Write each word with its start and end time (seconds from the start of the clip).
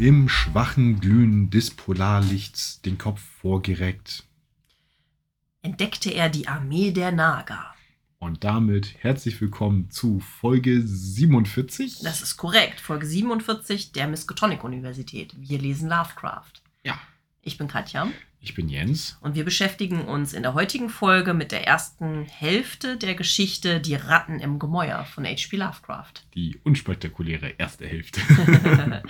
Im 0.00 0.30
schwachen 0.30 0.98
Glühen 0.98 1.50
des 1.50 1.72
Polarlichts 1.72 2.80
den 2.80 2.96
Kopf 2.96 3.20
vorgereckt. 3.20 4.24
Entdeckte 5.60 6.08
er 6.08 6.30
die 6.30 6.48
Armee 6.48 6.90
der 6.90 7.12
Naga. 7.12 7.74
Und 8.18 8.42
damit 8.42 8.94
herzlich 9.00 9.38
willkommen 9.42 9.90
zu 9.90 10.20
Folge 10.20 10.80
47. 10.80 11.98
Das 12.02 12.22
ist 12.22 12.38
korrekt, 12.38 12.80
Folge 12.80 13.04
47 13.04 13.92
der 13.92 14.08
Miskatonic 14.08 14.64
Universität. 14.64 15.34
Wir 15.36 15.58
lesen 15.58 15.90
Lovecraft. 15.90 16.62
Ja. 16.82 16.98
Ich 17.42 17.56
bin 17.56 17.68
Katja. 17.68 18.08
Ich 18.42 18.54
bin 18.54 18.68
Jens. 18.68 19.18
Und 19.20 19.34
wir 19.34 19.44
beschäftigen 19.44 20.06
uns 20.06 20.32
in 20.32 20.42
der 20.42 20.54
heutigen 20.54 20.88
Folge 20.88 21.34
mit 21.34 21.52
der 21.52 21.66
ersten 21.66 22.24
Hälfte 22.24 22.96
der 22.96 23.14
Geschichte 23.14 23.80
Die 23.80 23.94
Ratten 23.94 24.40
im 24.40 24.58
Gemäuer 24.58 25.04
von 25.04 25.26
H.P. 25.26 25.56
Lovecraft. 25.56 26.12
Die 26.34 26.58
unspektakuläre 26.64 27.50
erste 27.58 27.86
Hälfte. 27.86 28.20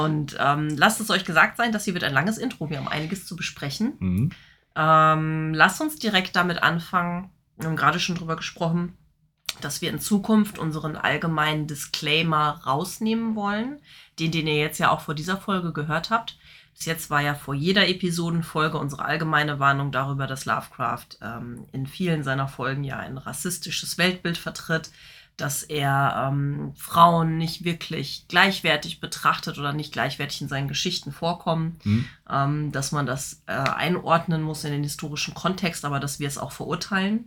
und 0.00 0.36
ähm, 0.38 0.68
lasst 0.76 1.00
es 1.00 1.10
euch 1.10 1.24
gesagt 1.24 1.56
sein, 1.56 1.72
das 1.72 1.84
hier 1.84 1.94
wird 1.94 2.04
ein 2.04 2.12
langes 2.12 2.38
Intro. 2.38 2.70
Wir 2.70 2.78
haben 2.78 2.88
einiges 2.88 3.26
zu 3.26 3.34
besprechen. 3.34 3.94
Mhm. 3.98 4.30
Ähm, 4.76 5.54
lasst 5.54 5.80
uns 5.80 5.98
direkt 5.98 6.36
damit 6.36 6.62
anfangen. 6.62 7.30
Wir 7.56 7.68
haben 7.68 7.76
gerade 7.76 7.98
schon 7.98 8.16
drüber 8.16 8.36
gesprochen, 8.36 8.96
dass 9.60 9.80
wir 9.80 9.90
in 9.90 10.00
Zukunft 10.00 10.58
unseren 10.58 10.96
allgemeinen 10.96 11.66
Disclaimer 11.66 12.60
rausnehmen 12.64 13.34
wollen, 13.34 13.80
den, 14.20 14.30
den 14.30 14.46
ihr 14.46 14.58
jetzt 14.58 14.78
ja 14.78 14.90
auch 14.90 15.00
vor 15.00 15.14
dieser 15.14 15.38
Folge 15.38 15.72
gehört 15.72 16.10
habt. 16.10 16.38
Bis 16.76 16.86
jetzt 16.86 17.08
war 17.08 17.22
ja 17.22 17.34
vor 17.34 17.54
jeder 17.54 17.88
Episodenfolge 17.88 18.76
unsere 18.78 19.04
allgemeine 19.04 19.58
Warnung 19.58 19.92
darüber, 19.92 20.26
dass 20.26 20.44
Lovecraft 20.44 21.06
ähm, 21.22 21.64
in 21.72 21.86
vielen 21.86 22.22
seiner 22.22 22.48
Folgen 22.48 22.84
ja 22.84 22.98
ein 22.98 23.16
rassistisches 23.16 23.96
Weltbild 23.96 24.36
vertritt, 24.36 24.90
dass 25.38 25.62
er 25.62 26.28
ähm, 26.30 26.72
Frauen 26.76 27.38
nicht 27.38 27.64
wirklich 27.64 28.24
gleichwertig 28.28 29.00
betrachtet 29.00 29.58
oder 29.58 29.72
nicht 29.72 29.92
gleichwertig 29.92 30.40
in 30.42 30.48
seinen 30.48 30.68
Geschichten 30.68 31.12
vorkommen, 31.12 31.78
Mhm. 31.84 32.04
ähm, 32.30 32.72
dass 32.72 32.92
man 32.92 33.06
das 33.06 33.42
äh, 33.46 33.52
einordnen 33.52 34.42
muss 34.42 34.64
in 34.64 34.72
den 34.72 34.82
historischen 34.82 35.34
Kontext, 35.34 35.84
aber 35.84 36.00
dass 36.00 36.20
wir 36.20 36.28
es 36.28 36.38
auch 36.38 36.52
verurteilen. 36.52 37.26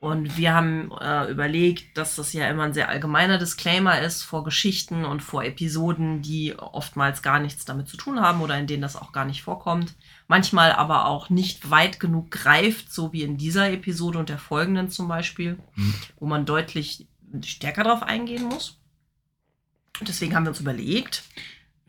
Und 0.00 0.38
wir 0.38 0.54
haben 0.54 0.90
äh, 0.98 1.30
überlegt, 1.30 1.98
dass 1.98 2.16
das 2.16 2.32
ja 2.32 2.48
immer 2.48 2.62
ein 2.62 2.72
sehr 2.72 2.88
allgemeiner 2.88 3.36
Disclaimer 3.36 4.00
ist 4.00 4.22
vor 4.22 4.44
Geschichten 4.44 5.04
und 5.04 5.20
vor 5.22 5.44
Episoden, 5.44 6.22
die 6.22 6.54
oftmals 6.58 7.20
gar 7.20 7.38
nichts 7.38 7.66
damit 7.66 7.86
zu 7.86 7.98
tun 7.98 8.18
haben 8.18 8.40
oder 8.40 8.58
in 8.58 8.66
denen 8.66 8.80
das 8.80 8.96
auch 8.96 9.12
gar 9.12 9.26
nicht 9.26 9.42
vorkommt. 9.42 9.94
Manchmal 10.26 10.72
aber 10.72 11.04
auch 11.04 11.28
nicht 11.28 11.70
weit 11.70 12.00
genug 12.00 12.30
greift, 12.30 12.90
so 12.90 13.12
wie 13.12 13.22
in 13.22 13.36
dieser 13.36 13.70
Episode 13.70 14.18
und 14.18 14.30
der 14.30 14.38
folgenden 14.38 14.88
zum 14.88 15.06
Beispiel, 15.06 15.58
Mhm. 15.76 15.94
wo 16.18 16.24
man 16.26 16.46
deutlich 16.46 17.06
stärker 17.44 17.84
darauf 17.84 18.02
eingehen 18.02 18.44
muss. 18.44 18.80
Und 20.00 20.08
deswegen 20.08 20.34
haben 20.34 20.44
wir 20.44 20.50
uns 20.50 20.60
überlegt, 20.60 21.24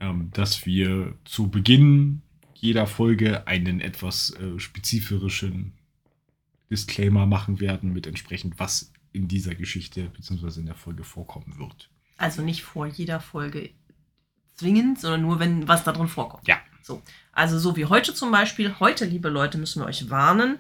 ähm, 0.02 0.32
dass 0.34 0.66
wir 0.66 1.16
zu 1.24 1.48
Beginn 1.48 2.24
jeder 2.56 2.88
Folge 2.88 3.48
einen 3.48 3.80
etwas 3.80 4.32
äh, 4.36 4.60
spezifischen 4.60 5.72
Disclaimer 6.72 7.26
machen 7.26 7.60
werden, 7.60 7.94
mit 7.94 8.08
entsprechend, 8.08 8.58
was 8.60 8.92
in 9.12 9.28
dieser 9.28 9.54
Geschichte 9.54 10.06
bzw. 10.06 10.62
in 10.62 10.66
der 10.66 10.76
Folge 10.76 11.04
vorkommen 11.04 11.58
wird. 11.60 11.90
also 12.18 12.42
nicht 12.42 12.64
vor 12.64 12.88
jeder 12.88 13.20
Folge 13.20 13.72
zwingend, 14.56 15.00
sondern 15.00 15.24
nur, 15.24 15.40
wenn 15.40 15.68
was 15.68 15.84
da 15.84 15.92
drin 15.92 16.08
vorkommt. 16.08 16.48
Ja. 16.48 16.58
So. 16.84 17.02
Also 17.32 17.60
so 17.60 17.76
wie 17.76 17.86
heute 17.86 18.14
zum 18.14 18.32
Beispiel. 18.32 18.76
Heute, 18.80 19.06
liebe 19.06 19.30
Leute, 19.30 19.58
müssen 19.58 19.82
wir 19.82 19.88
euch 19.88 20.10
warnen. 20.10 20.60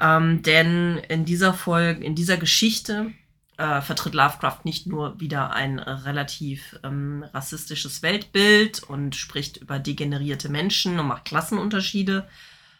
Ähm, 0.00 0.42
denn 0.42 0.98
in 1.08 1.24
dieser 1.24 1.54
Folge, 1.54 2.04
in 2.04 2.14
dieser 2.14 2.36
Geschichte 2.36 3.12
äh, 3.56 3.80
vertritt 3.80 4.14
Lovecraft 4.14 4.60
nicht 4.64 4.86
nur 4.86 5.20
wieder 5.20 5.52
ein 5.52 5.78
relativ 5.78 6.78
ähm, 6.82 7.24
rassistisches 7.32 8.02
Weltbild 8.02 8.82
und 8.82 9.14
spricht 9.14 9.58
über 9.58 9.78
degenerierte 9.78 10.48
Menschen 10.48 10.98
und 10.98 11.06
macht 11.06 11.24
Klassenunterschiede, 11.24 12.26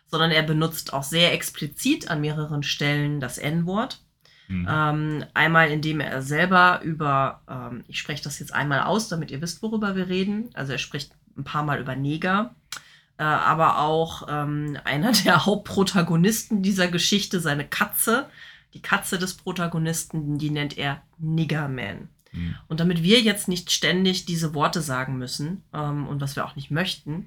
sondern 0.06 0.30
er 0.30 0.42
benutzt 0.42 0.92
auch 0.92 1.02
sehr 1.02 1.32
explizit 1.32 2.10
an 2.10 2.20
mehreren 2.20 2.62
Stellen 2.62 3.20
das 3.20 3.38
N-Wort. 3.38 4.00
Mhm. 4.48 4.68
Ähm, 4.70 5.24
einmal, 5.32 5.70
indem 5.70 6.00
er 6.00 6.22
selber 6.22 6.80
über, 6.82 7.42
ähm, 7.48 7.84
ich 7.88 7.98
spreche 7.98 8.22
das 8.22 8.38
jetzt 8.38 8.54
einmal 8.54 8.82
aus, 8.82 9.08
damit 9.08 9.30
ihr 9.30 9.40
wisst, 9.40 9.62
worüber 9.62 9.96
wir 9.96 10.08
reden. 10.08 10.50
Also 10.54 10.72
er 10.72 10.78
spricht 10.78 11.12
ein 11.36 11.44
paar 11.44 11.62
Mal 11.62 11.80
über 11.80 11.96
Neger, 11.96 12.54
äh, 13.16 13.22
aber 13.22 13.78
auch 13.80 14.26
ähm, 14.28 14.78
einer 14.84 15.12
der 15.24 15.46
Hauptprotagonisten 15.46 16.62
dieser 16.62 16.88
Geschichte, 16.88 17.40
seine 17.40 17.66
Katze, 17.66 18.26
die 18.74 18.82
Katze 18.82 19.18
des 19.18 19.34
Protagonisten, 19.34 20.36
die 20.38 20.50
nennt 20.50 20.76
er 20.76 21.02
Niggerman. 21.18 22.08
Mhm. 22.32 22.56
Und 22.68 22.80
damit 22.80 23.02
wir 23.02 23.20
jetzt 23.20 23.48
nicht 23.48 23.70
ständig 23.70 24.26
diese 24.26 24.54
Worte 24.54 24.82
sagen 24.82 25.16
müssen 25.16 25.62
ähm, 25.72 26.06
und 26.06 26.20
was 26.20 26.36
wir 26.36 26.44
auch 26.44 26.56
nicht 26.56 26.70
möchten, 26.70 27.26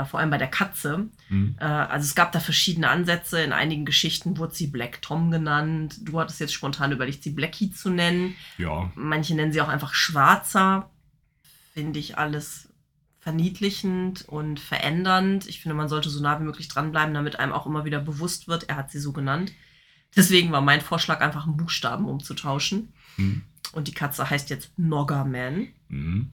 äh, 0.00 0.04
vor 0.04 0.20
allem 0.20 0.30
bei 0.30 0.38
der 0.38 0.48
Katze, 0.48 1.08
Mhm. 1.28 1.56
äh, 1.60 1.64
also 1.64 2.04
es 2.04 2.14
gab 2.14 2.32
da 2.32 2.40
verschiedene 2.40 2.88
Ansätze. 2.88 3.40
In 3.42 3.52
einigen 3.52 3.84
Geschichten 3.84 4.36
wurde 4.38 4.54
sie 4.54 4.66
Black 4.68 5.02
Tom 5.02 5.30
genannt. 5.30 5.96
Du 6.02 6.18
hattest 6.20 6.40
jetzt 6.40 6.52
spontan 6.54 6.92
überlegt, 6.92 7.22
sie 7.22 7.30
Blackie 7.30 7.70
zu 7.70 7.90
nennen. 7.90 8.34
Ja, 8.56 8.90
Manche 8.94 9.34
nennen 9.34 9.52
sie 9.52 9.60
auch 9.60 9.68
einfach 9.68 9.94
Schwarzer. 9.94 10.90
Finde 11.74 11.98
ich 11.98 12.16
alles 12.18 12.68
verniedlichend 13.20 14.22
und 14.28 14.58
verändernd. 14.58 15.46
Ich 15.48 15.60
finde, 15.60 15.74
man 15.74 15.88
sollte 15.88 16.08
so 16.08 16.22
nah 16.22 16.40
wie 16.40 16.44
möglich 16.44 16.68
dranbleiben, 16.68 17.12
damit 17.14 17.38
einem 17.38 17.52
auch 17.52 17.66
immer 17.66 17.84
wieder 17.84 18.00
bewusst 18.00 18.48
wird, 18.48 18.68
er 18.68 18.76
hat 18.76 18.90
sie 18.90 18.98
so 19.00 19.12
genannt. 19.12 19.52
Deswegen 20.16 20.50
war 20.50 20.62
mein 20.62 20.80
Vorschlag, 20.80 21.20
einfach 21.20 21.46
einen 21.46 21.56
Buchstaben 21.58 22.06
umzutauschen. 22.06 22.92
Mhm. 23.18 23.42
Und 23.72 23.86
die 23.88 23.92
Katze 23.92 24.30
heißt 24.30 24.48
jetzt 24.48 24.70
Noggerman. 24.78 25.68
Mhm. 25.88 26.30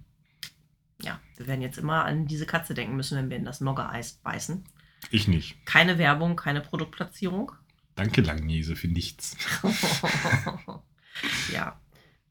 Wir 1.38 1.48
werden 1.48 1.62
jetzt 1.62 1.78
immer 1.78 2.06
an 2.06 2.26
diese 2.28 2.46
Katze 2.46 2.74
denken 2.74 2.96
müssen, 2.96 3.18
wenn 3.18 3.30
wir 3.30 3.38
in 3.38 3.46
das 3.46 3.62
Nogger-Eis 3.62 4.14
beißen. 4.24 4.64
ich 5.12 5.28
nicht. 5.28 5.66
Keine 5.66 5.98
Werbung, 5.98 6.36
keine 6.36 6.62
Produktplatzierung. 6.62 7.52
Danke, 7.96 8.22
Langnese, 8.22 8.76
für 8.76 8.88
nichts. 8.88 9.38
ja, 11.54 11.80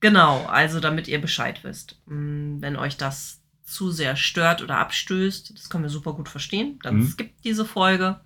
genau. 0.00 0.44
Also, 0.47 0.81
damit 0.81 1.09
ihr 1.09 1.20
Bescheid 1.20 1.62
wisst. 1.65 2.00
Mm, 2.06 2.60
Wenn 2.60 2.76
euch 2.76 2.97
das 2.97 3.41
zu 3.62 3.91
sehr 3.91 4.16
stört 4.16 4.60
oder 4.62 4.78
abstößt, 4.78 5.56
das 5.56 5.71
können 5.71 5.84
wir 5.84 5.91
super 5.91 6.12
gut 6.12 6.28
verstehen, 6.28 6.78
dann 6.82 6.97
Mhm. 6.98 7.06
skippt 7.09 7.44
diese 7.44 7.65
Folge. 7.65 8.21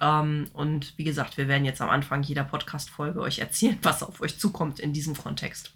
Ähm, 0.00 0.48
und 0.52 0.96
wie 0.96 1.02
gesagt, 1.04 1.36
wir 1.36 1.48
werden 1.48 1.64
jetzt 1.64 1.80
am 1.80 1.90
Anfang 1.90 2.22
jeder 2.22 2.44
Podcast-Folge 2.44 3.20
euch 3.20 3.40
erzählen, 3.40 3.78
was 3.82 4.04
auf 4.04 4.20
euch 4.20 4.38
zukommt 4.38 4.78
in 4.78 4.92
diesem 4.92 5.16
Kontext. 5.16 5.74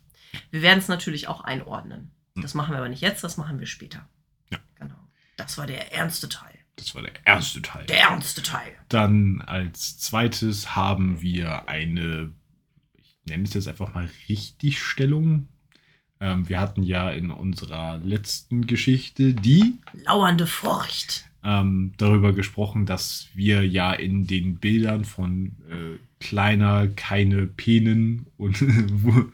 Wir 0.53 0.62
werden 0.62 0.78
es 0.78 0.86
natürlich 0.88 1.26
auch 1.26 1.41
einordnen. 1.42 2.12
Mhm. 2.36 2.42
Das 2.42 2.54
machen 2.54 2.72
wir 2.72 2.78
aber 2.78 2.88
nicht 2.88 3.03
jetzt, 3.03 3.24
das 3.24 3.36
machen 3.36 3.59
wir 3.59 3.66
später. 3.66 4.09
Ja. 4.53 4.59
Genau. 4.79 4.95
Das 5.37 5.59
war 5.59 5.67
der 5.67 5.93
ernste 5.93 6.29
Teil. 6.29 6.53
Das 6.77 6.95
war 6.95 7.03
der 7.03 7.13
erste 7.27 7.61
Teil. 7.63 7.85
Der 7.87 8.01
ernste 8.01 8.43
Teil. 8.43 8.73
Dann 8.89 9.41
als 9.43 9.99
zweites 9.99 10.75
haben 10.75 11.21
wir 11.21 11.69
eine, 11.69 12.33
ich 12.97 13.17
nenne 13.27 13.45
es 13.45 13.55
jetzt 13.55 13.69
einfach 13.69 13.93
mal 13.95 14.09
Richtigstellung. 14.29 15.49
Ähm, 16.21 16.49
wir 16.49 16.61
hatten 16.61 16.83
ja 16.83 17.10
in 17.10 17.31
unserer 17.31 17.99
letzten 17.99 18.66
Geschichte 18.66 19.34
die 19.34 19.75
Lauernde 20.07 20.47
Furcht. 20.47 21.25
ähm, 21.45 21.93
darüber 21.98 22.33
gesprochen, 22.33 22.87
dass 22.87 23.28
wir 23.34 23.66
ja 23.66 23.93
in 23.93 24.27
den 24.27 24.57
Bildern 24.59 25.05
von 25.05 25.57
äh, 25.69 25.98
kleiner, 26.25 26.87
keine 26.89 27.47
Penen 27.48 28.27
und 28.39 28.57
Vul- 29.03 29.33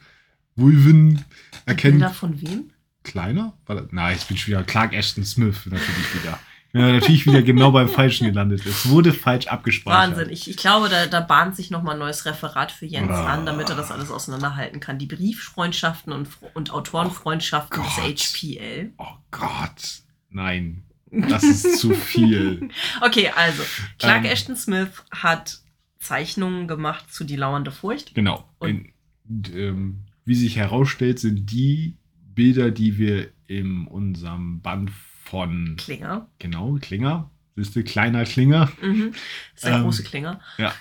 Vulven 0.57 1.25
erkennen. 1.67 1.99
Bilder 1.99 2.15
von 2.15 2.41
wem? 2.41 2.71
Kleiner? 3.05 3.55
War? 3.67 3.87
Nein, 3.91 4.17
ich 4.19 4.27
bin 4.27 4.37
schon 4.37 4.49
wieder 4.53 4.65
Clark 4.65 4.93
Ashton 4.93 5.25
Smith 5.25 5.61
natürlich 5.67 6.15
wieder. 6.15 6.39
Ja, 6.75 6.93
natürlich 6.93 7.27
wieder 7.27 7.43
genau 7.43 7.71
beim 7.73 7.89
Falschen 7.89 8.27
gelandet. 8.27 8.67
Es 8.67 8.89
wurde 8.91 9.15
falsch 9.15 9.47
abgespeichert. 9.47 10.11
Wahnsinn. 10.11 10.31
Ich, 10.31 10.51
ich 10.51 10.57
glaube, 10.59 10.91
da, 10.91 11.07
da 11.07 11.21
bahnt 11.21 11.57
sich 11.57 11.71
nochmal 11.71 11.95
ein 11.95 11.99
neues 12.01 12.27
Referat 12.27 12.71
für 12.71 12.85
Jens 12.85 13.11
Ah. 13.11 13.33
an, 13.33 13.47
damit 13.47 13.71
er 13.71 13.77
das 13.77 13.91
alles 13.91 14.11
auseinanderhalten 14.11 14.79
kann. 14.79 14.99
Die 14.99 15.07
Brieffreundschaften 15.07 16.13
und, 16.13 16.29
und 16.53 16.71
Autorenfreundschaften 16.71 17.81
Oh 17.81 18.03
des. 18.07 18.35
HPL. 18.35 18.93
Oh 18.99 19.07
Gott. 19.31 20.03
Nein. 20.29 20.83
Das 21.11 21.43
ist 21.43 21.79
zu 21.79 21.95
viel. 21.95 22.69
Okay, 23.01 23.31
also, 23.35 23.63
Clark 23.99 24.25
Ähm. 24.27 24.31
Ashton 24.31 24.57
Smith 24.57 24.91
hat 25.11 25.61
Zeichnungen 26.01 26.69
gemacht 26.69 27.11
zu 27.13 27.25
Die 27.25 27.37
lauernde 27.37 27.71
Furcht. 27.71 28.15
Genau. 28.15 28.47
Und- 28.59 28.89
In, 29.31 29.43
ähm, 29.55 29.99
wie 30.27 30.35
sich 30.35 30.57
herausstellt, 30.57 31.19
sind 31.19 31.51
die 31.51 31.97
Bilder, 32.39 32.71
die 32.71 32.99
wir 32.99 33.31
in 33.49 33.89
unserem 33.89 34.61
Band 34.63 34.93
von 35.25 35.75
Klinger. 35.77 36.29
Genau, 36.39 36.79
Klinger. 36.81 37.29
Siehst 37.57 37.75
du, 37.75 37.83
kleiner 37.83 38.25
Klinger. 38.25 38.71
Mhm. 38.81 39.11
Das 39.11 39.21
ist 39.57 39.65
der 39.65 39.75
Ähm, 39.75 39.83
große 39.83 40.05
Klinger. 40.05 40.41
Ja. 40.57 40.73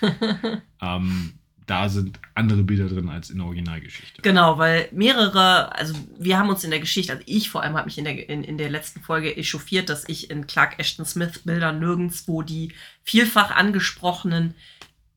ähm, 0.80 1.32
da 1.66 1.88
sind 1.88 2.20
andere 2.36 2.62
Bilder 2.62 2.86
drin 2.88 3.08
als 3.08 3.30
in 3.30 3.38
der 3.38 3.46
Originalgeschichte. 3.46 4.22
Genau, 4.22 4.56
weil 4.58 4.88
mehrere, 4.92 5.74
also 5.74 5.94
wir 6.16 6.38
haben 6.38 6.48
uns 6.48 6.62
in 6.62 6.70
der 6.70 6.78
Geschichte, 6.78 7.12
also 7.12 7.24
ich 7.26 7.50
vor 7.50 7.64
allem 7.64 7.74
habe 7.74 7.86
mich 7.86 7.98
in 7.98 8.04
der, 8.04 8.28
in, 8.28 8.44
in 8.44 8.56
der 8.56 8.70
letzten 8.70 9.00
Folge 9.00 9.36
echauffiert, 9.36 9.88
dass 9.88 10.08
ich 10.08 10.30
in 10.30 10.46
Clark 10.46 10.78
Ashton 10.78 11.04
Smith 11.04 11.40
Bildern 11.44 11.80
nirgendwo 11.80 12.42
die 12.42 12.72
vielfach 13.02 13.50
angesprochenen 13.50 14.54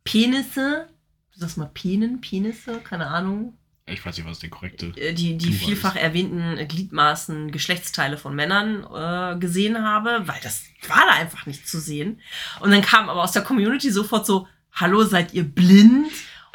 Penisse, 0.03 0.87
du 1.33 1.39
sagst 1.39 1.59
mal 1.59 1.69
Penen, 1.71 2.19
Penisse, 2.19 2.79
keine 2.79 3.05
Ahnung, 3.05 3.53
Ich 3.87 4.05
weiß 4.05 4.17
nicht, 4.17 4.27
was 4.27 4.39
der 4.39 4.49
korrekte. 4.49 4.87
äh, 4.95 5.13
die, 5.13 5.37
die 5.37 5.53
vielfach 5.53 5.95
erwähnten 5.95 6.67
Gliedmaßen, 6.67 7.51
Geschlechtsteile 7.51 8.17
von 8.17 8.35
Männern 8.35 8.85
äh, 8.93 9.39
gesehen 9.39 9.83
habe, 9.83 10.21
weil 10.25 10.39
das 10.43 10.63
war 10.87 11.05
da 11.05 11.13
einfach 11.13 11.45
nicht 11.45 11.67
zu 11.67 11.79
sehen. 11.79 12.21
Und 12.59 12.71
dann 12.71 12.81
kam 12.81 13.09
aber 13.09 13.23
aus 13.23 13.31
der 13.31 13.43
Community 13.43 13.91
sofort 13.91 14.25
so, 14.25 14.47
hallo, 14.71 15.03
seid 15.03 15.33
ihr 15.33 15.43
blind? 15.43 16.07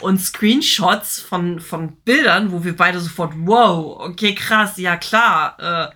Und 0.02 0.20
Screenshots 0.20 1.20
von, 1.20 1.58
von 1.58 1.96
Bildern, 1.96 2.52
wo 2.52 2.62
wir 2.64 2.76
beide 2.76 3.00
sofort, 3.00 3.32
wow, 3.34 3.99
okay, 4.00 4.34
krass, 4.34 4.76
ja 4.76 4.96
klar, 4.99 5.56
äh, 5.58 5.94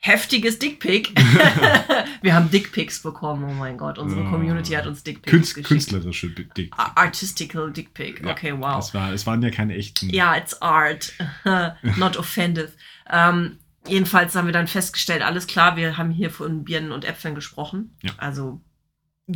heftiges 0.00 0.58
Dickpick. 0.58 1.12
wir 2.22 2.34
haben 2.34 2.50
Dickpics 2.50 3.02
bekommen, 3.02 3.44
oh 3.48 3.52
mein 3.52 3.76
Gott, 3.76 3.98
unsere 3.98 4.22
Ja. 4.22 4.30
Community 4.30 4.72
hat 4.72 4.86
uns 4.86 5.02
Dickpics 5.02 5.30
Künst, 5.30 5.54
geschickt. 5.54 5.68
künstlerische 5.68 6.30
Dick. 6.30 6.72
A- 6.76 6.92
Artistical 6.94 7.72
Dickpic, 7.72 8.22
Ja, 8.24 8.30
okay, 8.30 8.52
wow. 8.56 8.76
Das 8.76 8.94
war, 8.94 9.12
es 9.12 9.26
waren 9.26 9.42
ja 9.42 9.50
keine 9.50 9.74
echten. 9.74 10.08
Ja, 10.10 10.36
it's 10.36 10.60
art. 10.62 11.12
Not 11.96 12.16
offensive. 12.16 12.72
Ähm, 13.10 13.58
jedenfalls 13.86 14.34
haben 14.36 14.46
wir 14.46 14.52
dann 14.52 14.68
festgestellt, 14.68 15.22
alles 15.22 15.46
klar, 15.46 15.76
wir 15.76 15.96
haben 15.96 16.10
hier 16.10 16.30
von 16.30 16.64
Birnen 16.64 16.92
und 16.92 17.04
Äpfeln 17.04 17.34
gesprochen. 17.34 17.96
Ja. 18.02 18.12
Also 18.18 18.60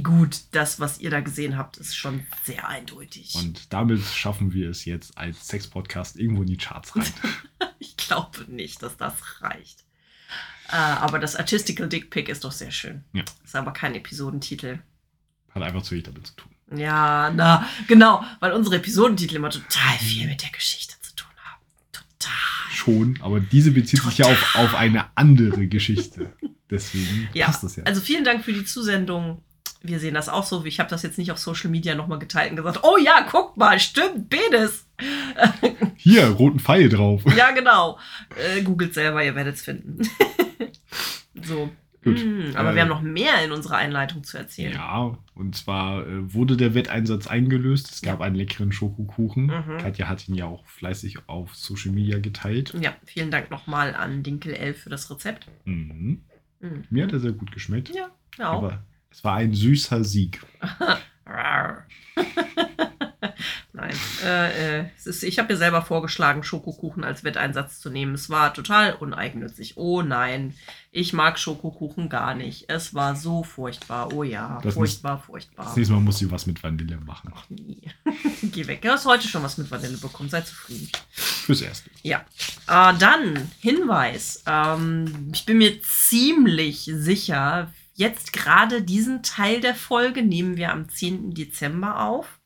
gut, 0.03 0.43
das, 0.53 0.79
was 0.81 1.01
ihr 1.01 1.11
da 1.11 1.21
gesehen 1.21 1.57
habt, 1.59 1.77
ist 1.77 1.97
schon 1.97 2.25
sehr 2.45 2.69
eindeutig. 2.69 3.35
Und 3.35 3.73
damit 3.73 4.01
schaffen 4.03 4.53
wir 4.53 4.71
es 4.71 4.85
jetzt 4.85 5.19
als 5.19 5.49
Sex-Podcast 5.49 6.17
irgendwo 6.17 6.43
in 6.43 6.49
die 6.49 6.57
Charts 6.57 6.95
rein. 6.97 7.05
ich 7.81 7.97
glaube 7.97 8.45
nicht, 8.49 8.83
dass 8.83 8.97
das 8.97 9.15
reicht. 9.43 9.85
Äh, 10.73 10.77
aber 10.77 11.19
das 11.19 11.37
Artistical 11.37 11.89
Dick 11.89 12.11
Pic 12.11 12.29
ist 12.29 12.45
doch 12.45 12.53
sehr 12.53 12.71
schön. 12.71 13.05
Ja. 13.13 13.25
Ist 13.45 13.55
aber 13.55 13.73
kein 13.73 13.95
Episodentitel. 13.95 14.79
Hat 15.55 15.63
einfach 15.63 15.83
zu 15.83 15.93
wenig 15.93 16.05
damit 16.05 16.27
zu 16.27 16.35
tun. 16.35 16.51
Ja, 16.75 17.31
na, 17.35 17.69
genau, 17.87 18.25
weil 18.41 18.53
unsere 18.53 18.77
Episodentitel 18.77 19.37
immer 19.37 19.51
total 19.51 19.99
viel 19.99 20.27
mit 20.27 20.43
der 20.43 20.49
Geschichte 20.51 20.95
zu 21.03 21.15
tun 21.15 21.31
haben. 21.45 21.61
Total. 21.93 22.33
Schon, 22.73 23.19
aber 23.21 23.41
diese 23.41 23.71
bezieht 23.73 24.03
sich 24.03 24.19
ja 24.19 24.27
auf, 24.27 24.57
auf 24.57 24.75
eine 24.75 25.05
andere 25.15 25.67
Geschichte. 25.67 26.33
Deswegen 26.71 27.29
Ja, 27.35 27.47
passt 27.47 27.63
das 27.65 27.77
ja. 27.77 27.85
Also 27.85 28.01
vielen 28.01 28.25
Dank 28.25 28.43
für 28.45 28.55
die 28.55 28.65
Zusendung. 28.65 29.43
Wir 29.83 29.99
sehen 30.01 30.15
das 30.15 30.31
auch 30.31 30.47
so. 30.47 30.65
Ich 30.65 30.81
habe 30.81 30.89
das 30.89 31.03
jetzt 31.03 31.19
nicht 31.19 31.31
auf 31.33 31.39
Social 31.39 31.69
Media 31.69 31.95
nochmal 31.95 32.19
geteilt 32.19 32.51
und 32.51 32.57
gesagt, 32.57 32.81
oh 32.83 32.97
ja, 32.97 33.27
guck 33.31 33.59
mal, 33.59 33.79
stimmt, 33.79 34.31
Penis. 34.31 34.87
Hier, 35.97 36.29
roten 36.29 36.61
Pfeil 36.61 36.89
drauf. 36.89 37.23
Ja, 37.37 37.51
genau. 37.51 37.99
Äh, 38.37 38.63
googelt 38.63 38.95
selber, 38.95 39.23
ihr 39.23 39.35
werdet 39.35 39.57
es 39.57 39.63
finden. 39.63 39.99
so. 41.45 41.71
Gut. 42.05 42.19
Mm, 42.25 42.57
aber 42.57 42.73
Äh, 42.73 42.75
wir 42.75 42.83
haben 42.83 42.89
noch 42.89 43.03
mehr 43.03 43.45
in 43.45 43.53
unserer 43.53 43.77
Einleitung 43.77 44.25
zu 44.25 44.37
erzählen. 44.37 44.73
Ja, 44.73 45.17
und 45.35 45.55
zwar 45.55 46.05
äh, 46.07 46.35
wurde 46.35 46.57
der 46.57 46.75
Wetteinsatz 46.75 47.29
eingelöst. 47.29 47.93
Es 47.93 48.03
gab 48.03 48.21
einen 48.21 48.35
leckeren 48.35 48.73
Schokokuchen. 48.73 49.47
Mhm. 49.47 49.79
Katja 49.79 50.09
hat 50.09 50.29
ihn 50.29 50.35
ja 50.35 50.47
auch 50.47 50.67
fleißig 50.67 51.29
auf 51.29 51.55
Social 51.55 51.93
Media 51.93 52.19
geteilt. 52.19 52.75
Ja, 52.81 52.97
vielen 53.05 53.31
Dank 53.31 53.51
nochmal 53.53 53.95
an 53.95 54.25
Dinkel 54.25 54.53
11 54.55 54.83
für 54.83 54.91
das 54.91 55.09
Rezept. 55.11 55.47
Mhm. 55.65 56.23
Mhm. 56.61 56.85
Mir 56.91 57.05
hat 57.05 57.13
er 57.13 57.21
sehr 57.21 57.33
gut 57.33 57.53
geschmeckt. 57.53 57.91
Ja, 57.95 58.09
ja 58.37 58.51
auch. 58.51 58.59
Aber 58.59 58.83
es 59.11 59.23
war 59.23 59.37
ein 59.37 59.53
süßer 59.53 60.03
Sieg. 60.03 60.43
Nein, 63.73 63.95
äh, 64.25 64.81
äh, 64.81 64.85
es 64.97 65.07
ist, 65.07 65.23
ich 65.23 65.39
habe 65.39 65.53
mir 65.53 65.59
selber 65.59 65.83
vorgeschlagen, 65.83 66.43
Schokokuchen 66.43 67.05
als 67.05 67.25
Wetteinsatz 67.25 67.81
zu 67.81 67.91
nehmen. 67.91 68.15
Es 68.15 68.29
war 68.29 68.53
total 68.53 68.95
uneigennützig. 68.95 69.77
Oh 69.77 70.03
nein, 70.03 70.55
ich 70.91 71.13
mag 71.13 71.39
Schokokuchen 71.39 72.09
gar 72.09 72.35
nicht. 72.35 72.69
Es 72.69 72.95
war 72.95 73.17
so 73.17 73.43
furchtbar. 73.43 74.13
Oh 74.13 74.23
ja, 74.23 74.61
Das 74.63 74.75
furchtbar, 74.75 75.19
furchtbar. 75.19 75.65
Das 75.67 75.77
nächste 75.77 75.95
Mal 75.95 76.01
muss 76.01 76.19
sie 76.19 76.31
was 76.31 76.47
mit 76.47 76.63
Vanille 76.63 76.99
machen. 76.99 77.33
Ach 77.35 77.49
nie. 77.49 77.81
Geh 78.43 78.67
weg. 78.67 78.83
Du 78.83 78.91
hast 78.91 79.07
heute 79.07 79.27
schon 79.27 79.43
was 79.43 79.57
mit 79.57 79.71
Vanille 79.71 79.97
bekommen. 79.97 80.29
Sei 80.29 80.43
zufrieden. 80.43 80.91
Fürs 81.11 81.63
Erste. 81.63 81.91
Ja. 82.03 82.25
Äh, 82.69 82.95
dann 82.99 83.51
Hinweis. 83.61 84.43
Ähm, 84.47 85.31
ich 85.33 85.47
bin 85.47 85.59
mir 85.59 85.81
ziemlich 85.83 86.91
sicher, 86.93 87.73
jetzt 87.95 88.33
gerade 88.33 88.83
diesen 88.83 89.23
Teil 89.23 89.61
der 89.61 89.75
Folge 89.75 90.23
nehmen 90.23 90.57
wir 90.57 90.73
am 90.73 90.89
10. 90.89 91.35
Dezember 91.35 92.01
auf. 92.01 92.39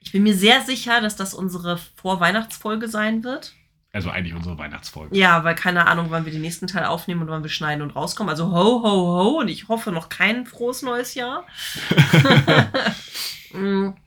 Ich 0.00 0.12
bin 0.12 0.22
mir 0.22 0.34
sehr 0.34 0.62
sicher, 0.62 1.00
dass 1.00 1.16
das 1.16 1.34
unsere 1.34 1.78
Vorweihnachtsfolge 1.96 2.88
sein 2.88 3.24
wird. 3.24 3.54
Also 3.92 4.10
eigentlich 4.10 4.34
unsere 4.34 4.58
Weihnachtsfolge. 4.58 5.16
Ja, 5.16 5.42
weil 5.42 5.54
keine 5.54 5.86
Ahnung, 5.86 6.08
wann 6.10 6.26
wir 6.26 6.32
den 6.32 6.42
nächsten 6.42 6.66
Teil 6.66 6.84
aufnehmen 6.84 7.22
und 7.22 7.28
wann 7.28 7.42
wir 7.42 7.50
schneiden 7.50 7.82
und 7.82 7.96
rauskommen. 7.96 8.28
Also 8.28 8.52
ho, 8.52 8.82
ho, 8.82 8.82
ho. 8.82 9.40
Und 9.40 9.48
ich 9.48 9.68
hoffe 9.68 9.90
noch 9.90 10.10
kein 10.10 10.44
frohes 10.44 10.82
neues 10.82 11.14
Jahr. 11.14 11.46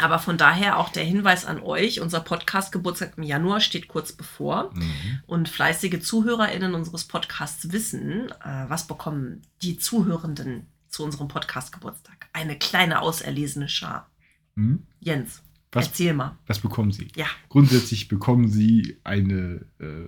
Aber 0.00 0.18
von 0.20 0.38
daher 0.38 0.78
auch 0.78 0.90
der 0.90 1.04
Hinweis 1.04 1.44
an 1.44 1.60
euch, 1.60 2.00
unser 2.00 2.20
Podcast-Geburtstag 2.20 3.14
im 3.16 3.24
Januar 3.24 3.60
steht 3.60 3.88
kurz 3.88 4.12
bevor. 4.12 4.70
Mhm. 4.74 5.20
Und 5.26 5.48
fleißige 5.48 6.00
ZuhörerInnen 6.00 6.74
unseres 6.74 7.04
Podcasts 7.04 7.72
wissen, 7.72 8.30
äh, 8.44 8.64
was 8.68 8.86
bekommen 8.86 9.42
die 9.62 9.76
Zuhörenden 9.78 10.66
zu 10.88 11.02
unserem 11.04 11.28
Podcast-Geburtstag? 11.28 12.28
Eine 12.32 12.56
kleine 12.58 13.00
auserlesene 13.02 13.68
Schar. 13.68 14.08
Hm? 14.54 14.86
Jens, 15.00 15.42
Was, 15.72 15.86
erzähl 15.88 16.14
mal. 16.14 16.38
was 16.46 16.60
bekommen 16.60 16.92
sie? 16.92 17.08
Ja. 17.16 17.26
Grundsätzlich 17.48 18.08
bekommen 18.08 18.48
sie 18.48 19.00
eine. 19.04 19.66
Äh, 19.80 20.06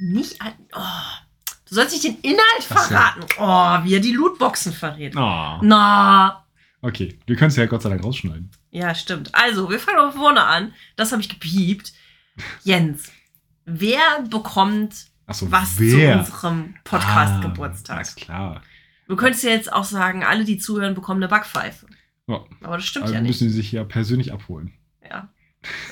Nicht 0.00 0.40
an. 0.42 0.52
Oh, 0.74 0.80
du 1.68 1.74
sollst 1.74 1.92
nicht 1.94 2.04
den 2.04 2.20
Inhalt 2.20 2.62
verraten. 2.64 3.24
Oh, 3.38 3.84
wie 3.84 3.94
er 3.94 4.00
die 4.00 4.12
Lootboxen 4.12 4.72
verrät. 4.72 5.16
ah, 5.16 5.60
Na. 5.62 6.42
Okay. 6.82 7.18
Wir 7.26 7.36
können 7.36 7.48
es 7.50 7.56
ja 7.56 7.66
Gott 7.66 7.82
sei 7.82 7.88
Dank 7.90 8.04
rausschneiden. 8.04 8.50
Ja, 8.70 8.94
stimmt. 8.94 9.34
Also, 9.34 9.70
wir 9.70 9.78
fangen 9.78 10.10
von 10.12 10.20
vorne 10.20 10.42
an. 10.44 10.72
Das 10.96 11.12
habe 11.12 11.22
ich 11.22 11.28
gepiept. 11.28 11.92
Jens, 12.64 13.10
wer 13.64 14.22
bekommt 14.28 15.06
Achso, 15.26 15.50
was 15.50 15.78
wer? 15.78 16.22
zu 16.22 16.30
unserem 16.32 16.74
Ah, 16.76 16.80
Podcast-Geburtstag? 16.84 17.96
Alles 17.96 18.14
klar. 18.14 18.62
Du 19.08 19.16
könntest 19.16 19.44
ja 19.44 19.50
jetzt 19.50 19.72
auch 19.72 19.84
sagen, 19.84 20.24
alle, 20.24 20.44
die 20.44 20.58
zuhören, 20.58 20.94
bekommen 20.94 21.22
eine 21.22 21.28
Backpfeife. 21.28 21.86
Ja. 22.26 22.44
Aber 22.62 22.76
das 22.76 22.86
stimmt 22.86 23.04
Aber 23.06 23.14
ja 23.14 23.20
müssen 23.20 23.44
nicht. 23.44 23.52
sie 23.54 23.56
sich 23.60 23.72
ja 23.72 23.84
persönlich 23.84 24.32
abholen. 24.32 24.72
Ja. 25.08 25.28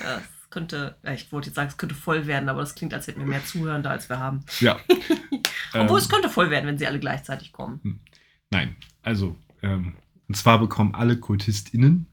Das 0.03 0.21
könnte, 0.49 0.97
ich 1.13 1.31
wollte 1.31 1.47
jetzt 1.47 1.55
sagen, 1.55 1.69
es 1.69 1.77
könnte 1.77 1.95
voll 1.95 2.27
werden, 2.27 2.49
aber 2.49 2.59
das 2.61 2.75
klingt, 2.75 2.93
als 2.93 3.07
hätten 3.07 3.19
wir 3.21 3.27
mehr 3.27 3.43
Zuhörende, 3.45 3.89
als 3.89 4.09
wir 4.09 4.19
haben. 4.19 4.41
Ja. 4.59 4.77
Obwohl 5.73 5.97
Ähm, 5.97 6.03
es 6.03 6.09
könnte 6.09 6.29
voll 6.29 6.49
werden, 6.49 6.65
wenn 6.67 6.77
sie 6.77 6.87
alle 6.87 6.99
gleichzeitig 6.99 7.51
kommen. 7.51 8.01
Nein, 8.51 8.75
also, 9.01 9.35
ähm, 9.63 9.95
und 10.27 10.35
zwar 10.35 10.59
bekommen 10.59 10.95
alle 10.95 11.17
KultistInnen, 11.17 12.07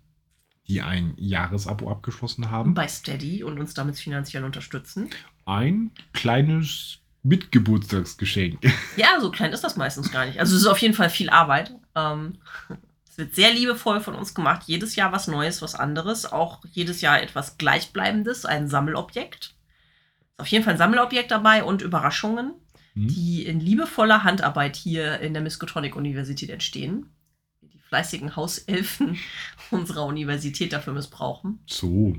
die 0.68 0.80
ein 0.82 1.14
Jahresabo 1.16 1.90
abgeschlossen 1.90 2.50
haben, 2.50 2.74
Bei 2.74 2.86
Steady 2.88 3.42
und 3.44 3.58
uns 3.58 3.74
damit 3.74 3.96
finanziell 3.98 4.44
unterstützen. 4.44 5.10
ein 5.44 5.90
kleines 6.12 6.98
Mitgeburtstagsgeschenk. 7.24 8.58
Ja, 8.96 9.20
so 9.20 9.30
klein 9.30 9.52
ist 9.52 9.64
das 9.64 9.76
meistens 9.76 10.10
gar 10.10 10.26
nicht. 10.26 10.38
Also 10.40 10.54
es 10.56 10.62
ist 10.62 10.68
auf 10.68 10.78
jeden 10.78 10.94
Fall 10.94 11.10
viel 11.10 11.30
Arbeit. 11.30 11.74
Ähm, 11.94 12.38
es 13.08 13.18
wird 13.18 13.34
sehr 13.34 13.52
liebevoll 13.52 14.00
von 14.00 14.14
uns 14.14 14.34
gemacht. 14.34 14.62
Jedes 14.66 14.96
Jahr 14.96 15.12
was 15.12 15.28
Neues, 15.28 15.62
was 15.62 15.74
anderes. 15.74 16.30
Auch 16.30 16.62
jedes 16.72 17.00
Jahr 17.00 17.20
etwas 17.22 17.58
Gleichbleibendes, 17.58 18.44
ein 18.44 18.68
Sammelobjekt. 18.68 19.54
Ist 20.32 20.40
auf 20.40 20.46
jeden 20.48 20.64
Fall 20.64 20.74
ein 20.74 20.78
Sammelobjekt 20.78 21.30
dabei 21.30 21.64
und 21.64 21.82
Überraschungen, 21.82 22.54
Hm? 22.94 23.08
die 23.08 23.46
in 23.46 23.58
liebevoller 23.60 24.22
Handarbeit 24.24 24.76
hier 24.76 25.20
in 25.20 25.32
der 25.32 25.42
Miskatonic-Universität 25.42 26.50
entstehen. 26.50 27.06
Fleißigen 27.92 28.36
Hauselfen 28.36 29.18
unserer 29.70 30.06
Universität 30.06 30.72
dafür 30.72 30.94
missbrauchen. 30.94 31.58
So. 31.66 32.16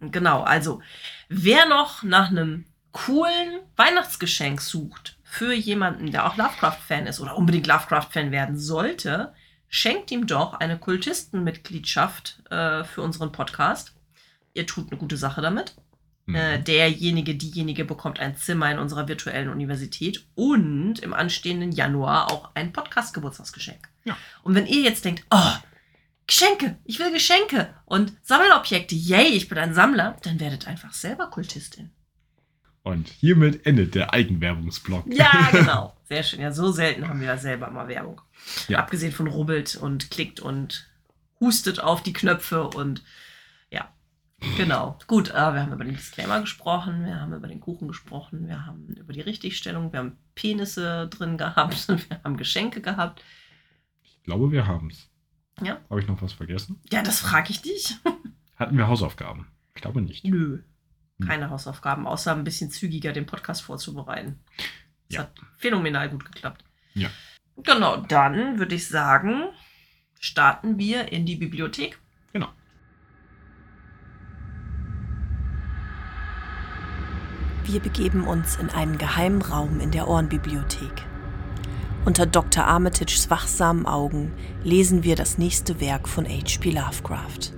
Genau, 0.00 0.40
also 0.44 0.80
wer 1.28 1.66
noch 1.66 2.02
nach 2.02 2.30
einem 2.30 2.64
coolen 2.92 3.60
Weihnachtsgeschenk 3.76 4.62
sucht 4.62 5.18
für 5.22 5.52
jemanden, 5.52 6.10
der 6.10 6.26
auch 6.26 6.38
Lovecraft-Fan 6.38 7.06
ist 7.06 7.20
oder 7.20 7.36
unbedingt 7.36 7.66
Lovecraft-Fan 7.66 8.30
werden 8.30 8.56
sollte, 8.56 9.34
schenkt 9.68 10.10
ihm 10.10 10.26
doch 10.26 10.54
eine 10.54 10.78
Kultistenmitgliedschaft 10.78 12.42
äh, 12.48 12.82
für 12.84 13.02
unseren 13.02 13.30
Podcast. 13.30 13.94
Ihr 14.54 14.66
tut 14.66 14.90
eine 14.90 14.98
gute 14.98 15.18
Sache 15.18 15.42
damit. 15.42 15.74
Mhm. 16.24 16.34
Äh, 16.34 16.62
derjenige, 16.62 17.34
diejenige 17.34 17.84
bekommt 17.84 18.20
ein 18.20 18.36
Zimmer 18.36 18.70
in 18.70 18.78
unserer 18.78 19.06
virtuellen 19.06 19.50
Universität 19.50 20.26
und 20.34 21.00
im 21.00 21.12
anstehenden 21.12 21.72
Januar 21.72 22.32
auch 22.32 22.52
ein 22.54 22.72
Podcast-Geburtstagsgeschenk. 22.72 23.86
Ja. 24.08 24.16
Und 24.42 24.54
wenn 24.54 24.66
ihr 24.66 24.80
jetzt 24.80 25.04
denkt, 25.04 25.24
oh, 25.30 25.52
Geschenke, 26.26 26.76
ich 26.84 26.98
will 26.98 27.10
Geschenke 27.12 27.74
und 27.86 28.12
Sammelobjekte. 28.22 28.94
Yay, 28.94 29.28
ich 29.28 29.48
bin 29.48 29.56
ein 29.58 29.74
Sammler. 29.74 30.16
Dann 30.22 30.40
werdet 30.40 30.66
einfach 30.66 30.92
selber 30.92 31.30
Kultistin. 31.30 31.90
Und 32.82 33.08
hiermit 33.08 33.66
endet 33.66 33.94
der 33.94 34.12
Eigenwerbungsblock. 34.12 35.04
Ja, 35.12 35.48
genau. 35.52 35.96
Sehr 36.04 36.22
schön. 36.22 36.40
Ja, 36.40 36.52
so 36.52 36.70
selten 36.70 37.08
haben 37.08 37.20
wir 37.20 37.28
ja 37.28 37.38
selber 37.38 37.70
mal 37.70 37.88
Werbung. 37.88 38.20
Ja. 38.68 38.78
Abgesehen 38.78 39.12
von 39.12 39.26
rubbelt 39.26 39.76
und 39.76 40.10
klickt 40.10 40.40
und 40.40 40.90
hustet 41.40 41.80
auf 41.80 42.02
die 42.02 42.12
Knöpfe 42.12 42.68
und 42.68 43.02
ja, 43.70 43.88
genau. 44.56 44.98
Gut, 45.06 45.30
äh, 45.30 45.34
wir 45.34 45.62
haben 45.62 45.72
über 45.72 45.84
den 45.84 45.96
Disclaimer 45.96 46.40
gesprochen, 46.40 47.04
wir 47.04 47.20
haben 47.20 47.32
über 47.32 47.48
den 47.48 47.60
Kuchen 47.60 47.88
gesprochen, 47.88 48.48
wir 48.48 48.66
haben 48.66 48.88
über 48.88 49.12
die 49.12 49.20
Richtigstellung, 49.20 49.92
wir 49.92 50.00
haben 50.00 50.18
Penisse 50.34 51.08
drin 51.08 51.38
gehabt, 51.38 51.88
wir 51.88 52.20
haben 52.22 52.36
Geschenke 52.36 52.80
gehabt. 52.80 53.22
Ich 54.28 54.30
glaube, 54.30 54.52
wir 54.52 54.66
haben 54.66 54.90
es. 54.90 55.08
Ja. 55.62 55.80
Habe 55.88 56.00
ich 56.02 56.06
noch 56.06 56.20
was 56.20 56.34
vergessen? 56.34 56.82
Ja, 56.92 57.02
das 57.02 57.18
frage 57.18 57.48
ich 57.48 57.62
dich. 57.62 57.96
Hatten 58.56 58.76
wir 58.76 58.86
Hausaufgaben? 58.86 59.46
Ich 59.74 59.80
glaube 59.80 60.02
nicht. 60.02 60.22
Nö. 60.26 60.58
Hm. 61.18 61.26
Keine 61.26 61.48
Hausaufgaben, 61.48 62.06
außer 62.06 62.32
ein 62.36 62.44
bisschen 62.44 62.70
zügiger 62.70 63.14
den 63.14 63.24
Podcast 63.24 63.62
vorzubereiten. 63.62 64.38
Das 65.08 65.16
Ja. 65.16 65.20
hat 65.22 65.32
phänomenal 65.56 66.10
gut 66.10 66.26
geklappt. 66.26 66.62
Ja. 66.92 67.08
Genau, 67.56 67.96
dann 68.02 68.58
würde 68.58 68.74
ich 68.74 68.86
sagen, 68.86 69.44
starten 70.20 70.76
wir 70.78 71.10
in 71.10 71.24
die 71.24 71.36
Bibliothek. 71.36 71.98
Genau. 72.34 72.48
Wir 77.64 77.80
begeben 77.80 78.26
uns 78.26 78.56
in 78.56 78.68
einen 78.68 78.98
geheimen 78.98 79.40
Raum 79.40 79.80
in 79.80 79.90
der 79.90 80.06
Ohrenbibliothek. 80.06 81.07
Unter 82.08 82.24
Dr. 82.24 82.64
Armitages 82.64 83.28
wachsamen 83.28 83.84
Augen 83.84 84.32
lesen 84.64 85.04
wir 85.04 85.14
das 85.14 85.36
nächste 85.36 85.78
Werk 85.78 86.08
von 86.08 86.24
H.P. 86.24 86.70
Lovecraft. 86.70 87.52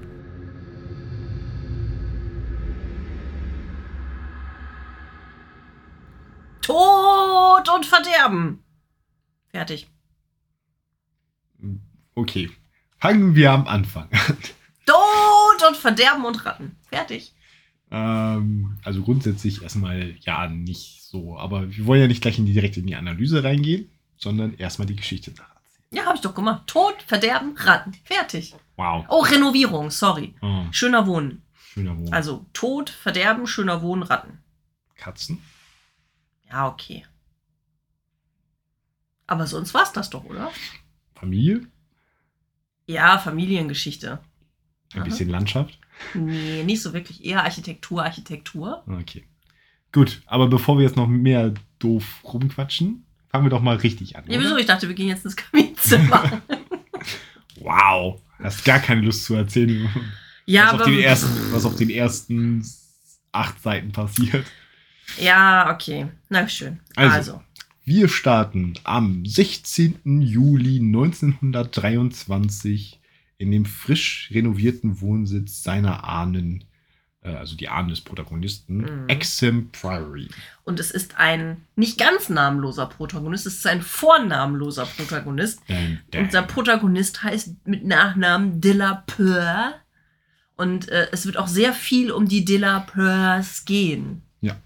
Tod 6.63 7.69
und 7.77 7.87
Verderben. 7.87 8.65
Fertig. 9.51 9.89
Okay. 12.17 12.51
Fangen 12.99 13.37
wir 13.37 13.53
am 13.53 13.69
Anfang 13.69 14.09
an. 14.11 14.37
Tod 14.85 15.69
und 15.69 15.77
Verderben 15.77 16.25
und 16.25 16.45
Ratten. 16.45 16.77
Fertig. 16.89 17.37
Ähm, 17.93 18.81
also 18.83 19.03
grundsätzlich 19.03 19.63
erstmal 19.63 20.17
ja 20.19 20.49
nicht 20.49 21.05
so, 21.05 21.39
aber 21.39 21.71
wir 21.71 21.87
wollen 21.87 22.01
ja 22.01 22.09
nicht 22.09 22.21
gleich 22.21 22.41
in 22.41 22.47
die, 22.47 22.53
direkt 22.53 22.77
in 22.77 22.89
die 22.89 22.97
Analyse 22.97 23.45
reingehen, 23.45 23.89
sondern 24.21 24.55
erstmal 24.55 24.87
die 24.87 24.97
Geschichte 24.97 25.31
nacherzählen. 25.33 25.57
Ja, 25.93 26.05
habe 26.07 26.15
ich 26.17 26.21
doch 26.21 26.35
gemacht. 26.35 26.67
Tod, 26.67 27.03
Verderben, 27.07 27.57
Ratten. 27.57 27.95
Fertig. 28.05 28.55
Wow. 28.77 29.05
Oh, 29.09 29.21
Renovierung, 29.23 29.91
sorry. 29.91 30.35
Oh, 30.41 30.65
Schöner 30.71 31.07
Wohnen. 31.07 31.43
schöner 31.55 31.97
Wohn. 31.99 32.13
Also 32.13 32.47
Tod, 32.53 32.91
Verderben, 32.91 33.47
schöner 33.47 33.83
Wohnen, 33.83 34.03
Ratten. 34.05 34.39
Katzen. 34.97 35.43
Ja, 36.49 36.69
okay. 36.69 37.05
Aber 39.27 39.47
sonst 39.47 39.75
war's 39.75 39.93
das 39.93 40.11
doch, 40.11 40.25
oder? 40.25 40.51
Familie. 41.15 41.67
Ja, 42.87 43.19
Familiengeschichte. 43.19 44.21
Ein 44.93 45.01
Aha. 45.01 45.05
bisschen 45.05 45.29
Landschaft. 45.29 45.79
Nee, 46.15 46.65
nicht 46.65 46.83
so 46.83 46.93
wirklich. 46.93 47.25
Eher 47.25 47.45
Architektur, 47.45 48.03
Architektur. 48.03 48.83
Okay. 48.89 49.25
Gut, 49.93 50.23
aber 50.27 50.49
bevor 50.49 50.79
wir 50.79 50.85
jetzt 50.85 50.97
noch 50.97 51.07
mehr 51.07 51.55
doof 51.79 52.21
rumquatschen, 52.25 53.07
fangen 53.31 53.45
wir 53.45 53.51
doch 53.51 53.63
mal 53.63 53.77
richtig 53.77 54.17
an. 54.17 54.25
Ja, 54.29 54.41
wieso? 54.41 54.57
Ich 54.57 54.67
dachte, 54.67 54.89
wir 54.89 54.95
gehen 54.95 55.09
jetzt 55.09 55.25
ins 55.25 55.37
Kaminzimmer. 55.37 56.43
Wow. 57.63 58.23
Hast 58.43 58.65
gar 58.65 58.79
keine 58.79 59.03
Lust 59.03 59.25
zu 59.25 59.35
erzählen, 59.35 59.87
ja, 60.47 60.73
was, 60.73 60.81
auf 60.81 60.87
den 60.87 61.01
ersten, 61.01 61.53
was 61.53 61.67
auf 61.67 61.77
den 61.77 61.91
ersten 61.91 62.65
acht 63.33 63.63
Seiten 63.63 63.93
passiert. 63.93 64.47
Ja, 65.19 65.71
okay. 65.73 66.09
Na 66.29 66.49
schön. 66.49 66.81
Also. 66.97 67.15
Also. 67.15 67.41
Wir 67.85 68.09
starten 68.09 68.75
am 68.85 69.25
16. 69.27 70.23
Juli 70.23 70.79
1923 70.79 73.01
in 73.39 73.51
dem 73.51 73.65
frisch 73.65 74.31
renovierten 74.33 75.01
Wohnsitz 75.01 75.63
seiner 75.63 76.05
Ahnen, 76.05 76.65
also 77.23 77.55
die 77.57 77.69
Ahnen 77.69 77.89
des 77.91 78.01
Protagonisten, 78.01 78.79
Mhm. 78.79 79.09
Exham 79.09 79.69
Priory. 79.73 80.29
Und 80.65 80.81
es 80.81 80.91
ist 80.91 81.19
ein 81.19 81.67
nicht 81.77 81.99
ganz 81.99 82.29
namenloser 82.29 82.87
Protagonist, 82.87 83.47
es 83.47 83.57
ist 83.59 83.67
ein 83.67 83.83
vornamenloser 83.83 84.87
Protagonist. 84.87 85.61
Dun, 85.69 85.99
dun. 86.11 86.25
Unser 86.25 86.43
Protagonist 86.43 87.23
heißt 87.23 87.67
mit 87.67 87.85
Nachnamen 87.85 88.61
Delapeur. 88.61 89.75
Und 90.57 90.89
äh, 90.89 91.09
es 91.13 91.27
wird 91.27 91.37
auch 91.37 91.49
sehr 91.49 91.73
viel 91.73 92.11
um 92.11 92.29
die 92.29 92.45
Delapeurs 92.45 93.65
gehen. 93.65 94.23
Ja. 94.41 94.57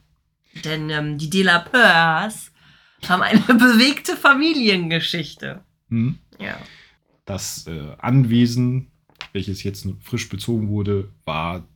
Denn 0.64 0.90
ähm, 0.90 1.18
die 1.18 1.30
Delapeurs 1.30 2.52
haben 3.08 3.22
eine 3.22 3.40
bewegte 3.46 4.16
Familiengeschichte. 4.16 5.60
Hm? 5.88 6.18
Ja. 6.38 6.56
Das 7.24 7.66
äh, 7.66 7.94
Anwesen, 7.98 8.90
welches 9.32 9.62
jetzt 9.62 9.86
frisch 10.02 10.28
bezogen 10.28 10.68
wurde, 10.68 11.08
war 11.24 11.66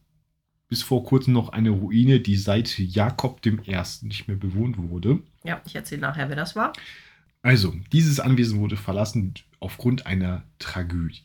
bis 0.68 0.82
vor 0.82 1.04
kurzem 1.04 1.32
noch 1.32 1.48
eine 1.50 1.70
Ruine, 1.70 2.20
die 2.20 2.36
seit 2.36 2.78
Jakob 2.78 3.44
I. 3.44 3.82
nicht 4.02 4.28
mehr 4.28 4.36
bewohnt 4.36 4.76
wurde. 4.78 5.22
Ja, 5.44 5.60
ich 5.66 5.74
erzähle 5.74 6.02
nachher, 6.02 6.28
wer 6.28 6.36
das 6.36 6.56
war. 6.56 6.72
Also, 7.42 7.74
dieses 7.92 8.20
Anwesen 8.20 8.60
wurde 8.60 8.76
verlassen 8.76 9.34
aufgrund 9.60 10.06
einer 10.06 10.44
Tragödie. 10.58 11.22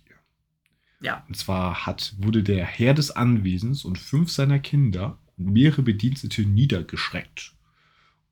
Ja. 1.01 1.25
Und 1.27 1.35
zwar 1.35 1.85
hat, 1.85 2.15
wurde 2.17 2.43
der 2.43 2.65
Herr 2.65 2.93
des 2.93 3.11
Anwesens 3.11 3.83
und 3.83 3.99
fünf 3.99 4.31
seiner 4.31 4.59
Kinder 4.59 5.17
und 5.37 5.51
mehrere 5.51 5.81
Bedienstete 5.81 6.43
niedergeschreckt. 6.43 7.53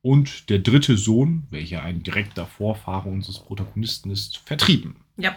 Und 0.00 0.48
der 0.48 0.58
dritte 0.60 0.96
Sohn, 0.96 1.46
welcher 1.50 1.82
ein 1.82 2.02
direkter 2.02 2.46
Vorfahre 2.46 3.08
unseres 3.08 3.38
Protagonisten 3.38 4.10
ist, 4.10 4.38
vertrieben. 4.38 4.96
Ja. 5.16 5.36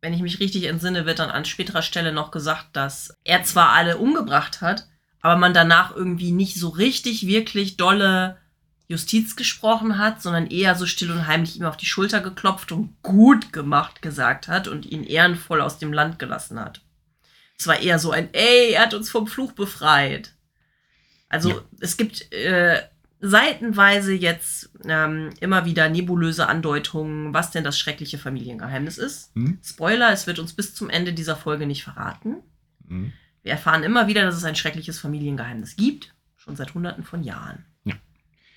Wenn 0.00 0.12
ich 0.12 0.22
mich 0.22 0.38
richtig 0.40 0.64
entsinne, 0.64 1.06
wird 1.06 1.18
dann 1.18 1.30
an 1.30 1.44
späterer 1.44 1.82
Stelle 1.82 2.12
noch 2.12 2.30
gesagt, 2.30 2.68
dass 2.74 3.16
er 3.24 3.42
zwar 3.42 3.70
alle 3.70 3.98
umgebracht 3.98 4.60
hat, 4.60 4.86
aber 5.20 5.36
man 5.36 5.54
danach 5.54 5.94
irgendwie 5.94 6.30
nicht 6.30 6.56
so 6.56 6.68
richtig 6.68 7.26
wirklich 7.26 7.76
dolle 7.76 8.38
Justiz 8.86 9.36
gesprochen 9.36 9.98
hat, 9.98 10.22
sondern 10.22 10.46
eher 10.46 10.74
so 10.74 10.86
still 10.86 11.10
und 11.10 11.26
heimlich 11.26 11.56
ihm 11.56 11.66
auf 11.66 11.76
die 11.76 11.86
Schulter 11.86 12.20
geklopft 12.20 12.72
und 12.72 13.02
gut 13.02 13.52
gemacht 13.52 14.00
gesagt 14.00 14.48
hat 14.48 14.66
und 14.68 14.86
ihn 14.86 15.04
ehrenvoll 15.04 15.60
aus 15.60 15.78
dem 15.78 15.92
Land 15.92 16.18
gelassen 16.18 16.58
hat. 16.58 16.80
Es 17.58 17.66
war 17.66 17.80
eher 17.80 17.98
so 17.98 18.12
ein, 18.12 18.32
ey, 18.32 18.72
er 18.72 18.82
hat 18.82 18.94
uns 18.94 19.10
vom 19.10 19.26
Fluch 19.26 19.52
befreit. 19.52 20.32
Also 21.28 21.50
Ja. 21.50 21.60
es 21.80 21.96
gibt 21.96 22.32
äh, 22.32 22.80
seitenweise 23.20 24.12
jetzt 24.14 24.70
ähm, 24.84 25.30
immer 25.40 25.64
wieder 25.64 25.88
nebulöse 25.88 26.46
Andeutungen, 26.46 27.34
was 27.34 27.50
denn 27.50 27.64
das 27.64 27.78
schreckliche 27.78 28.18
Familiengeheimnis 28.18 28.98
ist. 28.98 29.34
Hm? 29.34 29.58
Spoiler, 29.62 30.12
es 30.12 30.26
wird 30.26 30.38
uns 30.38 30.52
bis 30.52 30.74
zum 30.74 30.88
Ende 30.88 31.12
dieser 31.12 31.36
Folge 31.36 31.66
nicht 31.66 31.82
verraten. 31.82 32.36
Hm? 32.86 33.12
Wir 33.42 33.52
erfahren 33.52 33.82
immer 33.82 34.06
wieder, 34.06 34.22
dass 34.22 34.36
es 34.36 34.44
ein 34.44 34.56
schreckliches 34.56 34.98
Familiengeheimnis 34.98 35.76
gibt, 35.76 36.14
schon 36.36 36.56
seit 36.56 36.74
hunderten 36.74 37.04
von 37.04 37.24
Jahren. 37.24 37.64
Ja. 37.84 37.94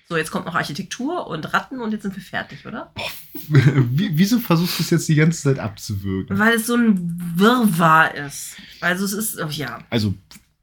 So, 0.08 0.16
jetzt 0.16 0.30
kommt 0.30 0.46
noch 0.46 0.54
Architektur 0.54 1.26
und 1.26 1.52
Ratten 1.52 1.80
und 1.80 1.92
jetzt 1.92 2.02
sind 2.02 2.14
wir 2.14 2.22
fertig, 2.22 2.66
oder? 2.66 2.92
Wie, 3.48 4.10
wieso 4.16 4.38
versuchst 4.38 4.78
du 4.78 4.82
es 4.84 4.90
jetzt 4.90 5.08
die 5.08 5.14
ganze 5.14 5.42
Zeit 5.42 5.58
abzuwürgen? 5.58 6.38
Weil 6.38 6.54
es 6.54 6.66
so 6.66 6.76
ein 6.76 7.34
Wirrwarr 7.36 8.14
ist. 8.14 8.56
Also 8.80 9.04
es 9.04 9.12
ist, 9.12 9.40
oh, 9.40 9.48
ja. 9.48 9.82
Also, 9.90 10.14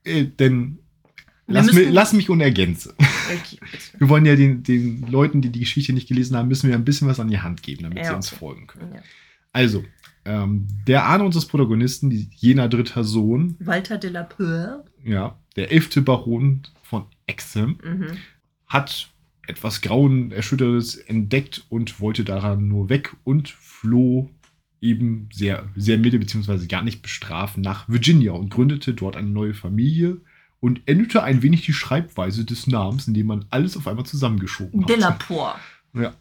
äh, 0.06 0.26
denn 0.26 0.80
lass, 1.50 1.74
mi, 1.74 1.82
lass 1.84 2.14
mich 2.14 2.30
unergänze. 2.30 2.94
Okay, 2.98 3.58
bitte. 3.72 4.00
Wir 4.00 4.10
wollen 4.10 4.26
ja 4.26 4.36
den, 4.36 4.64
den 4.64 5.06
Leuten, 5.10 5.42
die 5.42 5.50
die 5.50 5.60
Geschichte 5.60 5.94
nicht 5.94 6.08
gelesen 6.08 6.36
haben, 6.38 6.48
müssen 6.48 6.68
wir 6.70 6.76
ein 6.76 6.86
bisschen 6.86 7.08
was 7.08 7.20
an 7.20 7.28
die 7.30 7.40
Hand 7.40 7.64
geben, 7.64 7.84
damit 7.84 7.98
Ja, 8.00 8.06
sie 8.06 8.16
uns 8.16 8.28
okay. 8.32 8.40
folgen 8.40 8.68
können. 8.68 8.94
Ja. 8.96 9.02
Also, 9.54 9.84
ähm, 10.26 10.68
der 10.88 11.06
Ahne 11.06 11.24
unseres 11.24 11.46
Protagonisten, 11.48 12.10
die, 12.10 12.30
jener 12.36 12.70
dritter 12.70 13.04
Sohn, 13.04 13.56
Walter 13.60 13.98
de 13.98 14.10
la 14.12 14.24
Peur. 14.24 14.86
ja, 15.04 15.38
der 15.56 15.72
elfte 15.72 16.02
Baron 16.02 16.62
von 16.84 17.06
Exham, 17.26 17.78
Mhm. 17.84 18.18
hat 18.68 19.10
etwas 19.48 19.82
Grauenerschüttertes 19.82 20.96
entdeckt 20.96 21.66
und 21.70 22.00
wollte 22.00 22.24
daran 22.24 22.68
nur 22.68 22.90
weg 22.90 23.16
und 23.24 23.50
floh 23.50 24.30
eben 24.82 25.28
sehr, 25.34 25.68
sehr 25.76 25.98
milde 25.98 26.20
beziehungsweise 26.20 26.68
gar 26.68 26.84
nicht 26.84 27.02
bestrafen 27.02 27.62
nach 27.62 27.90
Virginia 27.90 28.32
und 28.34 28.50
gründete 28.50 28.94
dort 28.94 29.18
eine 29.18 29.28
neue 29.30 29.54
Familie 29.54 30.18
und 30.60 30.82
änderte 30.86 31.24
ein 31.24 31.42
wenig 31.42 31.66
die 31.66 31.74
Schreibweise 31.74 32.46
des 32.46 32.68
Namens, 32.68 33.08
indem 33.08 33.28
man 33.28 33.46
alles 33.50 33.78
auf 33.78 33.88
einmal 33.88 34.06
zusammengeschoben 34.06 34.82
hat. 34.82 34.90
De 34.90 34.98
la 34.98 35.12
Peur. 35.12 35.56
Ja. 35.94 36.14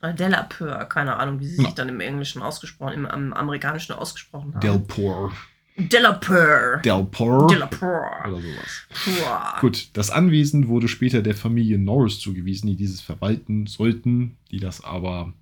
Oder 0.00 0.12
De 0.14 0.28
la 0.28 0.42
Peur, 0.42 0.84
keine 0.86 1.16
Ahnung, 1.16 1.38
wie 1.40 1.46
sie 1.46 1.58
Ja. 1.58 1.64
sich 1.66 1.74
dann 1.74 1.88
im 1.88 2.00
Englischen 2.00 2.42
ausgesprochen, 2.42 2.94
im, 2.94 3.06
am 3.06 3.32
amerikanischen 3.32 3.92
ausgesprochen 3.92 4.54
haben. 4.54 4.60
Delpor. 4.60 5.32
De 5.76 6.00
la 6.00 6.12
Peur. 6.12 6.78
Delpor. 6.84 7.46
De 7.48 7.56
la 7.58 7.66
Peur. 7.66 8.10
Oder 8.26 8.40
sowas. 8.40 8.86
Peur. 9.04 9.54
Gut, 9.60 9.88
das 9.96 10.10
Anwesen 10.10 10.68
wurde 10.68 10.88
später 10.88 11.22
der 11.22 11.34
Familie 11.34 11.78
Norris 11.78 12.18
zugewiesen, 12.20 12.66
die 12.66 12.76
dieses 12.76 13.00
verwalten 13.00 13.66
sollten, 13.66 14.36
die 14.50 14.60
das 14.60 14.82
aber 14.84 15.32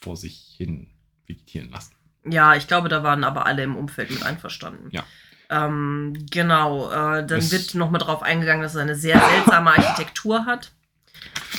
vor 0.00 0.16
sich 0.16 0.54
hin 0.56 0.88
vegetieren 1.26 1.70
lassen. 1.70 1.92
Ja, 2.28 2.54
ich 2.56 2.66
glaube, 2.66 2.88
da 2.88 3.02
waren 3.02 3.24
aber 3.24 3.46
alle 3.46 3.62
im 3.62 3.76
Umfeld 3.76 4.10
mit 4.10 4.22
einverstanden. 4.22 4.88
Ja. 4.90 5.04
Ähm, 5.50 6.26
genau, 6.30 6.90
äh, 6.90 7.26
dann 7.26 7.38
Es- 7.38 7.52
wird 7.52 7.74
nochmal 7.74 8.00
drauf 8.00 8.22
eingegangen, 8.22 8.62
dass 8.62 8.74
es 8.74 8.80
eine 8.80 8.96
sehr 8.96 9.18
seltsame 9.20 9.70
Architektur 9.70 10.46
hat. 10.46 10.72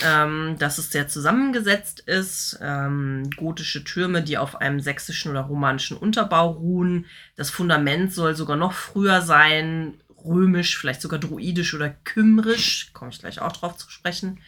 Ähm, 0.05 0.55
dass 0.59 0.77
es 0.77 0.91
sehr 0.91 1.07
zusammengesetzt 1.09 1.99
ist. 2.01 2.57
Ähm, 2.61 3.29
gotische 3.35 3.83
Türme, 3.83 4.21
die 4.21 4.37
auf 4.37 4.61
einem 4.61 4.79
sächsischen 4.79 5.31
oder 5.31 5.41
romanischen 5.41 5.97
Unterbau 5.97 6.51
ruhen. 6.51 7.05
Das 7.35 7.49
Fundament 7.49 8.13
soll 8.13 8.35
sogar 8.35 8.55
noch 8.55 8.71
früher 8.73 9.21
sein. 9.21 9.95
Römisch, 10.23 10.77
vielleicht 10.77 11.01
sogar 11.01 11.19
druidisch 11.19 11.73
oder 11.73 11.89
kymrisch. 11.89 12.91
Komme 12.93 13.11
ich 13.11 13.19
gleich 13.19 13.41
auch 13.41 13.51
drauf 13.51 13.75
zu 13.77 13.89
sprechen. 13.89 14.39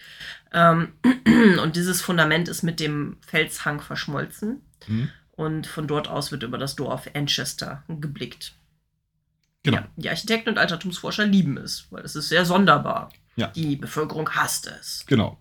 Ähm, 0.54 0.94
und 1.62 1.76
dieses 1.76 2.02
Fundament 2.02 2.48
ist 2.48 2.62
mit 2.64 2.80
dem 2.80 3.18
Felshang 3.26 3.82
verschmolzen. 3.82 4.62
Mhm. 4.88 5.10
Und 5.32 5.68
von 5.68 5.88
dort 5.88 6.08
aus 6.08 6.32
wird 6.32 6.44
über 6.44 6.58
das 6.60 6.76
Dorf 6.76 7.10
Anchester 7.14 7.84
geblickt. 7.90 8.54
Genau. 9.64 9.78
Ja, 9.78 9.88
die 9.96 10.10
Architekten 10.10 10.50
und 10.50 10.58
Altertumsforscher 10.58 11.26
lieben 11.26 11.58
es, 11.58 11.88
weil 11.92 12.04
es 12.04 12.16
ist 12.16 12.30
sehr 12.30 12.46
sonderbar. 12.46 13.12
Ja. 13.36 13.48
Die 13.48 13.76
Bevölkerung 13.76 14.30
hasst 14.32 14.68
es. 14.68 15.04
Genau. 15.08 15.38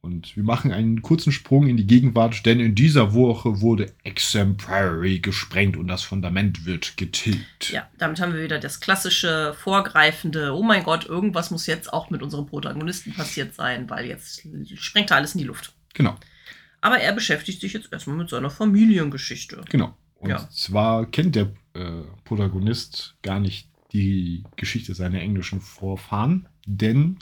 Und 0.00 0.36
wir 0.36 0.44
machen 0.44 0.70
einen 0.70 1.02
kurzen 1.02 1.32
Sprung 1.32 1.66
in 1.66 1.76
die 1.76 1.86
Gegenwart, 1.86 2.46
denn 2.46 2.60
in 2.60 2.76
dieser 2.76 3.12
Woche 3.12 3.60
wurde 3.60 3.92
Exham 4.04 4.56
Priory 4.56 5.18
gesprengt 5.18 5.76
und 5.76 5.88
das 5.88 6.02
Fundament 6.04 6.64
wird 6.64 6.96
getilgt. 6.96 7.70
Ja, 7.70 7.88
damit 7.98 8.20
haben 8.20 8.32
wir 8.32 8.42
wieder 8.42 8.60
das 8.60 8.78
klassische, 8.78 9.54
vorgreifende, 9.58 10.54
oh 10.54 10.62
mein 10.62 10.84
Gott, 10.84 11.06
irgendwas 11.06 11.50
muss 11.50 11.66
jetzt 11.66 11.92
auch 11.92 12.10
mit 12.10 12.22
unserem 12.22 12.46
Protagonisten 12.46 13.14
passiert 13.14 13.54
sein, 13.54 13.90
weil 13.90 14.06
jetzt 14.06 14.46
sprengt 14.76 15.10
er 15.10 15.16
alles 15.16 15.34
in 15.34 15.38
die 15.40 15.46
Luft. 15.46 15.72
Genau, 15.94 16.14
Aber 16.82 16.98
er 17.00 17.12
beschäftigt 17.12 17.60
sich 17.60 17.72
jetzt 17.72 17.92
erstmal 17.92 18.16
mit 18.16 18.28
seiner 18.28 18.50
Familiengeschichte. 18.50 19.60
genau. 19.68 19.96
Und 20.18 20.30
Ja. 20.30 20.48
zwar 20.50 21.06
kennt 21.10 21.34
der 21.34 21.52
äh, 21.76 22.02
Protagonist 22.24 23.16
gar 23.22 23.40
nicht 23.40 23.68
die 23.92 24.44
Geschichte 24.56 24.94
seiner 24.94 25.20
englischen 25.20 25.60
Vorfahren, 25.60 26.48
denn 26.66 27.18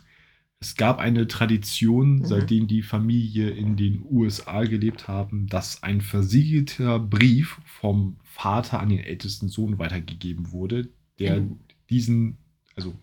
es 0.60 0.76
gab 0.76 0.98
eine 0.98 1.28
Tradition, 1.28 2.16
Mhm. 2.20 2.24
seitdem 2.24 2.66
die 2.68 2.82
Familie 2.82 3.50
in 3.50 3.76
den 3.76 4.02
USA 4.10 4.64
gelebt 4.64 5.08
haben, 5.08 5.46
dass 5.46 5.82
ein 5.82 6.00
versiegelter 6.00 6.98
Brief 6.98 7.58
vom 7.66 8.16
Vater 8.22 8.80
an 8.80 8.88
den 8.88 9.00
ältesten 9.00 9.48
Sohn 9.48 9.78
weitergegeben 9.78 10.52
wurde, 10.52 10.88
der 11.18 11.40
Mhm. 11.42 11.58
diesen, 11.90 12.38
also 12.76 12.94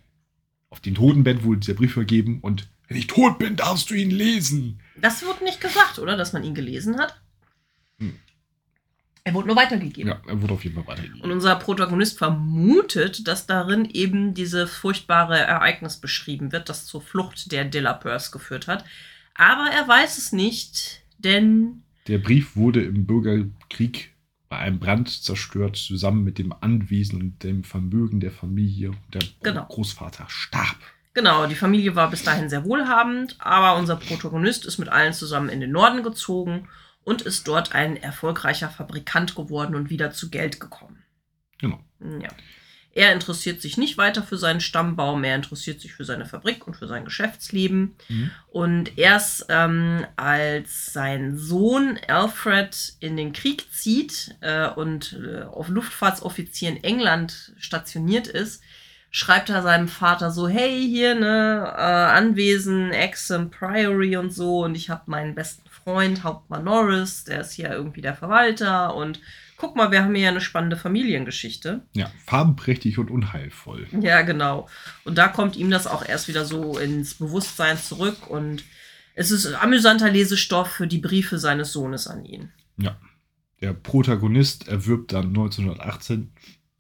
auf 0.71 0.79
dem 0.79 0.95
Totenbett 0.95 1.43
wurde 1.43 1.59
dieser 1.59 1.75
Brief 1.75 1.93
vergeben 1.93 2.39
und 2.41 2.67
wenn 2.87 2.97
ich 2.97 3.07
tot 3.07 3.39
bin, 3.39 3.55
darfst 3.55 3.89
du 3.89 3.93
ihn 3.93 4.11
lesen. 4.11 4.79
Das 4.99 5.21
wird 5.21 5.41
nicht 5.43 5.61
gesagt, 5.61 5.97
oder? 5.99 6.17
Dass 6.17 6.33
man 6.33 6.43
ihn 6.43 6.55
gelesen 6.55 6.97
hat. 6.99 7.20
Er 9.23 9.33
wurde 9.35 9.47
nur 9.47 9.55
weitergegeben. 9.55 10.09
Ja, 10.11 10.21
er 10.27 10.41
wurde 10.41 10.53
auf 10.53 10.63
jeden 10.63 10.75
Fall 10.75 10.87
weitergegeben. 10.87 11.21
Und 11.21 11.31
unser 11.31 11.55
Protagonist 11.55 12.17
vermutet, 12.17 13.27
dass 13.27 13.45
darin 13.45 13.85
eben 13.85 14.33
dieses 14.33 14.71
furchtbare 14.71 15.37
Ereignis 15.37 15.97
beschrieben 15.97 16.51
wird, 16.51 16.69
das 16.69 16.85
zur 16.85 17.01
Flucht 17.01 17.51
der 17.51 17.65
Delapeurs 17.65 18.31
geführt 18.31 18.67
hat. 18.67 18.83
Aber 19.35 19.69
er 19.71 19.87
weiß 19.87 20.17
es 20.17 20.31
nicht, 20.31 21.03
denn 21.19 21.83
Der 22.07 22.17
Brief 22.17 22.55
wurde 22.55 22.83
im 22.83 23.05
Bürgerkrieg 23.05 24.11
bei 24.49 24.57
einem 24.57 24.79
Brand 24.79 25.07
zerstört, 25.23 25.77
zusammen 25.77 26.23
mit 26.23 26.37
dem 26.37 26.51
Anwesen 26.59 27.21
und 27.21 27.43
dem 27.43 27.63
Vermögen 27.63 28.19
der 28.19 28.31
Familie. 28.31 28.91
Der 29.13 29.21
Genau. 29.43 29.65
Großvater 29.65 30.25
starb. 30.27 30.75
genau, 31.13 31.45
die 31.45 31.55
Familie 31.55 31.95
war 31.95 32.09
bis 32.09 32.23
dahin 32.23 32.49
sehr 32.49 32.65
wohlhabend, 32.65 33.35
aber 33.39 33.77
unser 33.77 33.95
Protagonist 33.97 34.65
ist 34.65 34.77
mit 34.79 34.89
allen 34.89 35.13
zusammen 35.13 35.47
in 35.49 35.61
den 35.61 35.71
Norden 35.71 36.03
gezogen 36.03 36.67
und 37.03 37.21
ist 37.21 37.47
dort 37.47 37.73
ein 37.73 37.97
erfolgreicher 37.97 38.69
Fabrikant 38.69 39.35
geworden 39.35 39.75
und 39.75 39.89
wieder 39.89 40.11
zu 40.11 40.29
Geld 40.29 40.59
gekommen. 40.59 41.03
Genau. 41.59 41.79
Ja. 41.99 42.29
Er 42.93 43.13
interessiert 43.13 43.61
sich 43.61 43.77
nicht 43.77 43.97
weiter 43.97 44.21
für 44.21 44.37
seinen 44.37 44.59
Stammbaum, 44.59 45.23
er 45.23 45.35
interessiert 45.35 45.79
sich 45.79 45.93
für 45.93 46.03
seine 46.03 46.25
Fabrik 46.25 46.67
und 46.67 46.75
für 46.75 46.87
sein 46.87 47.05
Geschäftsleben. 47.05 47.95
Mhm. 48.09 48.31
Und 48.49 48.97
erst 48.97 49.45
ähm, 49.47 50.05
als 50.17 50.91
sein 50.91 51.37
Sohn 51.37 51.97
Alfred 52.09 52.95
in 52.99 53.15
den 53.15 53.31
Krieg 53.31 53.71
zieht 53.71 54.35
äh, 54.41 54.67
und 54.67 55.17
äh, 55.25 55.43
auf 55.43 55.69
Luftfahrtsoffizier 55.69 56.69
in 56.69 56.83
England 56.83 57.53
stationiert 57.57 58.27
ist, 58.27 58.61
schreibt 59.09 59.49
er 59.49 59.61
seinem 59.61 59.87
Vater 59.87 60.31
so, 60.31 60.49
hey, 60.49 60.85
hier, 60.85 61.15
ne, 61.15 61.63
äh, 61.65 61.81
Anwesen, 61.81 62.91
Exham 62.91 63.51
Priory 63.51 64.17
und 64.17 64.33
so, 64.33 64.63
und 64.63 64.75
ich 64.75 64.89
habe 64.89 65.03
meinen 65.09 65.35
besten 65.35 65.69
Freund, 65.83 66.23
Hauptmann 66.23 66.63
Norris, 66.63 67.23
der 67.23 67.41
ist 67.41 67.53
hier 67.53 67.71
irgendwie 67.71 68.01
der 68.01 68.15
Verwalter 68.15 68.95
und 68.95 69.19
guck 69.57 69.75
mal, 69.75 69.91
wir 69.91 70.03
haben 70.03 70.15
hier 70.15 70.29
eine 70.29 70.41
spannende 70.41 70.77
Familiengeschichte. 70.77 71.83
Ja, 71.93 72.11
farbenprächtig 72.25 72.97
und 72.97 73.11
unheilvoll. 73.11 73.87
Ja, 73.99 74.23
genau. 74.23 74.67
Und 75.03 75.17
da 75.17 75.27
kommt 75.27 75.55
ihm 75.55 75.69
das 75.69 75.87
auch 75.87 76.03
erst 76.03 76.27
wieder 76.27 76.45
so 76.45 76.79
ins 76.79 77.13
Bewusstsein 77.13 77.77
zurück 77.77 78.27
und 78.27 78.63
es 79.13 79.31
ist 79.31 79.53
amüsanter 79.53 80.09
Lesestoff 80.09 80.71
für 80.71 80.87
die 80.87 80.97
Briefe 80.97 81.37
seines 81.37 81.73
Sohnes 81.73 82.07
an 82.07 82.25
ihn. 82.25 82.51
Ja. 82.77 82.97
Der 83.61 83.73
Protagonist 83.73 84.67
erwirbt 84.67 85.13
dann 85.13 85.27
1918 85.27 86.31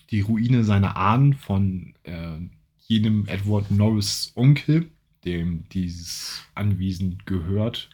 die 0.09 0.21
Ruine 0.21 0.63
seiner 0.63 0.97
Ahnen 0.97 1.35
von 1.35 1.93
äh, 2.03 2.37
jenem 2.87 3.27
Edward 3.27 3.69
Norris 3.69 4.31
Onkel, 4.35 4.89
dem 5.23 5.69
dieses 5.69 6.41
Anwesen 6.55 7.21
gehört. 7.25 7.89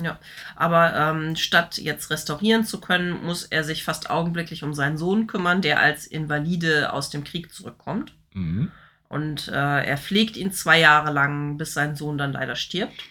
Ja, 0.00 0.18
aber 0.56 0.94
ähm, 0.94 1.36
statt 1.36 1.78
jetzt 1.78 2.10
restaurieren 2.10 2.64
zu 2.64 2.80
können, 2.80 3.24
muss 3.24 3.44
er 3.44 3.64
sich 3.64 3.82
fast 3.82 4.10
augenblicklich 4.10 4.62
um 4.62 4.74
seinen 4.74 4.98
Sohn 4.98 5.26
kümmern, 5.26 5.62
der 5.62 5.80
als 5.80 6.06
Invalide 6.06 6.92
aus 6.92 7.08
dem 7.08 7.24
Krieg 7.24 7.52
zurückkommt. 7.52 8.14
Mhm. 8.34 8.70
Und 9.08 9.48
äh, 9.48 9.52
er 9.86 9.96
pflegt 9.96 10.36
ihn 10.36 10.52
zwei 10.52 10.80
Jahre 10.80 11.12
lang, 11.12 11.56
bis 11.56 11.72
sein 11.72 11.96
Sohn 11.96 12.18
dann 12.18 12.32
leider 12.32 12.56
stirbt. 12.56 13.04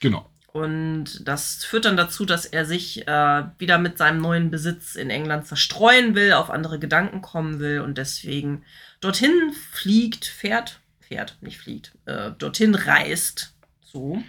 Genau. 0.00 0.30
Und 0.52 1.26
das 1.26 1.64
führt 1.64 1.86
dann 1.86 1.96
dazu, 1.96 2.24
dass 2.24 2.46
er 2.46 2.64
sich 2.64 3.06
äh, 3.08 3.44
wieder 3.58 3.78
mit 3.78 3.98
seinem 3.98 4.20
neuen 4.20 4.50
Besitz 4.50 4.96
in 4.96 5.10
England 5.10 5.46
zerstreuen 5.46 6.14
will, 6.14 6.32
auf 6.32 6.50
andere 6.50 6.78
Gedanken 6.78 7.22
kommen 7.22 7.58
will 7.58 7.80
und 7.80 7.96
deswegen 7.98 8.64
dorthin 9.00 9.52
fliegt, 9.72 10.26
fährt, 10.26 10.80
fährt, 11.00 11.36
nicht 11.40 11.58
fliegt, 11.58 11.92
äh, 12.04 12.32
dorthin 12.38 12.74
reist. 12.74 13.54
So. 13.82 14.22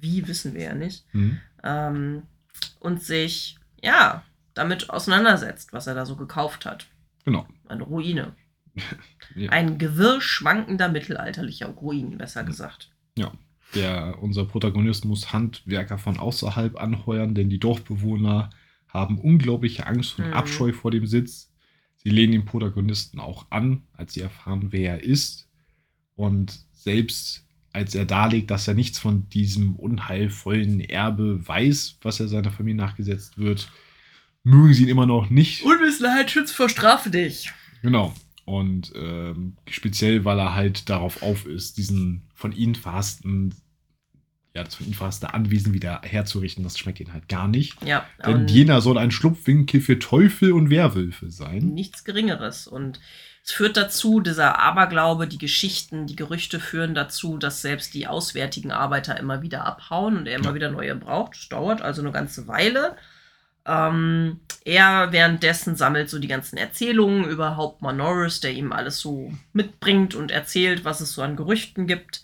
Wie 0.00 0.26
wissen 0.28 0.54
wir 0.54 0.62
ja 0.62 0.74
nicht. 0.74 1.04
Mhm. 1.12 1.38
Ähm, 1.62 2.22
und 2.80 3.02
sich, 3.02 3.58
ja, 3.82 4.22
damit 4.54 4.90
auseinandersetzt, 4.90 5.72
was 5.72 5.86
er 5.86 5.94
da 5.94 6.06
so 6.06 6.16
gekauft 6.16 6.66
hat. 6.66 6.86
Genau. 7.24 7.46
Eine 7.68 7.82
Ruine. 7.84 8.34
Ja. 9.34 9.50
Ein 9.50 9.76
Gewirr 9.78 10.20
schwankender 10.22 10.88
mittelalterlicher 10.88 11.66
Ruinen, 11.68 12.16
besser 12.16 12.44
gesagt. 12.44 12.90
Ja. 13.16 13.32
Der, 13.74 14.22
unser 14.22 14.46
Protagonist 14.46 15.04
muss 15.04 15.32
Handwerker 15.34 15.98
von 15.98 16.18
außerhalb 16.18 16.80
anheuern, 16.80 17.34
denn 17.34 17.50
die 17.50 17.58
Dorfbewohner 17.60 18.48
haben 18.88 19.18
unglaubliche 19.18 19.86
Angst 19.86 20.18
und 20.18 20.28
Mhm. 20.28 20.32
Abscheu 20.32 20.72
vor 20.72 20.90
dem 20.90 21.06
Sitz. 21.06 21.52
Sie 21.96 22.08
lehnen 22.08 22.32
den 22.32 22.44
Protagonisten 22.46 23.20
auch 23.20 23.46
an, 23.50 23.82
als 23.92 24.14
sie 24.14 24.22
erfahren, 24.22 24.68
wer 24.72 24.92
er 24.92 25.04
ist. 25.04 25.48
Und 26.16 26.58
selbst 26.72 27.44
als 27.78 27.94
er 27.94 28.04
darlegt, 28.04 28.50
dass 28.50 28.66
er 28.66 28.74
nichts 28.74 28.98
von 28.98 29.28
diesem 29.30 29.76
unheilvollen 29.76 30.80
Erbe 30.80 31.46
weiß, 31.46 31.98
was 32.02 32.18
er 32.18 32.26
seiner 32.26 32.50
Familie 32.50 32.82
nachgesetzt 32.82 33.38
wird, 33.38 33.70
mögen 34.42 34.74
sie 34.74 34.82
ihn 34.82 34.88
immer 34.88 35.06
noch 35.06 35.30
nicht. 35.30 35.62
Unwissenheit 35.62 36.30
schützt 36.30 36.56
vor 36.56 36.68
Strafe 36.68 37.10
dich. 37.10 37.52
Genau. 37.82 38.12
Und 38.44 38.92
ähm, 38.96 39.56
speziell, 39.68 40.24
weil 40.24 40.40
er 40.40 40.54
halt 40.54 40.88
darauf 40.88 41.22
auf 41.22 41.46
ist, 41.46 41.78
diesen 41.78 42.22
von 42.34 42.50
ihnen 42.50 42.74
verhassten, 42.74 43.54
ja, 44.58 44.64
das 44.64 44.74
verhasste 44.74 45.32
Anwesen 45.34 45.72
wieder 45.72 46.00
herzurichten, 46.02 46.64
das 46.64 46.76
schmeckt 46.78 46.98
ihnen 47.00 47.12
halt 47.12 47.28
gar 47.28 47.46
nicht. 47.48 47.80
Ja, 47.84 48.04
Denn 48.26 48.34
und 48.34 48.50
jener 48.50 48.80
soll 48.80 48.98
ein 48.98 49.10
Schlupfwinkel 49.12 49.80
für 49.80 49.98
Teufel 49.98 50.52
und 50.52 50.68
Werwölfe 50.68 51.30
sein. 51.30 51.60
nichts 51.74 52.02
Geringeres. 52.04 52.66
Und 52.66 52.98
es 53.44 53.52
führt 53.52 53.76
dazu, 53.76 54.20
dieser 54.20 54.58
Aberglaube, 54.58 55.28
die 55.28 55.38
Geschichten, 55.38 56.06
die 56.06 56.16
Gerüchte 56.16 56.58
führen 56.60 56.94
dazu, 56.94 57.38
dass 57.38 57.62
selbst 57.62 57.94
die 57.94 58.06
auswärtigen 58.08 58.72
Arbeiter 58.72 59.18
immer 59.18 59.40
wieder 59.42 59.64
abhauen 59.64 60.16
und 60.18 60.26
er 60.26 60.36
immer 60.36 60.48
Ja. 60.50 60.54
wieder 60.54 60.70
neue 60.70 60.96
braucht. 60.96 61.36
Das 61.36 61.48
dauert 61.48 61.80
also 61.80 62.02
eine 62.02 62.10
ganze 62.12 62.48
Weile. 62.48 62.96
Ähm, 63.64 64.40
er 64.64 65.12
währenddessen 65.12 65.76
sammelt 65.76 66.10
so 66.10 66.18
die 66.18 66.28
ganzen 66.28 66.56
Erzählungen 66.56 67.24
über 67.28 67.56
Hauptmann 67.56 67.98
Norris, 67.98 68.40
der 68.40 68.52
ihm 68.52 68.72
alles 68.72 68.98
so 68.98 69.32
mitbringt 69.52 70.14
und 70.14 70.30
erzählt, 70.30 70.84
was 70.84 71.00
es 71.00 71.12
so 71.12 71.22
an 71.22 71.36
Gerüchten 71.36 71.86
gibt. 71.86 72.22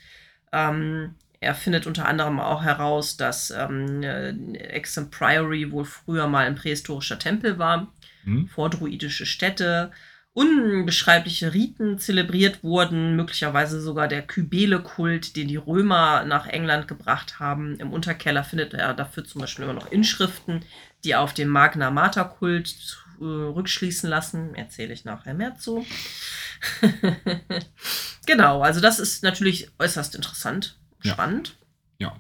Ähm, 0.52 1.14
er 1.44 1.54
findet 1.54 1.87
unter 1.87 2.07
anderem 2.07 2.40
auch 2.40 2.62
heraus, 2.62 3.16
dass 3.16 3.50
ähm, 3.50 4.02
äh, 4.02 4.83
Priory 5.11 5.70
wohl 5.70 5.85
früher 5.85 6.26
mal 6.26 6.46
ein 6.46 6.57
prähistorischer 6.57 7.18
Tempel 7.18 7.59
war 7.59 7.92
Hm? 8.24 8.48
vordruidische 8.48 9.26
Städte, 9.26 9.90
unbeschreibliche 10.33 11.54
Riten 11.54 11.98
zelebriert 11.98 12.64
wurden, 12.64 13.14
möglicherweise 13.14 13.80
sogar 13.80 14.09
der 14.09 14.22
Kybele-Kult, 14.22 15.37
den 15.37 15.46
die 15.46 15.57
Römer 15.57 16.24
nach 16.24 16.46
England 16.46 16.88
gebracht 16.88 17.38
haben. 17.38 17.78
Im 17.78 17.92
Unterkeller 17.92 18.42
findet 18.42 18.74
er 18.74 18.94
dafür 18.94 19.24
zum 19.24 19.42
Beispiel 19.42 19.64
immer 19.64 19.74
noch 19.74 19.92
Inschriften, 19.92 20.64
die 21.04 21.14
auf 21.14 21.35
den 21.35 21.48
Magna 21.48 21.90
Mater-Kult 21.90 22.98
äh, 23.20 23.24
rückschließen 23.24 24.11
lassen. 24.11 24.57
Erzähle 24.57 24.92
ich 24.92 25.04
nachher 25.04 25.35
mehr 25.35 25.54
zu. 25.57 25.87
genau, 28.26 28.62
also 28.62 28.80
das 28.80 28.98
ist 28.98 29.22
natürlich 29.22 29.70
äußerst 29.78 30.16
interessant, 30.16 30.78
Ja. 31.04 31.12
spannend. 31.12 31.56
Ja. 31.98 32.16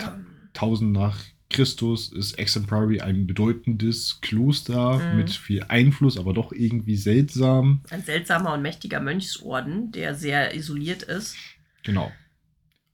Ähm, 0.00 0.26
1000 0.54 0.92
nach 0.92 1.18
Christus 1.50 2.10
ist 2.10 2.38
Exemplary 2.38 3.00
ein 3.00 3.26
bedeutendes 3.26 4.20
Kloster 4.22 4.98
Mhm. 4.98 5.16
mit 5.18 5.30
viel 5.30 5.62
Einfluss, 5.68 6.16
aber 6.16 6.32
doch 6.32 6.52
irgendwie 6.52 6.96
seltsam. 6.96 7.82
ein 7.90 8.02
seltsamer 8.02 8.54
und 8.54 8.62
mächtiger 8.62 9.00
Mönchsorden, 9.00 9.92
der 9.92 10.14
sehr 10.14 10.54
isoliert 10.54 11.02
ist. 11.02 11.36
Genau. 11.82 12.10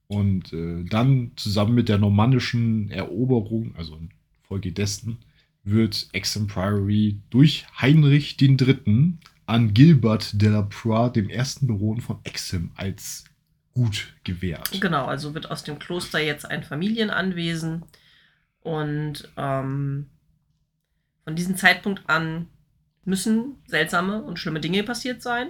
Und 0.08 0.52
äh, 0.52 0.84
dann 0.84 1.32
zusammen 1.36 1.74
mit 1.74 1.88
der 1.88 1.98
normannischen 1.98 2.90
Eroberung, 2.90 3.76
also 3.76 3.96
in 3.96 4.08
Folge 4.42 4.72
dessen, 4.72 5.18
wird 5.64 6.08
Exemplary 6.12 7.20
durch 7.30 7.66
Heinrich 7.80 8.40
III. 8.40 9.12
an 9.46 9.74
Gilbert 9.74 10.40
de 10.40 10.48
la 10.48 10.62
Proie, 10.62 11.10
dem 11.10 11.28
ersten 11.28 11.66
Baron 11.66 12.00
von 12.00 12.18
Exim, 12.24 12.70
als 12.74 13.24
gut 13.78 14.12
gewährt. 14.24 14.70
Genau, 14.80 15.06
also 15.06 15.34
wird 15.34 15.52
aus 15.52 15.62
dem 15.62 15.78
Kloster 15.78 16.18
jetzt 16.18 16.50
ein 16.50 16.64
Familienanwesen. 16.64 17.84
Und 18.60 19.28
ähm, 19.36 20.06
von 21.22 21.36
diesem 21.36 21.56
Zeitpunkt 21.56 22.02
an 22.10 22.48
müssen 23.04 23.62
seltsame 23.66 24.20
und 24.22 24.38
schlimme 24.38 24.58
Dinge 24.58 24.82
passiert 24.82 25.22
sein. 25.22 25.48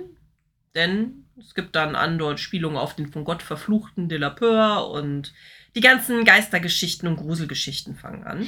Denn 0.74 1.24
es 1.38 1.54
gibt 1.54 1.74
dann 1.74 1.96
Andeutspielungen 1.96 2.76
auf 2.76 2.94
den 2.94 3.10
von 3.10 3.24
Gott 3.24 3.42
verfluchten 3.42 4.10
de 4.10 4.18
la 4.18 4.28
Peur 4.28 4.90
und 4.90 5.32
die 5.74 5.80
ganzen 5.80 6.24
Geistergeschichten 6.24 7.08
und 7.08 7.16
Gruselgeschichten 7.16 7.96
fangen 7.96 8.24
an. 8.24 8.46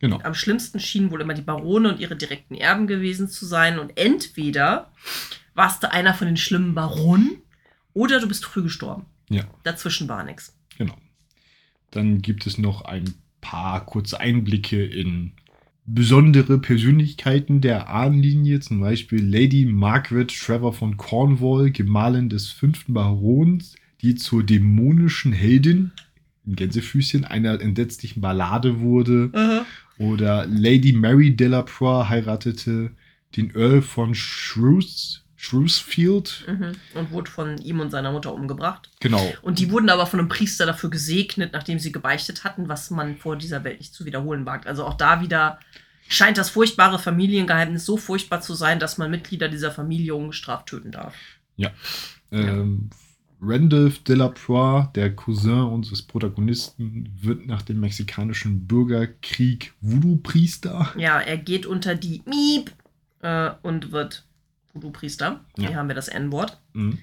Genau. 0.00 0.18
Am 0.24 0.34
schlimmsten 0.34 0.80
schienen 0.80 1.12
wohl 1.12 1.20
immer 1.20 1.34
die 1.34 1.42
Barone 1.42 1.88
und 1.88 2.00
ihre 2.00 2.16
direkten 2.16 2.54
Erben 2.56 2.88
gewesen 2.88 3.28
zu 3.28 3.46
sein. 3.46 3.78
Und 3.78 3.96
entweder 3.96 4.90
warst 5.54 5.84
du 5.84 5.92
einer 5.92 6.14
von 6.14 6.26
den 6.26 6.36
schlimmen 6.36 6.74
Baronen 6.74 7.42
oder 7.92 8.18
du 8.18 8.26
bist 8.26 8.44
früh 8.44 8.62
gestorben. 8.62 9.06
Ja. 9.30 9.44
Dazwischen 9.62 10.08
war 10.08 10.22
nichts. 10.24 10.54
Genau. 10.76 10.96
Dann 11.90 12.20
gibt 12.20 12.46
es 12.46 12.58
noch 12.58 12.82
ein 12.82 13.14
paar 13.40 13.86
kurze 13.86 14.20
Einblicke 14.20 14.84
in 14.84 15.32
besondere 15.86 16.58
Persönlichkeiten 16.58 17.60
der 17.60 17.88
Ahnenlinie, 17.88 18.60
zum 18.60 18.80
Beispiel 18.80 19.24
Lady 19.24 19.64
Margaret 19.64 20.28
Trevor 20.28 20.72
von 20.72 20.96
Cornwall, 20.96 21.70
Gemahlin 21.70 22.28
des 22.28 22.50
fünften 22.50 22.92
Barons, 22.92 23.74
die 24.02 24.14
zur 24.14 24.44
dämonischen 24.44 25.32
Heldin, 25.32 25.92
in 26.46 26.56
Gänsefüßchen, 26.56 27.24
einer 27.24 27.60
entsetzlichen 27.60 28.20
Ballade 28.20 28.80
wurde. 28.80 29.64
Oder 29.98 30.46
Lady 30.46 30.92
Mary 30.92 31.34
Delaproie 31.34 32.08
heiratete 32.08 32.92
den 33.36 33.54
Earl 33.54 33.82
von 33.82 34.14
Shrews, 34.14 35.24
Shrewsfield. 35.42 36.44
Mhm. 36.46 36.72
Und 36.94 37.10
wurde 37.12 37.30
von 37.30 37.56
ihm 37.56 37.80
und 37.80 37.90
seiner 37.90 38.12
Mutter 38.12 38.34
umgebracht. 38.34 38.90
Genau. 39.00 39.32
Und 39.40 39.58
die 39.58 39.70
wurden 39.70 39.88
aber 39.88 40.06
von 40.06 40.20
einem 40.20 40.28
Priester 40.28 40.66
dafür 40.66 40.90
gesegnet, 40.90 41.54
nachdem 41.54 41.78
sie 41.78 41.92
gebeichtet 41.92 42.44
hatten, 42.44 42.68
was 42.68 42.90
man 42.90 43.16
vor 43.16 43.36
dieser 43.36 43.64
Welt 43.64 43.78
nicht 43.78 43.94
zu 43.94 44.04
wiederholen 44.04 44.44
wagt. 44.44 44.66
Also 44.66 44.84
auch 44.84 44.94
da 44.94 45.22
wieder 45.22 45.58
scheint 46.08 46.36
das 46.36 46.50
furchtbare 46.50 46.98
Familiengeheimnis 46.98 47.86
so 47.86 47.96
furchtbar 47.96 48.42
zu 48.42 48.52
sein, 48.52 48.78
dass 48.78 48.98
man 48.98 49.10
Mitglieder 49.10 49.48
dieser 49.48 49.70
Familie 49.70 50.14
ungestraft 50.14 50.66
töten 50.66 50.92
darf. 50.92 51.14
Ähm, 52.32 52.90
Randolph 53.40 54.00
Delaproie, 54.00 54.90
der 54.94 55.16
Cousin 55.16 55.62
unseres 55.62 56.02
Protagonisten, 56.02 57.10
wird 57.18 57.46
nach 57.46 57.62
dem 57.62 57.80
mexikanischen 57.80 58.66
Bürgerkrieg 58.66 59.72
Voodoo-Priester. 59.80 60.92
Ja, 60.98 61.18
er 61.18 61.38
geht 61.38 61.64
unter 61.64 61.94
die 61.94 62.22
Miep 62.26 62.72
äh, 63.22 63.52
und 63.62 63.90
wird 63.90 64.26
Voodoo-Priester. 64.72 65.44
Ja. 65.56 65.68
Hier 65.68 65.76
haben 65.76 65.88
wir 65.88 65.94
das 65.94 66.08
N-Wort. 66.08 66.60
Mhm. 66.72 66.98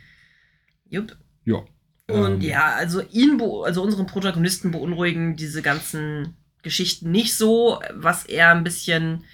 Jupp. 0.89 1.15
Ja. 1.45 1.63
Und 2.09 2.35
Ähm, 2.35 2.41
ja, 2.41 2.73
also 2.75 3.01
ihn, 3.01 3.41
also 3.41 3.83
unseren 3.83 4.07
Protagonisten 4.07 4.71
beunruhigen 4.71 5.35
diese 5.35 5.61
ganzen 5.61 6.37
Geschichten 6.63 7.11
nicht 7.11 7.35
so. 7.35 7.81
Was 7.93 8.25
er 8.25 8.51
ein 8.51 8.63
bisschen 8.63 9.25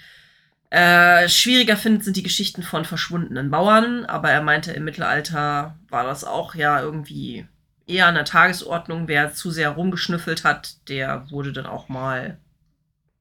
äh, 0.69 1.29
schwieriger 1.29 1.77
findet, 1.77 2.03
sind 2.03 2.17
die 2.17 2.23
Geschichten 2.23 2.63
von 2.63 2.85
verschwundenen 2.85 3.51
Bauern. 3.51 4.05
Aber 4.05 4.31
er 4.31 4.41
meinte, 4.41 4.71
im 4.71 4.85
Mittelalter 4.85 5.77
war 5.89 6.03
das 6.03 6.23
auch 6.23 6.55
ja 6.55 6.81
irgendwie 6.81 7.45
eher 7.85 8.07
an 8.07 8.15
der 8.15 8.25
Tagesordnung. 8.25 9.07
Wer 9.07 9.33
zu 9.33 9.51
sehr 9.51 9.69
rumgeschnüffelt 9.69 10.43
hat, 10.43 10.89
der 10.89 11.29
wurde 11.29 11.53
dann 11.53 11.67
auch 11.67 11.89
mal 11.89 12.39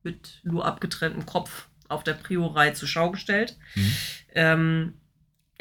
mit 0.03 0.41
nur 0.45 0.65
abgetrenntem 0.65 1.27
Kopf 1.27 1.69
auf 1.89 2.03
der 2.05 2.15
Priorei 2.15 2.71
zur 2.71 2.89
Schau 2.89 3.11
gestellt. 3.11 3.59
Mhm. 3.75 3.97
Ähm, 4.35 4.95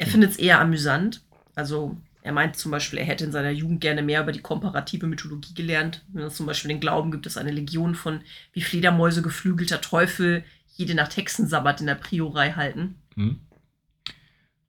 er 0.02 0.06
findet 0.10 0.30
es 0.32 0.36
eher 0.38 0.60
amüsant. 0.60 1.22
Also 1.54 1.96
er 2.22 2.32
meint 2.32 2.56
zum 2.56 2.70
Beispiel, 2.72 2.98
er 2.98 3.04
hätte 3.04 3.24
in 3.24 3.32
seiner 3.32 3.50
Jugend 3.50 3.80
gerne 3.80 4.02
mehr 4.02 4.22
über 4.22 4.32
die 4.32 4.40
komparative 4.40 5.06
Mythologie 5.06 5.54
gelernt. 5.54 6.04
Wenn 6.08 6.24
es 6.24 6.34
zum 6.36 6.46
Beispiel 6.46 6.68
den 6.70 6.80
Glauben 6.80 7.10
gibt, 7.12 7.26
es 7.26 7.36
eine 7.36 7.50
Legion 7.52 7.94
von 7.94 8.20
wie 8.52 8.62
Fledermäuse 8.62 9.22
geflügelter 9.22 9.80
Teufel 9.80 10.44
jede 10.74 10.94
Nacht 10.94 11.16
Hexensabbat 11.16 11.80
in 11.80 11.86
der 11.86 11.94
Priorei 11.94 12.52
halten. 12.52 12.96
Mhm. 13.14 13.40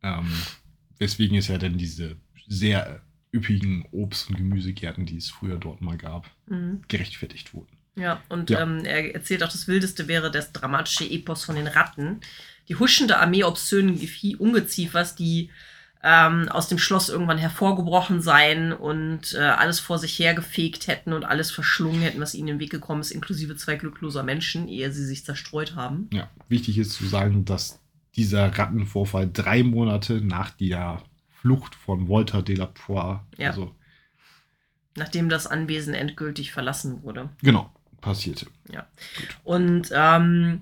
Ähm, 0.04 0.32
weswegen 1.00 1.38
es 1.38 1.48
ja 1.48 1.58
dann 1.58 1.78
diese 1.78 2.18
sehr 2.48 3.02
üppigen 3.34 3.86
Obst- 3.92 4.30
und 4.30 4.38
Gemüsegärten, 4.38 5.06
die 5.06 5.18
es 5.18 5.30
früher 5.32 5.58
dort 5.58 5.82
mal 5.82 5.98
gab, 5.98 6.30
Mhm. 6.48 6.82
gerechtfertigt 6.88 7.54
wurden. 7.54 7.78
Ja, 7.96 8.22
und 8.30 8.50
Ja. 8.50 8.62
Ähm, 8.62 8.86
er 8.86 9.14
erzählt 9.16 9.44
auch, 9.44 9.52
das 9.52 9.68
Wildeste 9.68 10.08
wäre 10.08 10.30
das 10.32 10.52
dramatische 10.52 11.06
Epos 11.10 11.44
von 11.46 11.56
den 11.56 11.68
Ratten. 11.68 12.20
Die 12.70 12.76
huschende 12.76 13.20
Armee 13.20 13.44
obszönen 13.44 14.00
Ungeziefers, 14.40 15.16
die 15.16 15.50
ähm, 16.06 16.50
aus 16.50 16.68
dem 16.68 16.78
Schloss 16.80 17.08
irgendwann 17.10 17.38
hervorgebrochen 17.38 18.22
seien 18.22 18.74
und 18.74 19.34
äh, 19.34 19.40
alles 19.40 19.80
vor 19.80 20.00
sich 20.00 20.18
hergefegt 20.20 20.88
hätten 20.88 21.14
und 21.14 21.24
alles 21.24 21.50
verschlungen 21.52 22.02
hätten, 22.02 22.20
was 22.20 22.36
ihnen 22.36 22.50
im 22.50 22.60
Weg 22.60 22.72
gekommen 22.72 23.00
ist, 23.02 23.12
inklusive 23.12 23.56
zwei 23.56 23.76
glückloser 23.76 24.24
Menschen, 24.24 24.68
ehe 24.68 24.92
sie 24.92 25.06
sich 25.06 25.24
zerstreut 25.24 25.76
haben. 25.76 26.10
Ja, 26.14 26.30
wichtig 26.50 26.78
ist 26.78 26.92
zu 26.92 27.06
sagen, 27.06 27.46
dass 27.46 27.80
dieser 28.16 28.48
Rattenvorfall 28.58 29.30
drei 29.32 29.64
Monate 29.64 30.20
nach 30.22 30.50
der 30.52 31.02
Flucht 31.32 31.74
von 31.76 32.08
Walter 32.10 32.42
de 32.42 32.56
la 32.58 32.66
Proie, 32.68 33.22
Ja. 33.38 33.50
also 33.50 33.74
Nachdem 34.96 35.28
das 35.30 35.48
Anwesen 35.48 35.94
endgültig 35.96 36.52
verlassen 36.52 37.02
wurde. 37.04 37.30
genau, 37.42 37.74
passierte. 38.02 38.46
Und 39.44 39.90
ähm, 39.92 40.62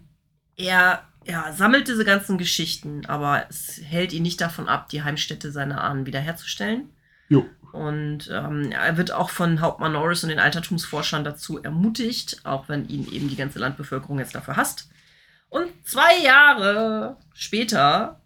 er 0.56 1.04
ja, 1.26 1.52
sammelt 1.54 1.88
diese 1.88 2.06
ganzen 2.06 2.38
Geschichten, 2.38 3.06
aber 3.06 3.46
es 3.50 3.80
hält 3.84 4.14
ihn 4.14 4.24
nicht 4.24 4.42
davon 4.42 4.68
ab, 4.68 4.90
die 4.90 5.04
Heimstätte 5.04 5.52
seiner 5.52 5.84
Ahnen 5.84 6.06
wiederherzustellen. 6.06 6.90
Jo. 7.30 7.46
Und 7.72 8.30
ähm, 8.32 8.72
er 8.72 8.98
wird 8.98 9.12
auch 9.12 9.30
von 9.30 9.62
Hauptmann 9.62 9.94
Norris 9.94 10.24
und 10.24 10.30
den 10.30 10.40
Altertumsforschern 10.40 11.24
dazu 11.24 11.64
ermutigt, 11.64 12.42
auch 12.44 12.68
wenn 12.68 12.88
ihn 12.90 13.10
eben 13.12 13.30
die 13.30 13.38
ganze 13.38 13.60
Landbevölkerung 13.60 14.20
jetzt 14.20 14.36
dafür 14.36 14.58
hasst. 14.58 14.90
Und 15.50 15.70
zwei 15.86 16.18
Jahre 16.24 17.18
später 17.34 18.20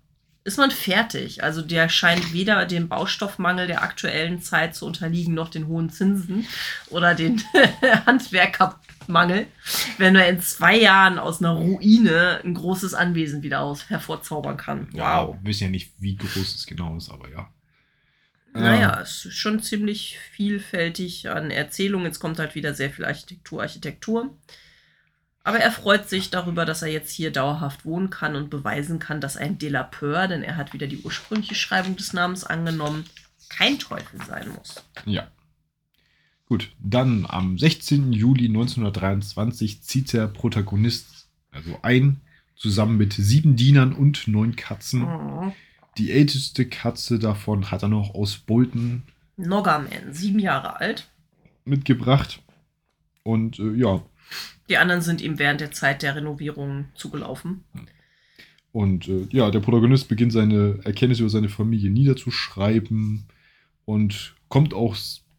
ist 0.43 0.57
man 0.57 0.71
fertig. 0.71 1.43
Also 1.43 1.61
der 1.61 1.89
scheint 1.89 2.33
weder 2.33 2.65
dem 2.65 2.87
Baustoffmangel 2.87 3.67
der 3.67 3.81
aktuellen 3.81 4.41
Zeit 4.41 4.75
zu 4.75 4.85
unterliegen, 4.85 5.33
noch 5.33 5.49
den 5.49 5.67
hohen 5.67 5.89
Zinsen 5.89 6.47
oder 6.89 7.13
den 7.15 7.41
Handwerkermangel, 9.07 9.47
wenn 9.97 10.15
er 10.15 10.29
in 10.29 10.41
zwei 10.41 10.77
Jahren 10.77 11.17
aus 11.19 11.41
einer 11.41 11.51
Ruine 11.51 12.41
ein 12.43 12.53
großes 12.53 12.93
Anwesen 12.93 13.43
wieder 13.43 13.61
aus 13.61 13.89
hervorzaubern 13.89 14.57
kann. 14.57 14.89
Ja, 14.93 15.27
wir 15.27 15.39
wissen 15.43 15.65
ja 15.65 15.69
nicht, 15.69 15.93
wie 15.99 16.15
groß 16.15 16.55
es 16.55 16.65
genau 16.65 16.97
ist, 16.97 17.09
aber 17.09 17.29
ja. 17.29 17.49
Naja, 18.53 19.01
es 19.01 19.25
ist 19.25 19.35
schon 19.35 19.61
ziemlich 19.61 20.17
vielfältig 20.31 21.29
an 21.29 21.51
Erzählungen. 21.51 22.07
Jetzt 22.07 22.19
kommt 22.19 22.39
halt 22.39 22.55
wieder 22.55 22.73
sehr 22.73 22.89
viel 22.89 23.03
Architektur, 23.03 23.61
Architektur. 23.61 24.33
Aber 25.43 25.59
er 25.59 25.71
freut 25.71 26.09
sich 26.09 26.29
darüber, 26.29 26.65
dass 26.65 26.81
er 26.81 26.87
jetzt 26.87 27.11
hier 27.11 27.31
dauerhaft 27.31 27.85
wohnen 27.85 28.09
kann 28.09 28.35
und 28.35 28.49
beweisen 28.49 28.97
kann, 28.97 29.19
dass 29.19 29.35
ein 29.35 29.57
Delapeur, 29.57 30.29
denn 30.29 30.41
er 30.41 30.55
hat 30.55 30.71
wieder 30.73 30.87
die 30.87 31.01
ursprüngliche 31.01 31.53
Schreibung 31.53 31.97
des 31.97 32.13
Namens 32.13 32.45
angenommen, 32.45 33.03
kein 33.49 33.77
Teufel 33.77 34.21
sein 34.25 34.49
muss. 34.49 34.83
Ja. 35.05 35.27
Gut, 36.47 36.71
dann 36.79 37.25
am 37.27 37.57
16. 37.57 38.13
Juli 38.13 38.45
1923 38.45 39.81
zieht 39.81 40.13
der 40.13 40.27
Protagonist 40.27 41.27
also 41.51 41.77
ein, 41.81 42.21
zusammen 42.55 42.97
mit 42.97 43.13
sieben 43.13 43.55
Dienern 43.55 43.93
und 43.93 44.27
neun 44.27 44.55
Katzen. 44.55 45.01
Mhm. 45.01 45.53
Die 45.97 46.11
älteste 46.11 46.67
Katze 46.67 47.19
davon 47.19 47.71
hat 47.71 47.83
er 47.83 47.89
noch 47.89 48.13
aus 48.13 48.37
Bolton 48.37 49.03
Noggerman, 49.37 50.13
sieben 50.13 50.39
Jahre 50.39 50.79
alt. 50.79 51.09
mitgebracht. 51.65 52.41
Und 53.23 53.59
äh, 53.59 53.73
ja, 53.73 54.03
Die 54.69 54.77
anderen 54.77 55.01
sind 55.01 55.21
ihm 55.21 55.39
während 55.39 55.61
der 55.61 55.71
Zeit 55.71 56.03
der 56.03 56.15
Renovierung 56.15 56.85
zugelaufen. 56.95 57.63
Und 58.71 59.07
äh, 59.07 59.27
ja, 59.31 59.49
der 59.51 59.61
Protagonist 59.61 60.07
beginnt 60.09 60.31
seine 60.33 60.79
Erkenntnisse 60.83 61.21
über 61.23 61.29
seine 61.29 61.49
Familie 61.49 61.89
niederzuschreiben 61.89 63.25
und 63.85 64.35
kommt 64.49 64.73
auch 64.73 64.95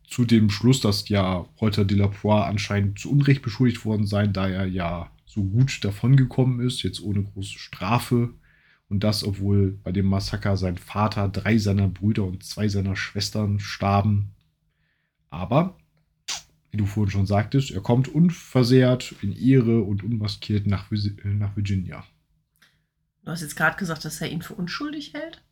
zu 0.07 0.25
dem 0.25 0.51
Schluss, 0.51 0.81
dass 0.81 1.09
ja 1.09 1.47
Reuter 1.61 1.85
de 1.85 1.97
la 1.97 2.09
Poix 2.09 2.47
anscheinend 2.47 2.99
zu 2.99 3.11
Unrecht 3.11 3.43
beschuldigt 3.43 3.85
worden 3.85 4.07
sein, 4.07 4.33
da 4.33 4.49
er 4.49 4.67
ja 4.67 5.11
so 5.27 5.43
gut 5.43 5.85
davongekommen 5.85 6.61
ist, 6.67 6.83
jetzt 6.83 7.03
ohne 7.03 7.23
große 7.23 7.59
Strafe. 7.59 8.31
Und 8.89 9.03
das, 9.03 9.25
obwohl 9.25 9.73
bei 9.83 9.91
dem 9.91 10.07
Massaker 10.07 10.57
sein 10.57 10.79
Vater, 10.79 11.29
drei 11.29 11.59
seiner 11.59 11.89
Brüder 11.89 12.25
und 12.25 12.45
zwei 12.45 12.69
seiner 12.69 12.95
Schwestern 12.95 13.59
starben. 13.59 14.31
Aber, 15.29 15.77
wie 16.71 16.77
du 16.77 16.87
vorhin 16.87 17.11
schon 17.11 17.27
sagtest, 17.27 17.73
er 17.73 17.81
kommt 17.81 18.07
unversehrt, 18.07 19.15
in 19.23 19.33
Ehre 19.33 19.83
und 19.83 20.05
unmaskiert 20.05 20.67
nach, 20.67 20.91
nach 21.25 21.57
Virginia. 21.57 22.05
Du 23.25 23.33
hast 23.33 23.43
jetzt 23.43 23.57
gerade 23.57 23.77
gesagt, 23.77 24.05
dass 24.05 24.21
er 24.21 24.31
ihn 24.31 24.41
für 24.41 24.55
unschuldig 24.55 25.13
hält. 25.15 25.43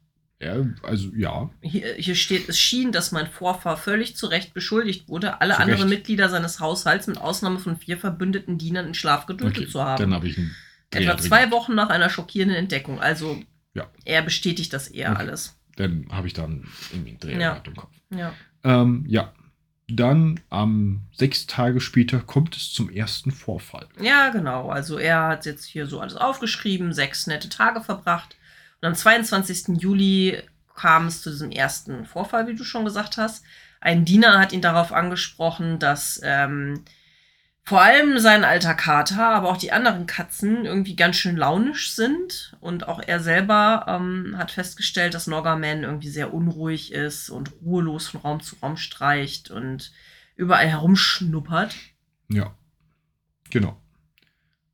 Ja, 0.44 0.66
also 0.82 1.08
ja, 1.16 1.50
Hier, 1.62 1.94
hier 1.94 2.14
steht, 2.14 2.48
es 2.48 2.58
schien, 2.58 2.92
dass 2.92 3.12
mein 3.12 3.26
Vorfahr 3.26 3.76
völlig 3.76 4.16
zu 4.16 4.26
Recht 4.26 4.52
beschuldigt 4.54 5.08
wurde, 5.08 5.40
alle 5.40 5.54
Zu 5.54 5.60
anderen 5.60 5.82
Recht. 5.88 5.90
Mitglieder 5.98 6.28
seines 6.28 6.60
Haushalts 6.60 7.06
mit 7.06 7.18
Ausnahme 7.18 7.58
von 7.58 7.76
vier 7.76 7.96
verbündeten 7.98 8.58
Dienern 8.58 8.86
in 8.88 8.94
Schlaf 8.94 9.26
getötet 9.26 9.56
okay. 9.58 9.68
zu 9.68 9.82
haben. 9.82 10.00
Dann 10.02 10.14
habe 10.14 10.28
ich 10.28 10.36
einen 10.38 10.54
Etwa 10.90 11.14
Dreher 11.14 11.18
zwei 11.18 11.40
drin. 11.42 11.50
Wochen 11.52 11.74
nach 11.74 11.88
einer 11.88 12.10
schockierenden 12.10 12.56
Entdeckung. 12.58 13.00
Also 13.00 13.40
Ja. 13.72 13.88
er 14.04 14.22
bestätigt 14.22 14.72
das 14.72 14.88
eher 14.88 15.12
Okay. 15.12 15.20
alles. 15.20 15.58
Dann 15.76 16.06
habe 16.12 16.26
ich 16.26 16.34
dann 16.34 16.68
irgendwie 16.92 17.10
einen 17.10 17.18
Dreher 17.20 17.40
Ja. 17.40 17.62
im 17.66 17.74
Kopf. 17.76 17.92
Ja. 18.10 18.32
Ähm, 18.62 19.04
ja. 19.08 19.32
Dann, 19.86 20.40
am 20.48 21.02
sechs 21.12 21.46
Tage 21.46 21.78
später, 21.80 22.20
kommt 22.20 22.56
es 22.56 22.72
zum 22.72 22.88
ersten 22.88 23.30
Vorfall. 23.32 23.86
ja, 24.00 24.30
genau. 24.30 24.70
Also 24.70 24.96
er 24.98 25.28
hat 25.28 25.44
jetzt 25.44 25.64
hier 25.66 25.86
so 25.86 26.00
alles 26.00 26.16
aufgeschrieben, 26.16 26.92
sechs 26.94 27.26
nette 27.26 27.50
Tage 27.50 27.82
verbracht. 27.82 28.36
Und 28.84 28.88
am 28.88 28.96
22. 28.96 29.80
Juli 29.80 30.42
kam 30.74 31.06
es 31.06 31.22
zu 31.22 31.30
diesem 31.30 31.50
ersten 31.50 32.04
Vorfall, 32.04 32.46
wie 32.48 32.54
du 32.54 32.64
schon 32.64 32.84
gesagt 32.84 33.16
hast. 33.16 33.42
Ein 33.80 34.04
Diener 34.04 34.38
hat 34.38 34.52
ihn 34.52 34.60
darauf 34.60 34.92
angesprochen, 34.92 35.78
dass 35.78 36.20
ähm, 36.22 36.84
vor 37.62 37.80
allem 37.80 38.18
sein 38.18 38.44
alter 38.44 38.74
Kater, 38.74 39.26
aber 39.26 39.48
auch 39.48 39.56
die 39.56 39.72
anderen 39.72 40.04
Katzen 40.04 40.66
irgendwie 40.66 40.96
ganz 40.96 41.16
schön 41.16 41.38
launisch 41.38 41.94
sind. 41.94 42.58
Und 42.60 42.86
auch 42.86 43.00
er 43.00 43.20
selber 43.20 43.86
ähm, 43.88 44.34
hat 44.36 44.50
festgestellt, 44.50 45.14
dass 45.14 45.28
Noggerman 45.28 45.82
irgendwie 45.82 46.10
sehr 46.10 46.34
unruhig 46.34 46.92
ist 46.92 47.30
und 47.30 47.52
ruhelos 47.62 48.08
von 48.08 48.20
Raum 48.20 48.42
zu 48.42 48.56
Raum 48.56 48.76
streicht 48.76 49.50
und 49.50 49.92
überall 50.36 50.68
herumschnuppert. 50.68 51.74
Ja. 52.28 52.54
Genau. 53.48 53.80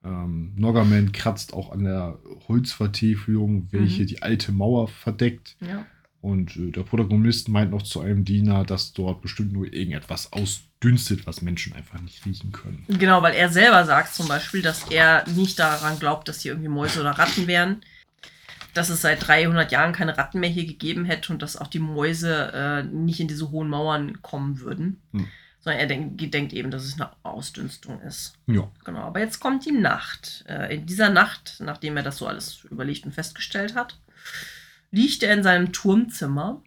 Ähm, 0.05 0.53
Noggerman 0.57 1.13
kratzt 1.13 1.53
auch 1.53 1.73
an 1.73 1.85
der 1.85 2.19
Holzvertäfelung, 2.49 3.69
welche 3.71 4.03
Mhm. 4.03 4.07
die 4.07 4.23
alte 4.23 4.53
Mauer 4.53 4.89
verdeckt. 4.89 5.57
Ja. 5.61 5.85
Und 6.23 6.57
äh, 6.57 6.71
der 6.71 6.83
Protagonist 6.83 7.49
meint 7.49 7.71
noch 7.71 7.83
zu 7.83 8.01
einem 8.01 8.25
Diener, 8.25 8.65
dass 8.65 8.93
dort 8.93 9.23
bestimmt 9.23 9.53
nur 9.53 9.73
irgendetwas 9.73 10.33
ausdünstet, 10.33 11.27
was 11.27 11.41
Menschen 11.43 11.73
einfach 11.75 12.01
nicht 12.01 12.25
riechen 12.27 12.53
können. 12.53 12.85
Genau, 12.89 13.23
weil 13.23 13.35
er 13.35 13.49
selber 13.49 13.85
sagt 13.87 14.15
zum 14.15 14.29
Beispiel, 14.29 14.61
dass 14.63 14.91
er 14.91 15.27
nicht 15.29 15.59
daran 15.59 15.99
glaubt, 15.99 16.29
dass 16.29 16.41
hier 16.41 16.53
irgendwie 16.53 16.69
Mäuse 16.69 17.01
oder 17.01 17.13
Ratten 17.13 17.47
wären. 17.47 17.81
Dass 18.75 18.89
es 18.89 19.01
seit 19.03 19.27
300 19.27 19.73
Jahren 19.73 19.93
keine 19.93 20.17
Ratten 20.17 20.41
mehr 20.41 20.51
hier 20.51 20.65
gegeben 20.67 21.05
hätte 21.05 21.33
und 21.33 21.43
dass 21.43 21.57
auch 21.57 21.67
die 21.67 21.81
Mäuse 21.81 22.53
äh, 22.55 22.83
nicht 22.85 23.19
in 23.19 23.27
diese 23.27 23.51
hohen 23.51 23.69
Mauern 23.69 24.23
kommen 24.23 24.61
würden. 24.61 25.01
Hm. 25.13 25.27
Sondern 25.63 25.81
er 25.81 25.87
denk, 25.87 26.19
denkt 26.33 26.53
eben, 26.55 26.71
dass 26.71 26.85
es 26.85 26.95
eine 26.95 27.11
Ausdünstung 27.23 28.01
ist. 28.01 28.33
Ja. 28.47 28.71
Genau, 28.85 29.01
aber 29.01 29.21
jetzt 29.21 29.41
kommt 29.41 29.67
die 29.67 29.73
Nacht. 29.73 30.45
Äh, 30.49 30.75
in 30.77 30.87
dieser 30.87 31.11
Nacht, 31.11 31.57
nachdem 31.61 31.97
er 31.99 32.03
das 32.03 32.17
so 32.17 32.27
alles 32.27 32.65
überlegt 32.65 33.05
und 33.05 33.13
festgestellt 33.13 33.75
hat, 33.75 34.01
liegt 34.91 35.23
er 35.23 35.35
in 35.35 35.43
seinem 35.43 35.73
Turmzimmer, 35.73 36.63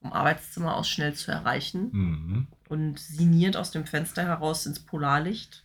vom 0.00 0.12
Arbeitszimmer 0.12 0.76
aus 0.76 0.88
schnell 0.88 1.12
zu 1.14 1.30
erreichen, 1.32 1.88
Mhm. 1.92 2.46
und 2.68 2.98
sinniert 3.00 3.56
aus 3.56 3.72
dem 3.72 3.84
Fenster 3.84 4.22
heraus 4.22 4.64
ins 4.64 4.78
Polarlicht. 4.80 5.64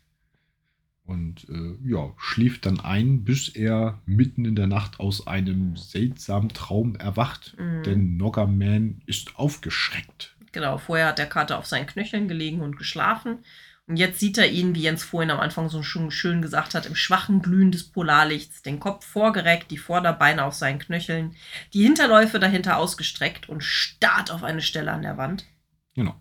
Und 1.05 1.47
äh, 1.49 1.77
ja, 1.87 2.13
schläft 2.17 2.65
dann 2.65 2.79
ein, 2.79 3.23
bis 3.23 3.49
er 3.49 4.01
mitten 4.07 4.43
in 4.43 4.55
der 4.55 4.65
Nacht 4.65 4.99
aus 4.99 5.27
einem 5.27 5.77
seltsamen 5.77 6.49
Traum 6.49 6.95
erwacht. 6.95 7.55
Mhm. 7.59 7.83
Denn 7.83 8.17
Noggerman 8.17 9.03
ist 9.05 9.35
aufgeschreckt. 9.37 10.34
Genau, 10.55 10.77
vorher 10.77 11.07
hat 11.07 11.17
der 11.17 11.27
Kater 11.27 11.59
auf 11.59 11.65
seinen 11.65 11.85
Knöcheln 11.85 12.29
gelegen 12.29 12.61
und 12.61 12.77
geschlafen. 12.77 13.39
Und 13.87 13.97
jetzt 13.97 14.21
sieht 14.21 14.37
er 14.37 14.49
ihn, 14.49 14.73
wie 14.73 14.83
Jens 14.83 15.03
vorhin 15.03 15.29
am 15.29 15.41
Anfang 15.41 15.67
so 15.67 15.83
schon 15.83 16.11
schön 16.11 16.41
gesagt 16.41 16.73
hat, 16.73 16.85
im 16.85 16.95
schwachen 16.95 17.41
Glühen 17.41 17.73
des 17.73 17.83
Polarlichts, 17.83 18.61
den 18.61 18.79
Kopf 18.79 19.05
vorgereckt, 19.05 19.69
die 19.69 19.77
Vorderbeine 19.77 20.45
auf 20.45 20.53
seinen 20.53 20.79
Knöcheln, 20.79 21.35
die 21.73 21.83
Hinterläufe 21.83 22.39
dahinter 22.39 22.77
ausgestreckt 22.77 23.49
und 23.49 23.65
starrt 23.65 24.31
auf 24.31 24.43
eine 24.43 24.61
Stelle 24.61 24.93
an 24.93 25.01
der 25.01 25.17
Wand. 25.17 25.45
Genau. 25.93 26.15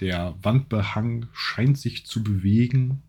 Der 0.00 0.34
Wandbehang 0.40 1.28
scheint 1.34 1.76
sich 1.76 2.06
zu 2.06 2.24
bewegen 2.24 3.02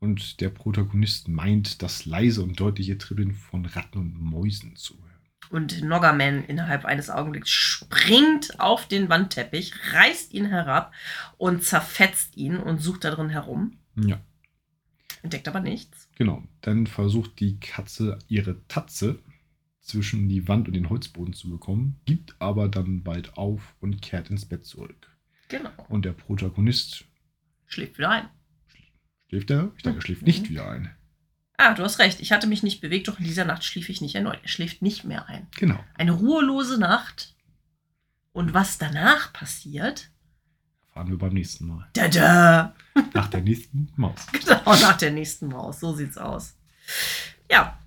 und 0.00 0.40
der 0.40 0.48
Protagonist 0.48 1.28
meint, 1.28 1.82
das 1.82 2.06
leise 2.06 2.42
und 2.42 2.58
deutliche 2.58 2.96
Tribbeln 2.96 3.34
von 3.34 3.66
Ratten 3.66 3.98
und 3.98 4.18
Mäusen 4.18 4.74
zu 4.74 4.94
hören. 4.94 5.11
Und 5.52 5.82
Noggerman 5.82 6.44
innerhalb 6.44 6.84
eines 6.86 7.10
Augenblicks 7.10 7.50
springt 7.50 8.58
auf 8.58 8.88
den 8.88 9.08
Wandteppich, 9.10 9.74
reißt 9.92 10.32
ihn 10.32 10.46
herab 10.46 10.92
und 11.36 11.62
zerfetzt 11.62 12.36
ihn 12.38 12.56
und 12.56 12.78
sucht 12.80 13.04
da 13.04 13.10
drin 13.10 13.28
herum. 13.28 13.76
Ja, 13.96 14.18
Entdeckt 15.22 15.46
aber 15.46 15.60
nichts. 15.60 16.08
genau. 16.16 16.42
Dann 16.62 16.86
versucht 16.86 17.38
die 17.38 17.60
Katze 17.60 18.18
ihre 18.28 18.66
Tatze 18.66 19.18
zwischen 19.82 20.28
die 20.28 20.48
Wand 20.48 20.68
und 20.68 20.74
den 20.74 20.88
Holzboden 20.88 21.34
zu 21.34 21.50
bekommen, 21.50 22.00
gibt 22.06 22.34
aber 22.40 22.68
dann 22.68 23.02
bald 23.02 23.36
auf 23.36 23.74
und 23.80 24.00
kehrt 24.00 24.30
ins 24.30 24.46
Bett 24.46 24.64
zurück. 24.64 25.08
Genau. 25.48 25.70
Und 25.90 26.04
der 26.06 26.12
Protagonist 26.12 27.04
Schläft 27.66 27.98
wieder 27.98 28.10
ein. 28.10 28.28
schläft 29.28 29.50
er? 29.50 29.70
Ich 29.76 29.82
dachte, 29.82 29.98
er 29.98 30.02
schläft 30.02 30.22
nicht 30.22 30.48
wieder 30.48 30.68
ein. 30.70 30.90
Ah, 31.56 31.74
du 31.74 31.82
hast 31.82 31.98
recht. 31.98 32.20
Ich 32.20 32.32
hatte 32.32 32.46
mich 32.46 32.62
nicht 32.62 32.80
bewegt, 32.80 33.08
doch 33.08 33.18
in 33.18 33.24
dieser 33.24 33.44
Nacht 33.44 33.64
schlief 33.64 33.88
ich 33.88 34.00
nicht 34.00 34.14
erneut. 34.14 34.38
Er 34.42 34.48
schläft 34.48 34.82
nicht 34.82 35.04
mehr 35.04 35.28
ein. 35.28 35.46
Genau. 35.56 35.78
Eine 35.94 36.12
ruhelose 36.12 36.78
Nacht. 36.78 37.34
Und 38.32 38.54
was 38.54 38.78
danach 38.78 39.32
passiert? 39.32 40.10
Fahren 40.92 41.08
wir 41.08 41.18
beim 41.18 41.32
nächsten 41.32 41.66
Mal. 41.66 41.88
Tada! 41.92 42.74
Nach 43.14 43.28
der 43.28 43.40
nächsten 43.40 43.90
Maus. 43.96 44.26
Genau, 44.32 44.62
nach 44.64 44.98
der 44.98 45.10
nächsten 45.10 45.48
Maus. 45.48 45.80
So 45.80 45.94
sieht's 45.94 46.18
aus. 46.18 46.54
Ja, 47.50 47.78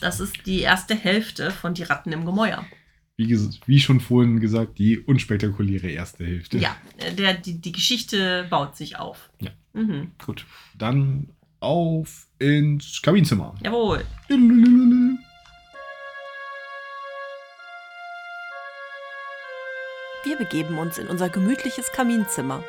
das 0.00 0.18
ist 0.18 0.46
die 0.46 0.60
erste 0.60 0.96
Hälfte 0.96 1.52
von 1.52 1.74
Die 1.74 1.84
Ratten 1.84 2.10
im 2.12 2.24
Gemäuer. 2.24 2.64
Wie, 3.16 3.28
wie 3.66 3.80
schon 3.80 4.00
vorhin 4.00 4.40
gesagt, 4.40 4.78
die 4.78 4.98
unspektakuläre 4.98 5.88
erste 5.88 6.24
Hälfte. 6.24 6.58
Ja, 6.58 6.74
äh, 6.96 7.12
der, 7.12 7.34
die, 7.34 7.60
die 7.60 7.72
Geschichte 7.72 8.46
baut 8.50 8.76
sich 8.76 8.98
auf. 8.98 9.30
Ja. 9.40 9.50
Mhm. 9.72 10.12
Gut. 10.24 10.46
Dann 10.76 11.28
auf 11.60 12.26
ins 12.40 13.00
Kabinenzimmer. 13.02 13.54
Jawohl. 13.62 14.04
Wir 20.24 20.36
begeben 20.36 20.78
uns 20.78 20.98
in 20.98 21.06
unser 21.06 21.28
gemütliches 21.28 21.92
Kaminzimmer. 21.92 22.64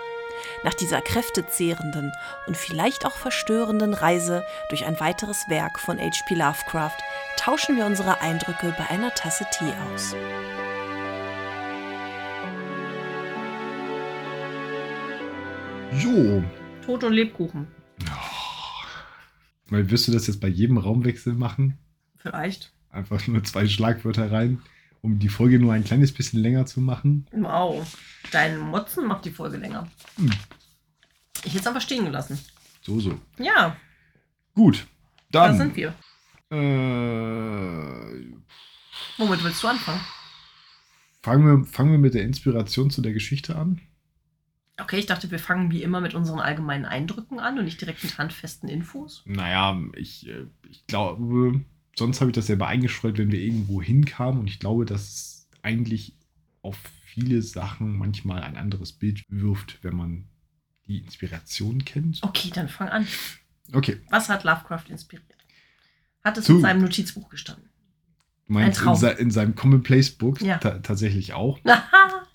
Nach 0.63 0.73
dieser 0.73 1.01
kräftezehrenden 1.01 2.11
und 2.47 2.57
vielleicht 2.57 3.05
auch 3.05 3.15
verstörenden 3.15 3.93
Reise 3.93 4.43
durch 4.69 4.85
ein 4.85 4.99
weiteres 4.99 5.47
Werk 5.49 5.79
von 5.79 5.99
H.P. 5.99 6.35
Lovecraft 6.35 6.97
tauschen 7.37 7.77
wir 7.77 7.85
unsere 7.85 8.21
Eindrücke 8.21 8.73
bei 8.77 8.89
einer 8.89 9.13
Tasse 9.13 9.45
Tee 9.51 9.71
aus. 9.93 10.15
Jo. 15.99 16.43
Tod 16.85 17.03
und 17.03 17.13
Lebkuchen. 17.13 17.80
Weil 19.71 19.89
wirst 19.89 20.07
du 20.07 20.11
das 20.11 20.27
jetzt 20.27 20.41
bei 20.41 20.49
jedem 20.49 20.77
Raumwechsel 20.77 21.33
machen? 21.33 21.77
Vielleicht. 22.17 22.73
Einfach 22.89 23.25
nur 23.27 23.41
zwei 23.45 23.67
Schlagwörter 23.67 24.29
rein, 24.31 24.61
um 25.01 25.17
die 25.17 25.29
Folge 25.29 25.59
nur 25.59 25.71
ein 25.73 25.85
kleines 25.85 26.11
bisschen 26.11 26.41
länger 26.41 26.65
zu 26.65 26.81
machen. 26.81 27.25
Wow. 27.31 27.97
Dein 28.31 28.59
Motzen 28.59 29.07
macht 29.07 29.23
die 29.25 29.31
Folge 29.31 29.57
länger. 29.57 29.87
Hm. 30.17 30.29
Ich 31.45 31.53
hätte 31.53 31.59
es 31.59 31.67
einfach 31.67 31.81
stehen 31.81 32.03
gelassen. 32.05 32.37
So, 32.81 32.99
so. 32.99 33.17
Ja, 33.39 33.77
Gut. 34.53 34.85
da 35.31 35.47
Dann. 35.47 35.57
sind 35.57 35.75
wir. 35.77 35.93
Äh, 36.51 36.55
Womit 39.17 39.43
willst 39.43 39.63
du 39.63 39.67
anfangen? 39.69 40.01
fangen, 41.23 41.45
wir, 41.45 41.65
fangen 41.65 41.91
wir 41.93 41.97
mit 41.99 42.13
der 42.13 42.23
Inspiration 42.23 42.89
zu 42.89 43.01
der 43.01 43.13
Geschichte 43.13 43.55
an. 43.55 43.79
Okay, 44.81 44.97
ich 44.99 45.05
dachte, 45.05 45.29
wir 45.31 45.39
fangen 45.39 45.71
wie 45.71 45.83
immer 45.83 46.01
mit 46.01 46.13
unseren 46.13 46.39
allgemeinen 46.39 46.85
Eindrücken 46.85 47.39
an 47.39 47.57
und 47.59 47.65
nicht 47.65 47.79
direkt 47.79 48.03
mit 48.03 48.17
handfesten 48.17 48.67
Infos. 48.69 49.23
Naja, 49.25 49.79
ich, 49.95 50.27
äh, 50.27 50.45
ich 50.69 50.85
glaube, 50.87 51.61
sonst 51.95 52.19
habe 52.21 52.31
ich 52.31 52.35
das 52.35 52.47
selber 52.47 52.67
eingestreut, 52.67 53.17
wenn 53.17 53.31
wir 53.31 53.39
irgendwo 53.39 53.81
hinkamen. 53.81 54.39
Und 54.41 54.47
ich 54.47 54.59
glaube, 54.59 54.85
dass 54.85 55.01
es 55.01 55.47
eigentlich 55.61 56.15
auf 56.61 56.77
viele 57.05 57.41
Sachen 57.41 57.97
manchmal 57.97 58.41
ein 58.43 58.57
anderes 58.57 58.93
Bild 58.93 59.23
wirft, 59.27 59.83
wenn 59.83 59.95
man 59.95 60.25
die 60.87 60.99
Inspiration 60.99 61.83
kennt. 61.85 62.19
Okay, 62.23 62.49
dann 62.53 62.67
fang 62.69 62.89
an. 62.89 63.07
Okay, 63.73 64.01
Was 64.09 64.29
hat 64.29 64.43
Lovecraft 64.43 64.89
inspiriert? 64.89 65.27
Hat 66.23 66.37
es 66.37 66.45
Zu- 66.45 66.55
in 66.55 66.61
seinem 66.61 66.81
Notizbuch 66.81 67.29
gestanden? 67.29 67.69
du 68.47 68.53
meinst 68.53 68.85
Ein 68.85 68.95
in, 68.95 69.17
in 69.17 69.31
seinem 69.31 69.55
Commonplace 69.55 70.11
Book 70.11 70.41
Ja. 70.41 70.57
ta 70.57 70.79
tatsächlich 70.79 71.33
auch. 71.33 71.59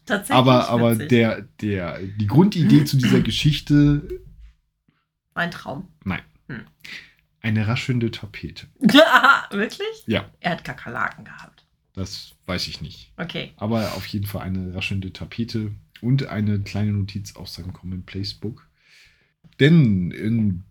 Tatsächlich. 0.07 0.37
Aber, 0.37 0.69
aber 0.69 0.95
witzig. 0.95 1.09
der, 1.11 1.42
der, 1.61 1.99
die 2.03 2.27
Grundidee 2.27 2.85
zu 2.85 2.97
dieser 2.97 3.21
Geschichte, 3.23 4.09
Ein 5.35 5.51
Traum. 5.51 5.88
ein 6.05 6.23
eine 7.42 7.69
raschelnde 7.69 8.11
Tapete. 8.11 8.66
Wirklich? 9.51 9.87
Ja, 10.07 10.31
Er 10.40 10.53
hat 10.53 10.64
Kakerlaken 10.64 11.25
gehabt. 11.25 11.64
das 11.92 12.33
weiß 12.47 12.66
ich 12.69 12.81
nicht. 12.81 13.12
Okay. 13.16 13.53
Aber 13.57 13.92
auf 13.95 14.07
jeden 14.07 14.27
Fall 14.27 14.42
eine 14.42 14.75
raschelnde 14.75 15.12
Tapete 15.12 15.73
und 16.01 16.27
eine 16.27 16.61
kleine 16.61 16.92
Notiz 16.92 17.37
aus 17.37 17.55
seinem 17.55 17.73
Commonplace 17.73 18.35
Book. 18.35 18.69
Denn 19.61 20.11
in 20.11 20.64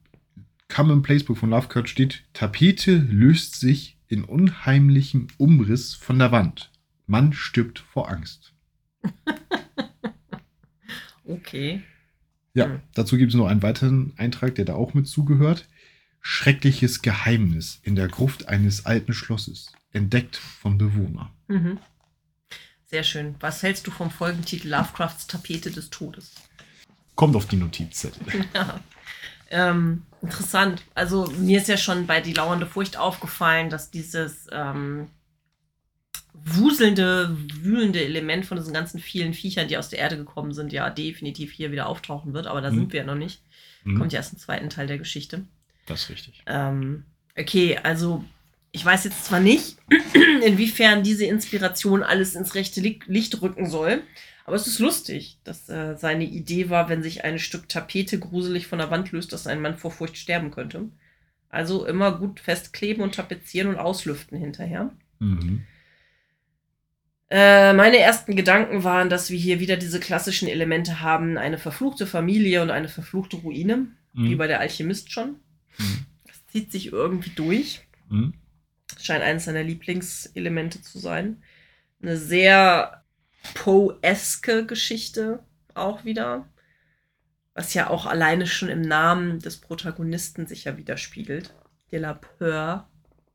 Commonplace 0.68 1.24
Book 1.24 1.38
von 1.38 1.50
Lovecraft 1.50 1.88
steht, 1.88 2.24
Tapete 2.34 2.96
löst 2.98 3.60
sich 3.60 3.98
in 4.08 4.24
unheimlichem 4.24 5.28
Umriss 5.38 5.94
von 5.96 6.20
der 6.20 6.32
Wand. 6.32 6.72
Man 7.08 7.34
stirbt 7.34 7.80
vor 7.80 8.10
Angst. 8.10 8.54
Okay. 11.28 11.82
Ja, 12.54 12.66
Hm. 12.66 12.82
dazu 12.94 13.18
gibt 13.18 13.32
es 13.32 13.38
noch 13.38 13.48
einen 13.48 13.64
weiteren 13.64 14.14
Eintrag, 14.18 14.56
der 14.56 14.66
da 14.66 14.76
auch 14.76 14.94
mit 14.94 15.08
zugehört. 15.08 15.68
Schreckliches 16.22 17.02
Geheimnis 17.02 17.80
in 17.84 17.96
der 17.96 18.08
Gruft 18.08 18.48
eines 18.48 18.86
alten 18.86 19.14
Schlosses, 19.14 19.72
entdeckt 19.92 20.38
von 20.38 20.78
Bewohnern. 20.78 21.30
Mhm. 21.48 21.80
Sehr 22.86 23.04
schön. 23.04 23.36
Was 23.40 23.64
hältst 23.64 23.86
du 23.88 23.92
vom 23.92 24.10
Folgentitel 24.12 24.70
Lovecrafts 24.70 25.28
Tapete 25.28 25.72
des 25.72 25.90
Todes? 25.90 26.32
Kommt 27.16 27.36
auf 27.36 27.48
die 27.48 27.58
Notizzettel. 27.58 28.46
Ja. 28.54 28.80
Ähm, 29.52 30.02
interessant. 30.24 30.84
Also 30.96 31.28
mir 31.38 31.60
ist 31.60 31.68
ja 31.68 31.78
schon 31.78 32.08
bei 32.08 32.20
Die 32.20 32.34
lauernde 32.34 32.66
Furcht 32.66 32.98
aufgefallen, 32.98 33.70
dass 33.70 33.92
dieses 33.92 34.48
ähm, 34.52 35.08
wuselnde, 36.44 37.36
wühlende 37.62 38.04
Element 38.04 38.46
von 38.46 38.58
diesen 38.58 38.74
ganzen 38.74 39.00
vielen 39.00 39.34
Viechern, 39.34 39.68
die 39.68 39.78
aus 39.78 39.90
der 39.90 40.00
Erde 40.00 40.18
gekommen 40.18 40.54
sind, 40.54 40.74
ja 40.74 40.90
definitiv 40.90 41.52
hier 41.52 41.72
wieder 41.72 41.88
auftauchen 41.88 42.34
wird. 42.34 42.48
Aber 42.48 42.62
da 42.62 42.72
Mhm. 42.72 42.76
sind 42.76 42.94
wir 42.94 43.00
ja 43.02 43.06
noch 43.06 43.16
nicht. 43.16 43.42
Hm, 43.84 43.98
Kommt 43.98 44.14
ja 44.14 44.18
erst 44.20 44.34
im 44.34 44.40
zweiten 44.40 44.70
Teil 44.70 44.88
der 44.88 44.98
Geschichte. 44.98 45.44
Das 45.86 46.04
ist 46.04 46.10
richtig. 46.10 46.44
Ähm, 46.48 47.04
okay, 47.38 47.78
also 47.84 48.24
ich 48.72 48.84
weiß 48.84 49.06
jetzt 49.06 49.26
zwar 49.26 49.40
nicht, 49.40 49.78
inwiefern 50.46 51.04
diese 51.04 51.26
Inspiration 51.26 52.04
alles 52.04 52.36
ins 52.36 52.56
rechte 52.56 52.82
Li- 52.82 53.00
Licht 53.08 53.42
rücken 53.42 53.70
soll, 53.70 54.02
aber 54.46 54.56
es 54.58 54.68
ist 54.68 54.80
lustig, 54.80 55.38
dass 55.44 55.70
äh, 55.70 55.96
seine 55.98 56.26
Idee 56.26 56.70
war, 56.70 56.90
wenn 56.90 57.02
sich 57.02 57.24
ein 57.24 57.40
Stück 57.40 57.70
Tapete 57.70 58.20
gruselig 58.20 58.68
von 58.68 58.78
der 58.80 58.92
Wand 58.92 59.12
löst, 59.12 59.34
dass 59.34 59.48
ein 59.48 59.62
Mann 59.62 59.78
vor 59.78 59.92
Furcht 59.92 60.18
sterben 60.18 60.52
könnte. 60.52 60.90
Also 61.50 61.86
immer 61.86 62.18
gut 62.18 62.40
festkleben 62.42 63.02
und 63.02 63.16
tapezieren 63.16 63.70
und 63.70 63.78
auslüften 63.78 64.38
hinterher. 64.38 64.92
Mhm. 65.20 65.64
Äh, 67.30 67.74
meine 67.74 67.98
ersten 67.98 68.36
Gedanken 68.36 68.84
waren, 68.84 69.10
dass 69.10 69.30
wir 69.32 69.40
hier 69.40 69.60
wieder 69.60 69.78
diese 69.78 70.00
klassischen 70.00 70.48
Elemente 70.48 71.02
haben: 71.02 71.38
eine 71.38 71.58
verfluchte 71.58 72.06
Familie 72.06 72.62
und 72.62 72.70
eine 72.70 72.88
verfluchte 72.88 73.38
Ruine, 73.38 73.88
wie 74.14 74.36
Mhm. 74.36 74.38
bei 74.38 74.48
der 74.48 74.60
Alchemist 74.60 75.12
schon. 75.12 75.40
Mhm. 75.78 76.06
Das 76.28 76.46
zieht 76.48 76.72
sich 76.72 76.92
irgendwie 76.94 77.32
durch. 77.32 77.82
Mhm. 78.10 78.34
scheint 79.02 79.24
eines 79.24 79.46
seiner 79.46 79.64
Lieblingselemente 79.64 80.82
zu 80.82 81.00
sein. 81.00 81.42
Eine 82.02 82.18
sehr 82.18 83.04
Poe-eske 83.56 84.66
Geschichte 84.66 85.44
auch 85.74 86.06
wieder. 86.06 86.48
Was 87.56 87.74
ja 87.74 87.90
auch 87.90 88.06
alleine 88.06 88.48
schon 88.48 88.70
im 88.70 88.82
Namen 88.82 89.40
des 89.40 89.58
Protagonisten 89.58 90.46
sich 90.48 90.66
ja 90.66 90.78
widerspiegelt. 90.78 91.54
De 91.92 92.00
la 92.00 92.14
Peur. 92.14 92.88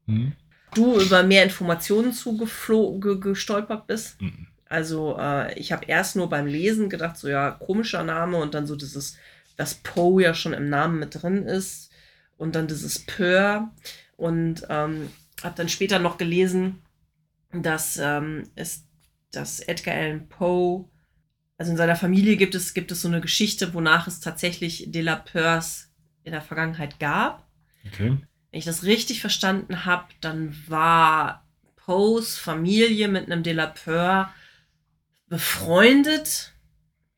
Mhm. 0.07 0.33
Du 0.74 1.00
über 1.00 1.22
mehr 1.22 1.44
Informationen 1.44 2.12
zugeflo- 2.12 3.00
ge 3.00 3.18
gestolpert 3.18 3.87
bist. 3.87 4.20
Mhm. 4.20 4.46
Also 4.68 5.16
äh, 5.18 5.59
ich 5.59 5.72
habe 5.72 5.87
erst 5.87 6.14
nur 6.14 6.28
beim 6.28 6.46
Lesen 6.46 6.88
gedacht, 6.88 7.16
so 7.16 7.28
ja, 7.28 7.50
komischer 7.50 8.04
Name 8.04 8.37
und 8.37 8.54
dann 8.54 8.66
so 8.68 8.76
dieses, 8.76 9.16
dass 9.56 9.74
Poe 9.74 10.22
ja 10.22 10.33
schon 10.33 10.52
im 10.52 10.68
Namen 10.68 11.00
mit 11.00 11.20
drin 11.20 11.42
ist 11.42 11.90
und 12.37 12.54
dann 12.54 12.68
dieses 12.68 13.00
Peur 13.00 13.72
und 14.16 14.66
ähm, 14.68 15.11
habe 15.42 15.56
dann 15.56 15.68
später 15.68 15.98
noch 15.98 16.18
gelesen, 16.18 16.83
dass 17.52 17.98
ähm, 18.00 18.44
es, 18.54 18.85
dass 19.33 19.59
Edgar 19.61 19.94
Allan 19.94 20.28
Poe, 20.28 20.88
also 21.59 21.72
in 21.72 21.76
seiner 21.76 21.96
Familie 21.96 22.37
gibt 22.37 22.54
es, 22.54 22.72
gibt 22.72 22.92
es 22.92 23.02
so 23.02 23.09
eine 23.09 23.20
Geschichte, 23.20 23.74
wonach 23.74 24.06
es 24.06 24.20
tatsächlich 24.20 24.85
De 24.92 25.02
La 25.02 25.16
Peurs 25.16 25.90
in 26.22 26.33
der 26.33 26.42
Vergangenheit 26.42 27.00
gab. 27.00 27.46
Okay. 27.87 28.18
Wenn 28.51 28.59
ich 28.59 28.65
das 28.65 28.83
richtig 28.83 29.21
verstanden 29.21 29.85
habe, 29.85 30.07
dann 30.21 30.57
war 30.67 31.47
Poes 31.77 32.37
Familie 32.37 33.09
mit 33.09 33.27
einem 33.27 33.43
De 33.43 33.53
La 33.53 33.67
Peur 33.67 34.33
befreundet 35.29 36.53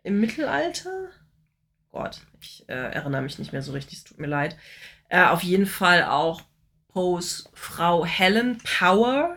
im 0.03 0.21
Mittelalter. 0.21 1.09
Gott, 1.91 2.21
ich 2.41 2.69
äh, 2.69 2.73
erinnere 2.73 3.23
mich 3.23 3.39
nicht 3.39 3.53
mehr 3.53 3.63
so 3.63 3.73
richtig, 3.73 3.99
es 3.99 4.05
tut 4.05 4.19
mir 4.19 4.27
leid. 4.27 4.57
Äh, 5.09 5.25
auf 5.25 5.43
jeden 5.43 5.67
Fall 5.67 6.05
auch 6.05 6.43
Poes 6.89 7.51
Frau 7.55 8.05
Helen 8.05 8.59
Power, 8.59 9.37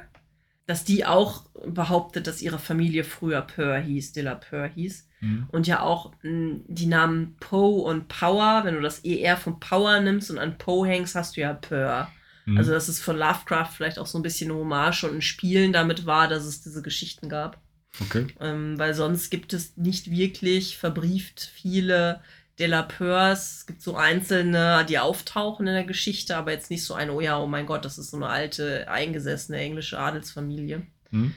dass 0.65 0.83
die 0.83 1.05
auch 1.05 1.45
behauptet, 1.65 2.27
dass 2.27 2.41
ihre 2.41 2.59
Familie 2.59 3.03
früher 3.03 3.41
Peur 3.41 3.77
hieß, 3.77 4.13
De 4.13 4.23
La 4.23 4.35
Peur 4.35 4.67
hieß. 4.67 5.04
Mhm. 5.21 5.47
Und 5.51 5.67
ja 5.67 5.81
auch 5.81 6.13
mh, 6.21 6.61
die 6.67 6.87
Namen 6.87 7.35
Poe 7.39 7.83
und 7.83 8.07
Power, 8.07 8.61
wenn 8.63 8.75
du 8.75 8.81
das 8.81 8.99
ER 8.99 9.37
von 9.37 9.59
Power 9.59 9.99
nimmst 9.99 10.29
und 10.31 10.37
an 10.37 10.57
Poe 10.57 10.87
hängst, 10.87 11.15
hast 11.15 11.37
du 11.37 11.41
ja 11.41 11.53
Peur. 11.53 12.09
Mhm. 12.45 12.57
Also, 12.57 12.71
dass 12.71 12.87
es 12.87 12.99
von 12.99 13.17
Lovecraft 13.17 13.71
vielleicht 13.75 13.99
auch 13.99 14.07
so 14.07 14.19
ein 14.19 14.23
bisschen 14.23 14.51
eine 14.51 14.59
Hommage 14.59 15.03
und 15.03 15.15
ein 15.15 15.21
Spielen 15.21 15.73
damit 15.73 16.05
war, 16.05 16.27
dass 16.27 16.45
es 16.45 16.61
diese 16.61 16.81
Geschichten 16.81 17.29
gab. 17.29 17.61
okay. 18.01 18.27
Ähm, 18.39 18.77
weil 18.77 18.93
sonst 18.93 19.29
gibt 19.29 19.53
es 19.53 19.75
nicht 19.77 20.11
wirklich 20.11 20.77
verbrieft 20.77 21.51
viele 21.53 22.21
De 22.59 22.67
La 22.67 22.83
Peurs. 22.83 23.57
Es 23.57 23.65
gibt 23.65 23.81
so 23.81 23.95
einzelne, 23.95 24.85
die 24.87 24.99
auftauchen 24.99 25.67
in 25.67 25.73
der 25.73 25.83
Geschichte, 25.83 26.37
aber 26.37 26.51
jetzt 26.51 26.69
nicht 26.69 26.83
so 26.83 26.93
eine, 26.93 27.11
oh 27.11 27.19
ja, 27.19 27.37
oh 27.39 27.47
mein 27.47 27.65
Gott, 27.65 27.83
das 27.83 27.97
ist 27.97 28.11
so 28.11 28.17
eine 28.17 28.27
alte, 28.27 28.87
eingesessene 28.89 29.57
englische 29.57 29.99
Adelsfamilie. 29.99 30.83
Mhm. 31.11 31.33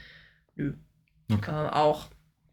Nö. 0.55 0.73
Okay. 1.31 1.51
Äh, 1.51 1.69
auch 1.69 2.07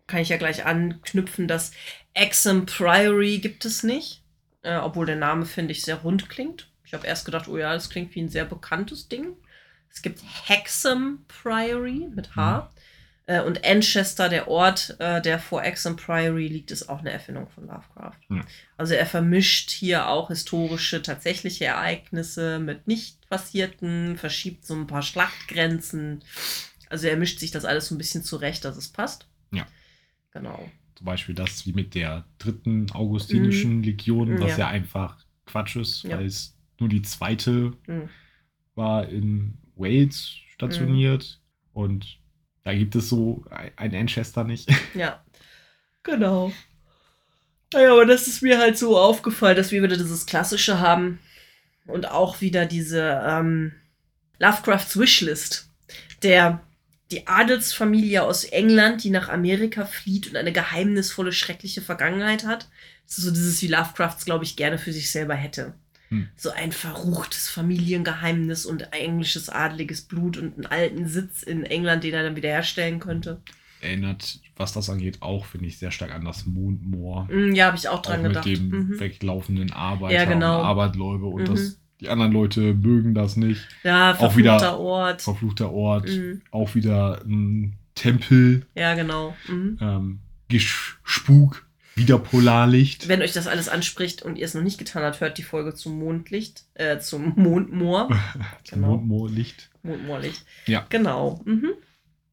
kann 0.06 0.20
ich 0.20 0.28
ja 0.28 0.36
gleich 0.36 0.64
anknüpfen, 0.64 1.48
dass 1.48 1.72
Exham 2.14 2.66
Priory 2.66 3.38
gibt 3.38 3.64
es 3.64 3.82
nicht. 3.82 4.22
Äh, 4.62 4.78
obwohl 4.78 5.06
der 5.06 5.16
Name, 5.16 5.46
finde 5.46 5.72
ich, 5.72 5.82
sehr 5.82 5.96
rund 5.96 6.28
klingt. 6.28 6.68
Ich 6.84 6.92
habe 6.92 7.06
erst 7.06 7.24
gedacht, 7.24 7.46
oh 7.48 7.56
ja, 7.56 7.72
das 7.72 7.88
klingt 7.88 8.14
wie 8.14 8.22
ein 8.22 8.28
sehr 8.28 8.44
bekanntes 8.44 9.08
Ding. 9.08 9.36
Es 9.92 10.02
gibt 10.02 10.20
Hexham 10.46 11.24
Priory 11.28 12.08
mit 12.14 12.34
H. 12.36 12.70
Äh, 13.26 13.42
und 13.42 13.64
Anchester, 13.64 14.28
der 14.28 14.48
Ort, 14.48 14.96
äh, 14.98 15.20
der 15.20 15.38
vor 15.38 15.62
Exham 15.62 15.96
Priory 15.96 16.48
liegt, 16.48 16.70
ist 16.70 16.88
auch 16.88 17.00
eine 17.00 17.10
Erfindung 17.10 17.48
von 17.48 17.66
Lovecraft. 17.66 18.18
Hm. 18.28 18.44
Also 18.76 18.94
er 18.94 19.06
vermischt 19.06 19.70
hier 19.70 20.08
auch 20.08 20.28
historische, 20.28 21.02
tatsächliche 21.02 21.66
Ereignisse 21.66 22.58
mit 22.58 22.86
nicht 22.86 23.28
passierten, 23.28 24.16
verschiebt 24.16 24.64
so 24.64 24.74
ein 24.74 24.86
paar 24.86 25.02
Schlachtgrenzen. 25.02 26.24
Also 26.88 27.08
er 27.08 27.16
mischt 27.16 27.40
sich 27.40 27.50
das 27.50 27.64
alles 27.64 27.86
so 27.86 27.94
ein 27.94 27.98
bisschen 27.98 28.22
zurecht, 28.22 28.64
dass 28.64 28.76
es 28.76 28.88
passt. 28.88 29.26
Ja. 29.50 29.66
Genau. 30.36 30.68
Zum 30.94 31.04
Beispiel 31.04 31.34
das 31.34 31.66
wie 31.66 31.72
mit 31.72 31.94
der 31.94 32.24
dritten 32.38 32.90
augustinischen 32.92 33.82
Legion, 33.82 34.40
was 34.40 34.52
Ja. 34.52 34.58
ja. 34.58 34.68
einfach 34.68 35.18
Quatsch 35.46 35.76
ist, 35.76 36.02
Ja. 36.04 36.18
weil 36.18 36.26
es 36.26 36.56
nur 36.78 36.88
die 36.88 37.02
zweite 37.02 37.72
Mhm. 37.86 38.08
war 38.74 39.08
in 39.08 39.58
Wales 39.76 40.36
stationiert 40.54 41.40
und 41.72 42.18
da 42.64 42.74
gibt 42.74 42.94
es 42.96 43.08
so 43.08 43.44
ein 43.50 43.92
Manchester 43.92 44.44
nicht. 44.44 44.68
Ja. 44.94 45.22
Genau. 46.02 46.52
Naja, 47.72 47.92
aber 47.92 48.06
das 48.06 48.26
ist 48.28 48.42
mir 48.42 48.58
halt 48.58 48.78
so 48.78 48.96
aufgefallen, 48.98 49.56
dass 49.56 49.72
wir 49.72 49.82
wieder 49.82 49.96
dieses 49.96 50.24
Klassische 50.26 50.78
haben 50.80 51.18
und 51.86 52.08
auch 52.10 52.40
wieder 52.40 52.64
diese 52.64 53.22
ähm, 53.26 53.72
Lovecrafts 54.38 54.98
Wishlist, 54.98 55.70
der 56.22 56.62
die 57.10 57.26
Adelsfamilie 57.26 58.22
aus 58.22 58.44
England, 58.44 59.04
die 59.04 59.10
nach 59.10 59.28
Amerika 59.28 59.84
flieht 59.86 60.28
und 60.28 60.36
eine 60.36 60.52
geheimnisvolle, 60.52 61.32
schreckliche 61.32 61.80
Vergangenheit 61.82 62.44
hat. 62.44 62.68
Das 63.06 63.18
ist 63.18 63.24
so 63.24 63.30
dieses, 63.30 63.62
wie 63.62 63.68
Lovecrafts, 63.68 64.24
glaube 64.24 64.44
ich, 64.44 64.56
gerne 64.56 64.78
für 64.78 64.92
sich 64.92 65.10
selber 65.10 65.34
hätte. 65.34 65.74
Hm. 66.08 66.28
So 66.36 66.50
ein 66.50 66.72
verruchtes 66.72 67.48
Familiengeheimnis 67.48 68.66
und 68.66 68.92
englisches 68.92 69.48
adliges 69.48 70.02
Blut 70.02 70.36
und 70.36 70.54
einen 70.54 70.66
alten 70.66 71.06
Sitz 71.08 71.42
in 71.42 71.64
England, 71.64 72.04
den 72.04 72.14
er 72.14 72.22
dann 72.24 72.36
wiederherstellen 72.36 73.00
könnte. 73.00 73.40
Erinnert, 73.80 74.40
was 74.56 74.72
das 74.72 74.88
angeht, 74.90 75.18
auch, 75.20 75.44
finde 75.46 75.66
ich, 75.66 75.78
sehr 75.78 75.90
stark 75.90 76.12
an 76.12 76.24
das 76.24 76.46
Mondmoor. 76.46 77.28
Mm, 77.30 77.54
Ja, 77.54 77.66
habe 77.66 77.76
ich 77.76 77.88
auch 77.88 77.98
Auch 77.98 78.02
dran 78.02 78.22
mit 78.22 78.30
gedacht. 78.30 78.46
dem 78.46 78.68
Mhm. 78.68 79.00
weglaufenden 79.00 79.72
Arbeiter 79.72 80.14
Ja, 80.14 80.24
genau. 80.24 80.60
und 80.60 80.64
Arbeitleute 80.66 81.24
und 81.24 81.42
Mhm. 81.42 81.46
das, 81.54 81.78
die 82.00 82.08
anderen 82.08 82.32
Leute 82.32 82.74
mögen 82.74 83.14
das 83.14 83.36
nicht. 83.36 83.66
Ja, 83.82 84.14
auch 84.18 84.36
wieder- 84.36 84.58
verfluchter 84.58 84.78
Ort. 84.78 85.22
Verfluchter 85.22 85.72
Ort, 85.72 86.08
Mhm. 86.08 86.42
auch 86.50 86.74
wieder 86.74 87.22
ein 87.24 87.76
Tempel, 87.94 88.66
Ja, 88.74 88.94
genau. 88.94 89.34
Mhm. 89.48 89.78
ähm, 89.80 90.18
Spuk, 90.58 91.66
wieder 91.94 92.18
Polarlicht. 92.18 93.08
Wenn 93.08 93.22
euch 93.22 93.32
das 93.32 93.46
alles 93.46 93.68
anspricht 93.68 94.22
und 94.22 94.36
ihr 94.36 94.44
es 94.44 94.54
noch 94.54 94.62
nicht 94.62 94.78
getan 94.78 95.02
habt, 95.02 95.20
hört 95.20 95.38
die 95.38 95.42
Folge 95.42 95.74
zum 95.74 95.98
Mondlicht, 95.98 96.64
äh, 96.74 96.98
zum 96.98 97.32
Mondmoor. 97.36 98.08
Zum 98.64 98.80
genau. 98.80 98.88
Mondmoorlicht. 98.96 99.70
Mondmoorlicht. 99.82 100.44
Ja. 100.66 100.84
Genau. 100.90 101.40
Mhm. 101.46 101.70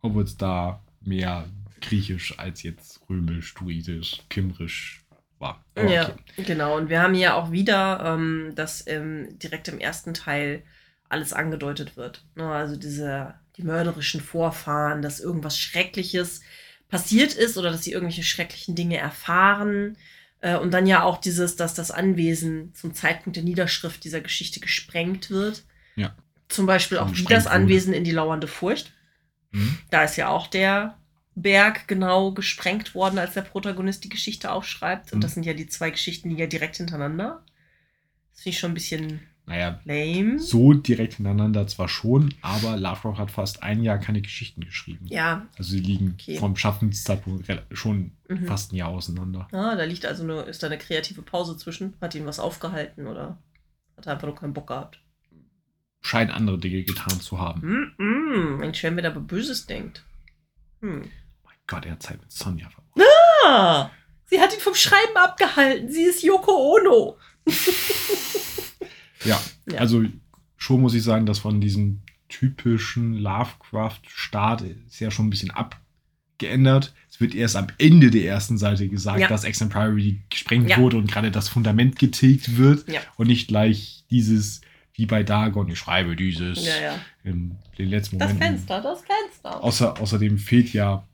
Obwohl 0.01 0.23
es 0.23 0.35
da 0.37 0.83
mehr 1.01 1.45
griechisch 1.81 2.37
als 2.39 2.63
jetzt 2.63 2.99
römisch, 3.09 3.53
druidisch, 3.53 4.21
kimrisch 4.29 5.02
war. 5.43 5.63
Aber 5.75 5.89
Ja, 5.89 6.09
okay. 6.09 6.43
genau. 6.43 6.75
Und 6.75 6.89
wir 6.89 7.01
haben 7.01 7.13
hier 7.13 7.35
auch 7.35 7.51
wieder, 7.51 8.01
ähm, 8.03 8.53
dass 8.55 8.87
ähm, 8.87 9.37
direkt 9.37 9.67
im 9.67 9.79
ersten 9.79 10.15
Teil 10.15 10.63
alles 11.09 11.33
angedeutet 11.33 11.95
wird. 11.95 12.25
Ne, 12.33 12.49
Also 12.49 12.75
diese, 12.75 13.35
die 13.57 13.63
mörderischen 13.63 14.21
Vorfahren, 14.21 15.03
dass 15.03 15.19
irgendwas 15.19 15.59
Schreckliches 15.59 16.41
passiert 16.89 17.33
ist 17.33 17.57
oder 17.57 17.71
dass 17.71 17.83
sie 17.83 17.91
irgendwelche 17.91 18.23
schrecklichen 18.23 18.73
Dinge 18.75 18.97
erfahren. 18.97 19.97
Äh, 20.41 20.57
und 20.57 20.71
dann 20.71 20.87
ja 20.87 21.03
auch 21.03 21.17
dieses, 21.17 21.55
dass 21.55 21.73
das 21.73 21.91
Anwesen 21.91 22.73
zum 22.73 22.93
Zeitpunkt 22.93 23.37
der 23.37 23.43
Niederschrift 23.43 24.03
dieser 24.03 24.21
Geschichte 24.21 24.59
gesprengt 24.59 25.29
wird. 25.29 25.63
Ja. 25.95 26.15
Zum 26.49 26.65
Beispiel 26.65 26.97
auch 26.97 27.11
wie 27.13 27.23
das. 27.23 27.47
Anwesen 27.47 27.93
in 27.93 28.03
die 28.03 28.11
lauernde 28.11 28.47
Furcht. 28.47 28.91
Mhm. 29.51 29.77
Da 29.89 30.03
ist 30.03 30.17
ja 30.17 30.29
auch 30.29 30.47
der 30.47 30.97
Berg 31.35 31.87
genau 31.87 32.31
gesprengt 32.31 32.93
worden, 32.95 33.17
als 33.19 33.33
der 33.33 33.41
Protagonist 33.41 34.03
die 34.03 34.09
Geschichte 34.09 34.51
aufschreibt. 34.51 35.11
Und 35.13 35.19
Mhm. 35.19 35.21
das 35.21 35.33
sind 35.33 35.45
ja 35.45 35.53
die 35.53 35.67
zwei 35.67 35.89
Geschichten, 35.91 36.29
die 36.29 36.35
ja 36.35 36.47
direkt 36.47 36.77
hintereinander. 36.77 37.43
Das 38.31 38.41
finde 38.41 38.49
ich 38.51 38.59
schon 38.59 38.71
ein 38.71 38.75
bisschen 38.75 39.19
Naja, 39.45 39.79
lame. 39.83 40.39
so 40.39 40.73
direkt 40.73 41.15
hintereinander 41.15 41.67
zwar 41.67 41.89
schon, 41.89 42.33
aber 42.41 42.77
Lovecraft 42.77 43.17
hat 43.17 43.31
fast 43.31 43.61
ein 43.63 43.83
Jahr 43.83 43.97
keine 43.97 44.21
Geschichten 44.21 44.61
geschrieben. 44.63 45.05
Ja, 45.07 45.47
Also 45.57 45.71
sie 45.71 45.79
liegen 45.79 46.15
Okay. 46.19 46.37
vom 46.37 46.55
Schaffenszeitpunkt 46.55 47.45
schon 47.71 48.11
Mhm. 48.29 48.45
fast 48.47 48.71
ein 48.71 48.75
Jahr 48.77 48.89
auseinander. 48.89 49.47
ah, 49.51 49.75
da 49.75 49.83
liegt 49.83 50.05
also 50.05 50.23
nur, 50.23 50.47
ist 50.47 50.63
da 50.63 50.67
eine 50.67 50.77
kreative 50.77 51.21
Pause 51.23 51.57
zwischen. 51.57 51.95
Hat 51.99 52.15
ihn 52.15 52.25
was 52.25 52.39
aufgehalten 52.39 53.07
oder 53.07 53.37
hat 53.97 54.05
er 54.07 54.13
einfach 54.13 54.27
nur 54.27 54.35
keinen 54.35 54.53
Bock 54.53 54.67
gehabt? 54.67 54.99
Scheint 56.01 56.31
andere 56.31 56.57
Dinge 56.59 56.83
getan 56.83 57.19
zu 57.21 57.39
haben. 57.39 57.61
-mm, 57.97 58.57
Mensch, 58.57 58.83
wenn 58.83 58.95
wer 58.95 59.03
da 59.03 59.09
aber 59.09 59.21
Böses 59.21 59.65
denkt. 59.67 60.03
Hm. 60.81 61.03
Gott, 61.67 61.85
er 61.85 61.93
hat 61.93 62.03
Zeit 62.03 62.19
mit 62.21 62.31
Sonja 62.31 62.69
verbracht. 62.69 63.07
Ah, 63.45 63.89
sie 64.25 64.39
hat 64.39 64.53
ihn 64.53 64.59
vom 64.59 64.75
Schreiben 64.75 65.15
abgehalten. 65.15 65.89
Sie 65.91 66.03
ist 66.03 66.23
Yoko 66.23 66.75
Ono. 66.75 67.17
Ja, 69.25 69.41
Ja. 69.71 69.79
also 69.79 70.03
schon 70.57 70.81
muss 70.81 70.93
ich 70.93 71.03
sagen, 71.03 71.25
dass 71.25 71.39
von 71.39 71.61
diesem 71.61 72.01
typischen 72.27 73.13
Lovecraft-Start 73.19 74.61
ist 74.87 74.99
ja 74.99 75.11
schon 75.11 75.27
ein 75.27 75.29
bisschen 75.29 75.51
abgeändert. 75.51 76.93
Es 77.09 77.21
wird 77.21 77.33
erst 77.35 77.55
am 77.55 77.67
Ende 77.77 78.11
der 78.11 78.25
ersten 78.25 78.57
Seite 78.57 78.89
gesagt, 78.89 79.19
Ja. 79.21 79.27
dass 79.29 79.43
Exemplary 79.45 80.21
gesprengt 80.29 80.69
Ja. 80.69 80.77
wurde 80.77 80.97
und 80.97 81.09
gerade 81.09 81.31
das 81.31 81.47
Fundament 81.47 81.97
getilgt 81.99 82.57
wird 82.57 82.85
und 83.15 83.27
nicht 83.27 83.47
gleich 83.47 84.03
dieses, 84.09 84.59
wie 84.93 85.05
bei 85.05 85.23
Dagon, 85.23 85.69
ich 85.69 85.79
schreibe 85.79 86.15
dieses 86.17 86.65
Ja, 86.65 86.81
ja. 86.81 86.99
in 87.23 87.57
den 87.77 87.87
letzten 87.89 88.19
Das 88.19 88.33
Momenten. 88.33 88.57
Fenster, 88.57 88.81
das 88.81 89.01
Fenster. 89.03 89.63
Außer, 89.63 90.01
außerdem 90.01 90.37
fehlt 90.37 90.73
ja, 90.73 91.07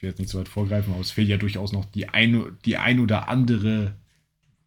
ich 0.00 0.02
will 0.02 0.08
jetzt 0.10 0.18
nicht 0.18 0.30
so 0.30 0.38
weit 0.38 0.48
vorgreifen, 0.48 0.94
aber 0.94 1.02
es 1.02 1.10
fehlt 1.10 1.28
ja 1.28 1.36
durchaus 1.36 1.72
noch 1.72 1.84
die 1.84 2.08
eine, 2.08 2.56
die 2.64 2.78
ein 2.78 3.00
oder 3.00 3.28
andere, 3.28 3.96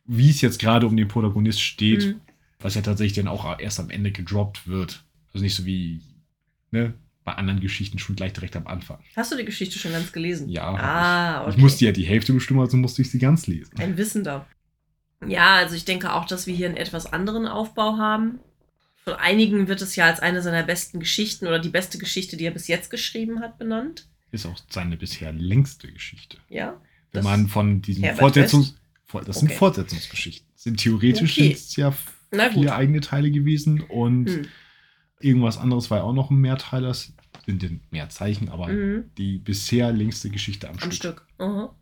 wie 0.06 0.30
es 0.30 0.42
jetzt 0.42 0.60
gerade 0.60 0.86
um 0.86 0.96
den 0.96 1.08
Protagonist 1.08 1.60
steht, 1.60 2.06
Mhm. 2.06 2.22
was 2.60 2.76
ja 2.76 2.84
tatsächlich 2.84 3.16
dann 3.16 3.28
auch 3.28 3.60
erst 3.60 3.80
am 3.80 3.90
Ende 3.90 4.12
gedroppt 4.12 4.68
wird. 4.68 5.04
Also 5.34 5.44
nicht 5.44 5.56
so 5.56 5.66
wie 5.66 6.02
ne, 6.70 6.94
bei 7.24 7.34
anderen 7.34 7.62
Geschichten 7.62 7.98
schon 7.98 8.16
gleich 8.16 8.34
direkt 8.34 8.56
am 8.56 8.68
Anfang. 8.68 9.00
Hast 9.16 9.32
du 9.32 9.36
die 9.36 9.44
Geschichte 9.46 9.80
schon 9.80 9.92
ganz 9.92 10.12
gelesen? 10.12 10.50
Ja, 10.50 10.68
Ah, 10.76 11.38
ich. 11.38 11.42
okay. 11.48 11.50
Ich 11.56 11.58
musste 11.64 11.86
ja 11.86 11.92
die 11.92 12.06
Hälfte 12.06 12.32
bestimmen, 12.34 12.60
also 12.60 12.78
musste 12.78 13.02
ich 13.02 13.10
sie 13.10 13.18
ganz 13.18 13.48
lesen. 13.48 13.72
Ein 13.80 13.98
Wissender. 13.98 14.46
Ja, 15.28 15.56
also 15.56 15.74
ich 15.76 15.86
denke 15.86 16.14
auch, 16.14 16.26
dass 16.26 16.46
wir 16.46 16.54
hier 16.54 16.68
einen 16.68 16.78
etwas 16.78 17.12
anderen 17.12 17.48
Aufbau 17.48 17.98
haben. 17.98 18.38
Von 19.04 19.14
einigen 19.14 19.68
wird 19.68 19.82
es 19.82 19.96
ja 19.96 20.06
als 20.06 20.20
eine 20.20 20.44
seiner 20.44 20.62
besten 20.62 21.00
Geschichten 21.00 21.48
oder 21.48 21.58
die 21.58 21.70
beste 21.70 21.98
Geschichte, 21.98 22.38
die 22.38 22.46
er 22.46 22.52
bis 22.52 22.68
jetzt 22.68 22.92
geschrieben 22.92 23.40
hat, 23.40 23.58
benannt. 23.58 24.08
Ist 24.34 24.46
auch 24.46 24.58
seine 24.70 24.98
bisher 24.98 25.32
längste 25.32 25.90
Geschichte. 25.92 26.38
Ja. 26.50 26.80
Wenn 27.12 27.24
man 27.24 27.48
von 27.48 27.82
diesen 27.82 28.04
Fortsetzungs... 28.16 28.76
For- 29.06 29.24
Das 29.24 29.40
sind 29.40 29.50
Okay. 29.50 29.58
Fortsetzungsgeschichten. 29.60 30.48
Sind 30.56 30.80
theoretisch 30.80 31.34
Okay. 31.38 31.50
sind's 31.54 31.76
ja 31.76 31.94
vier 32.52 32.76
eigene 32.76 33.00
Teile 33.00 33.30
gewesen 33.32 33.82
und 33.82 34.28
Hm. 34.30 34.48
irgendwas 35.20 35.58
anderes 35.60 35.92
war 35.92 36.00
ja 36.00 36.04
auch 36.04 36.14
noch 36.14 36.32
ein 36.32 36.38
Mehrteiler. 36.38 36.88
Das 36.90 37.14
sind 37.46 37.62
denn 37.62 37.82
mehr 37.92 38.10
Zeichen, 38.10 38.50
aber 38.50 38.68
Mhm. 38.70 39.12
die 39.18 39.38
bisher 39.38 39.92
längste 39.92 40.30
Geschichte 40.32 40.68
am, 40.68 40.74
Am 40.76 40.80
Stück. 40.80 40.94
Stück. 40.94 41.28
Aha. 41.38 41.76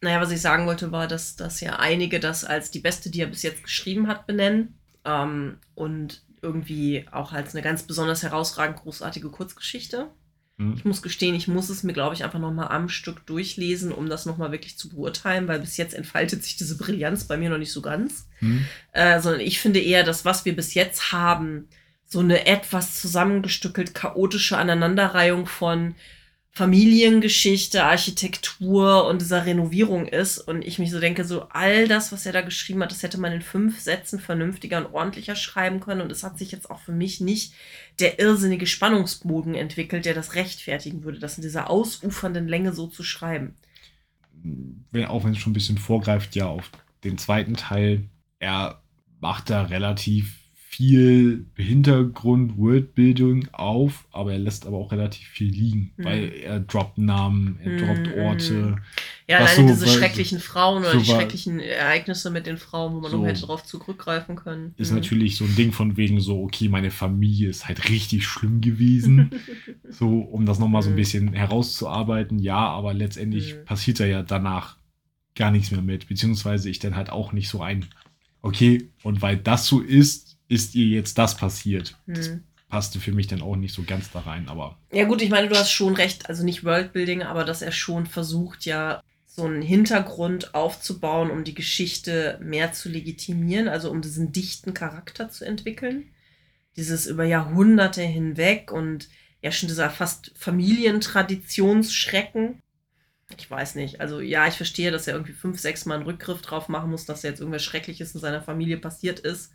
Naja, 0.00 0.20
was 0.20 0.30
ich 0.32 0.40
sagen 0.40 0.66
wollte, 0.66 0.90
war, 0.92 1.06
dass, 1.06 1.36
dass 1.36 1.60
ja 1.60 1.78
einige 1.78 2.18
das 2.20 2.44
als 2.44 2.70
die 2.70 2.80
beste, 2.80 3.10
die 3.10 3.20
er 3.20 3.26
bis 3.26 3.42
jetzt 3.42 3.62
geschrieben 3.62 4.06
hat, 4.08 4.26
benennen. 4.26 4.74
Ähm, 5.04 5.58
und 5.74 6.22
irgendwie 6.40 7.06
auch 7.10 7.32
als 7.32 7.54
eine 7.54 7.62
ganz 7.62 7.82
besonders 7.82 8.22
herausragend 8.22 8.78
großartige 8.78 9.28
Kurzgeschichte. 9.30 10.10
Hm. 10.58 10.74
Ich 10.76 10.84
muss 10.84 11.02
gestehen, 11.02 11.34
ich 11.34 11.48
muss 11.48 11.68
es 11.68 11.82
mir, 11.82 11.92
glaube 11.92 12.14
ich, 12.14 12.24
einfach 12.24 12.38
nochmal 12.38 12.68
am 12.68 12.88
Stück 12.88 13.26
durchlesen, 13.26 13.92
um 13.92 14.08
das 14.08 14.26
nochmal 14.26 14.52
wirklich 14.52 14.78
zu 14.78 14.88
beurteilen, 14.88 15.48
weil 15.48 15.60
bis 15.60 15.76
jetzt 15.76 15.94
entfaltet 15.94 16.44
sich 16.44 16.56
diese 16.56 16.76
Brillanz 16.76 17.24
bei 17.24 17.36
mir 17.36 17.50
noch 17.50 17.58
nicht 17.58 17.72
so 17.72 17.82
ganz. 17.82 18.28
Hm. 18.38 18.64
Äh, 18.92 19.20
sondern 19.20 19.40
ich 19.40 19.60
finde 19.60 19.80
eher, 19.80 20.04
dass 20.04 20.24
was 20.24 20.44
wir 20.44 20.54
bis 20.54 20.74
jetzt 20.74 21.12
haben, 21.12 21.68
so 22.06 22.20
eine 22.20 22.46
etwas 22.46 23.00
zusammengestückelt 23.00 23.94
chaotische 23.94 24.56
Aneinanderreihung 24.56 25.46
von 25.46 25.94
Familiengeschichte, 26.56 27.82
Architektur 27.82 29.08
und 29.08 29.20
dieser 29.20 29.44
Renovierung 29.44 30.06
ist. 30.06 30.38
Und 30.38 30.64
ich 30.64 30.78
mich 30.78 30.92
so 30.92 31.00
denke, 31.00 31.24
so 31.24 31.48
all 31.48 31.88
das, 31.88 32.12
was 32.12 32.26
er 32.26 32.32
da 32.32 32.42
geschrieben 32.42 32.80
hat, 32.82 32.92
das 32.92 33.02
hätte 33.02 33.18
man 33.18 33.32
in 33.32 33.42
fünf 33.42 33.80
Sätzen 33.80 34.20
vernünftiger 34.20 34.78
und 34.78 34.94
ordentlicher 34.94 35.34
schreiben 35.34 35.80
können. 35.80 36.00
Und 36.00 36.12
es 36.12 36.22
hat 36.22 36.38
sich 36.38 36.52
jetzt 36.52 36.70
auch 36.70 36.78
für 36.78 36.92
mich 36.92 37.20
nicht 37.20 37.54
der 37.98 38.20
irrsinnige 38.20 38.68
Spannungsbogen 38.68 39.56
entwickelt, 39.56 40.04
der 40.04 40.14
das 40.14 40.36
rechtfertigen 40.36 41.02
würde, 41.02 41.18
das 41.18 41.38
in 41.38 41.42
dieser 41.42 41.70
ausufernden 41.70 42.46
Länge 42.46 42.72
so 42.72 42.86
zu 42.86 43.02
schreiben. 43.02 43.56
wenn, 44.92 45.06
auch 45.06 45.24
wenn 45.24 45.32
es 45.32 45.38
schon 45.38 45.50
ein 45.50 45.54
bisschen 45.54 45.78
vorgreift, 45.78 46.36
ja, 46.36 46.46
auf 46.46 46.70
den 47.02 47.18
zweiten 47.18 47.54
Teil, 47.54 48.04
er 48.38 48.80
macht 49.20 49.50
da 49.50 49.62
relativ 49.62 50.43
viel 50.76 51.46
Hintergrund, 51.56 52.56
Worldbuilding 52.58 53.48
auf, 53.52 54.06
aber 54.12 54.32
er 54.32 54.38
lässt 54.38 54.66
aber 54.66 54.76
auch 54.78 54.90
relativ 54.92 55.28
viel 55.28 55.48
liegen, 55.50 55.92
Mhm. 55.96 56.04
weil 56.04 56.32
er 56.42 56.60
droppt 56.60 56.98
Namen, 56.98 57.58
er 57.62 57.76
droppt 57.76 58.08
Mhm, 58.08 58.18
Orte. 58.20 58.76
Ja, 59.28 59.38
alleine 59.38 59.54
so 59.54 59.62
diese 59.68 59.86
schrecklichen 59.86 60.40
Frauen 60.40 60.78
oder 60.82 60.92
so 60.92 60.98
die 60.98 61.04
schrecklichen 61.04 61.60
Ereignisse 61.60 62.30
mit 62.30 62.46
den 62.46 62.58
Frauen, 62.58 62.94
wo 62.94 63.00
man 63.00 63.10
So. 63.10 63.18
nur 63.18 63.26
hätte 63.28 63.42
darauf 63.42 63.64
zurückgreifen 63.64 64.36
können. 64.36 64.74
Ist 64.76 64.90
Mhm. 64.90 64.96
natürlich 64.96 65.36
so 65.36 65.44
ein 65.44 65.54
Ding 65.54 65.72
von 65.72 65.96
wegen 65.96 66.20
so, 66.20 66.42
okay, 66.42 66.68
meine 66.68 66.90
Familie 66.90 67.48
ist 67.48 67.68
halt 67.68 67.88
richtig 67.88 68.26
schlimm 68.26 68.60
gewesen. 68.60 69.30
so, 69.90 70.20
um 70.20 70.44
das 70.46 70.58
nochmal 70.58 70.82
so 70.82 70.88
ein 70.90 70.92
Mhm. 70.92 70.96
bisschen 70.96 71.32
herauszuarbeiten. 71.32 72.38
Ja, 72.40 72.58
aber 72.58 72.92
letztendlich 72.94 73.54
Mhm. 73.54 73.64
passiert 73.64 74.00
da 74.00 74.06
ja 74.06 74.22
danach 74.22 74.76
gar 75.36 75.50
nichts 75.50 75.70
mehr 75.70 75.82
mit. 75.82 76.08
Beziehungsweise 76.08 76.68
ich 76.68 76.78
dann 76.80 76.96
halt 76.96 77.10
auch 77.10 77.32
nicht 77.32 77.48
so 77.48 77.62
ein, 77.62 77.86
okay, 78.42 78.88
und 79.02 79.22
weil 79.22 79.36
das 79.36 79.66
so 79.66 79.80
ist, 79.80 80.33
ist 80.48 80.74
ihr 80.74 80.86
jetzt 80.86 81.18
das 81.18 81.36
passiert. 81.36 81.96
Das 82.06 82.30
Mhm. 82.30 82.44
passte 82.68 83.00
für 83.00 83.12
mich 83.12 83.26
dann 83.28 83.42
auch 83.42 83.56
nicht 83.56 83.74
so 83.74 83.82
ganz 83.84 84.10
da 84.10 84.20
rein, 84.20 84.48
aber 84.48 84.78
Ja 84.92 85.04
gut, 85.04 85.22
ich 85.22 85.30
meine, 85.30 85.48
du 85.48 85.56
hast 85.56 85.70
schon 85.70 85.94
recht, 85.94 86.28
also 86.28 86.44
nicht 86.44 86.64
Worldbuilding, 86.64 87.22
aber 87.22 87.44
dass 87.44 87.62
er 87.62 87.72
schon 87.72 88.06
versucht, 88.06 88.64
ja 88.64 89.02
so 89.26 89.44
einen 89.44 89.62
Hintergrund 89.62 90.54
aufzubauen, 90.54 91.30
um 91.30 91.44
die 91.44 91.54
Geschichte 91.54 92.38
mehr 92.40 92.72
zu 92.72 92.88
legitimieren, 92.88 93.68
also 93.68 93.90
um 93.90 94.00
diesen 94.00 94.32
dichten 94.32 94.74
Charakter 94.74 95.28
zu 95.28 95.44
entwickeln. 95.44 96.04
Dieses 96.76 97.06
über 97.06 97.24
Jahrhunderte 97.24 98.02
hinweg 98.02 98.70
und 98.72 99.08
ja 99.42 99.50
schon 99.50 99.68
dieser 99.68 99.90
fast 99.90 100.32
Familientraditionsschrecken. 100.36 102.60
Ich 103.36 103.50
weiß 103.50 103.74
nicht. 103.76 104.00
Also 104.00 104.20
ja, 104.20 104.46
ich 104.46 104.54
verstehe, 104.54 104.90
dass 104.90 105.06
er 105.08 105.14
irgendwie 105.14 105.32
fünf, 105.32 105.58
sechs 105.58 105.86
Mal 105.86 105.96
einen 105.96 106.04
Rückgriff 106.04 106.42
drauf 106.42 106.68
machen 106.68 106.90
muss, 106.90 107.06
dass 107.06 107.22
jetzt 107.22 107.40
irgendwas 107.40 107.64
Schreckliches 107.64 108.14
in 108.14 108.20
seiner 108.20 108.42
Familie 108.42 108.76
passiert 108.78 109.20
ist. 109.20 109.52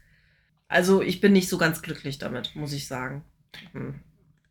Also 0.69 1.01
ich 1.01 1.19
bin 1.19 1.33
nicht 1.33 1.49
so 1.49 1.57
ganz 1.57 1.81
glücklich 1.81 2.19
damit, 2.19 2.55
muss 2.55 2.71
ich 2.73 2.87
sagen. 2.87 3.23
Hm. 3.73 3.95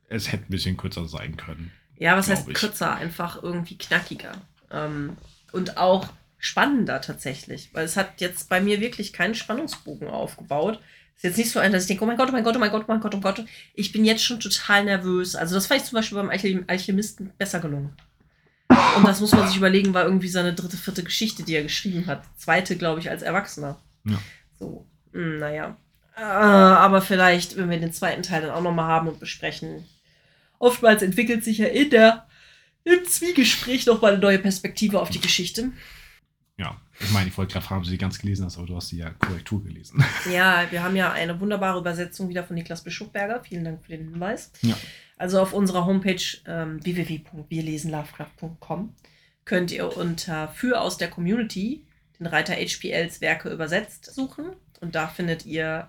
es 0.08 0.30
hätte 0.32 0.44
ein 0.44 0.50
bisschen 0.50 0.76
kürzer 0.76 1.06
sein 1.08 1.36
können. 1.36 1.72
Ja, 1.96 2.16
was 2.16 2.28
heißt 2.28 2.48
ich. 2.48 2.54
kürzer? 2.54 2.94
Einfach 2.94 3.42
irgendwie 3.42 3.78
knackiger. 3.78 4.32
Ähm, 4.70 5.16
und 5.52 5.78
auch 5.78 6.08
spannender 6.38 7.00
tatsächlich. 7.00 7.70
Weil 7.72 7.84
es 7.84 7.96
hat 7.96 8.20
jetzt 8.20 8.48
bei 8.48 8.60
mir 8.60 8.80
wirklich 8.80 9.12
keinen 9.12 9.34
Spannungsbogen 9.34 10.08
aufgebaut. 10.08 10.80
Ist 11.16 11.24
jetzt 11.24 11.38
nicht 11.38 11.50
so 11.50 11.58
ein, 11.60 11.72
dass 11.72 11.82
ich 11.82 11.88
denke, 11.88 12.04
oh 12.04 12.06
mein 12.06 12.16
Gott, 12.16 12.28
oh 12.28 12.32
mein 12.32 12.44
Gott, 12.44 12.56
oh 12.56 12.58
mein 12.60 12.70
Gott, 12.70 12.84
oh 12.84 12.92
mein 12.92 13.00
Gott, 13.00 13.14
oh 13.14 13.18
mein 13.18 13.34
Gott. 13.34 13.44
Ich 13.74 13.92
bin 13.92 14.04
jetzt 14.04 14.22
schon 14.24 14.38
total 14.40 14.84
nervös. 14.84 15.34
Also 15.34 15.54
das 15.54 15.66
fand 15.66 15.80
ich 15.80 15.86
zum 15.86 15.96
Beispiel 15.96 16.18
beim 16.18 16.30
Alchem- 16.30 16.64
Alchemisten 16.68 17.32
besser 17.38 17.60
gelungen. 17.60 17.96
Und 18.96 19.06
das 19.06 19.20
muss 19.20 19.32
man 19.32 19.46
sich 19.48 19.56
überlegen, 19.56 19.94
war 19.94 20.04
irgendwie 20.04 20.28
seine 20.28 20.54
dritte, 20.54 20.76
vierte 20.76 21.02
Geschichte, 21.02 21.42
die 21.42 21.54
er 21.54 21.62
geschrieben 21.62 22.06
hat. 22.06 22.22
Zweite, 22.36 22.76
glaube 22.76 23.00
ich, 23.00 23.10
als 23.10 23.22
Erwachsener. 23.22 23.80
Ja. 24.04 24.20
So, 24.58 24.86
hm, 25.12 25.38
naja. 25.38 25.76
Äh, 26.18 26.22
aber 26.22 27.00
vielleicht, 27.00 27.56
wenn 27.56 27.70
wir 27.70 27.78
den 27.78 27.92
zweiten 27.92 28.22
Teil 28.22 28.42
dann 28.42 28.50
auch 28.50 28.62
nochmal 28.62 28.86
haben 28.86 29.08
und 29.08 29.20
besprechen. 29.20 29.84
Oftmals 30.58 31.02
entwickelt 31.02 31.44
sich 31.44 31.58
ja 31.58 31.66
in 31.66 31.90
der, 31.90 32.26
im 32.84 33.04
Zwiegespräch 33.04 33.86
nochmal 33.86 34.12
eine 34.12 34.20
neue 34.20 34.38
Perspektive 34.38 35.00
auf 35.00 35.10
die 35.10 35.20
Geschichte. 35.20 35.70
Ja, 36.56 36.76
ich 36.98 37.12
meine, 37.12 37.28
ich 37.28 37.38
wollte 37.38 37.52
gerade 37.52 37.64
fragen, 37.64 37.78
ob 37.78 37.84
du 37.84 37.90
sie 37.90 37.98
ganz 37.98 38.18
gelesen 38.18 38.44
hast, 38.44 38.58
aber 38.58 38.66
du 38.66 38.74
hast 38.74 38.88
sie 38.88 38.98
ja 38.98 39.10
Korrektur 39.10 39.62
gelesen. 39.62 40.04
Ja, 40.32 40.66
wir 40.70 40.82
haben 40.82 40.96
ja 40.96 41.12
eine 41.12 41.40
wunderbare 41.40 41.78
Übersetzung 41.78 42.28
wieder 42.28 42.42
von 42.42 42.56
Niklas 42.56 42.82
Bischofberger. 42.82 43.44
Vielen 43.44 43.64
Dank 43.64 43.84
für 43.84 43.92
den 43.92 44.10
Hinweis. 44.10 44.50
Ja. 44.62 44.76
Also 45.16 45.40
auf 45.40 45.52
unserer 45.52 45.86
Homepage 45.86 46.20
ähm, 46.46 46.84
www.wirlesenlovecraft.com 46.84 48.92
könnt 49.44 49.70
ihr 49.70 49.96
unter 49.96 50.48
Für 50.48 50.80
aus 50.80 50.96
der 50.96 51.10
Community 51.10 51.86
den 52.18 52.26
Reiter 52.26 52.54
HPLs 52.54 53.20
Werke 53.20 53.50
übersetzt 53.50 54.12
suchen. 54.12 54.46
Und 54.80 54.96
da 54.96 55.06
findet 55.06 55.46
ihr 55.46 55.86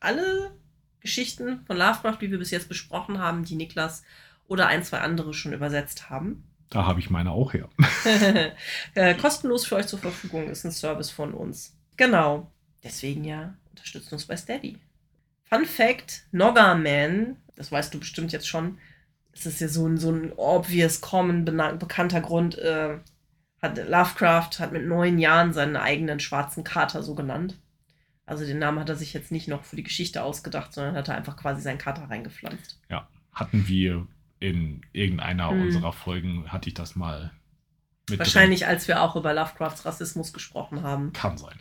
alle 0.00 0.52
Geschichten 1.00 1.64
von 1.66 1.76
Lovecraft, 1.76 2.18
die 2.20 2.30
wir 2.30 2.38
bis 2.38 2.50
jetzt 2.50 2.68
besprochen 2.68 3.18
haben, 3.18 3.44
die 3.44 3.56
Niklas 3.56 4.02
oder 4.46 4.66
ein, 4.66 4.82
zwei 4.82 4.98
andere 4.98 5.34
schon 5.34 5.52
übersetzt 5.52 6.10
haben. 6.10 6.44
Da 6.70 6.84
habe 6.84 7.00
ich 7.00 7.10
meine 7.10 7.30
auch 7.30 7.52
her. 7.52 7.68
äh, 8.94 9.14
kostenlos 9.14 9.66
für 9.66 9.76
euch 9.76 9.86
zur 9.86 9.98
Verfügung 9.98 10.48
ist 10.48 10.64
ein 10.64 10.72
Service 10.72 11.10
von 11.10 11.32
uns. 11.32 11.76
Genau. 11.96 12.50
Deswegen 12.82 13.24
ja, 13.24 13.54
unterstützt 13.70 14.12
uns 14.12 14.26
bei 14.26 14.36
Steady. 14.36 14.78
Fun 15.44 15.64
Fact: 15.64 16.26
Nogga 16.30 16.74
Man, 16.74 17.36
das 17.56 17.72
weißt 17.72 17.92
du 17.94 17.98
bestimmt 17.98 18.32
jetzt 18.32 18.48
schon, 18.48 18.78
es 19.32 19.46
ist 19.46 19.60
ja 19.60 19.68
so 19.68 19.86
ein, 19.86 19.96
so 19.98 20.10
ein 20.10 20.32
obvious, 20.36 21.00
common, 21.00 21.44
bekannter 21.44 22.20
Grund. 22.20 22.58
Äh, 22.58 22.98
hat 23.60 23.76
Lovecraft 23.76 24.60
hat 24.60 24.72
mit 24.72 24.86
neun 24.86 25.18
Jahren 25.18 25.52
seinen 25.52 25.76
eigenen 25.76 26.20
schwarzen 26.20 26.62
Kater 26.64 27.02
so 27.02 27.14
genannt. 27.14 27.58
Also 28.28 28.44
den 28.44 28.58
Namen 28.58 28.78
hat 28.78 28.90
er 28.90 28.94
sich 28.94 29.14
jetzt 29.14 29.32
nicht 29.32 29.48
noch 29.48 29.64
für 29.64 29.76
die 29.76 29.82
Geschichte 29.82 30.22
ausgedacht, 30.22 30.74
sondern 30.74 30.96
hat 30.96 31.08
er 31.08 31.14
einfach 31.14 31.36
quasi 31.36 31.62
seinen 31.62 31.78
Kater 31.78 32.10
reingepflanzt. 32.10 32.78
Ja, 32.90 33.08
hatten 33.32 33.66
wir 33.66 34.06
in 34.38 34.82
irgendeiner 34.92 35.50
hm. 35.50 35.62
unserer 35.62 35.94
Folgen, 35.94 36.52
hatte 36.52 36.68
ich 36.68 36.74
das 36.74 36.94
mal 36.94 37.32
mit 38.10 38.18
Wahrscheinlich, 38.18 38.60
drin. 38.60 38.68
als 38.68 38.86
wir 38.86 39.02
auch 39.02 39.16
über 39.16 39.32
Lovecrafts 39.32 39.86
Rassismus 39.86 40.34
gesprochen 40.34 40.82
haben. 40.82 41.14
Kann 41.14 41.38
sein. 41.38 41.58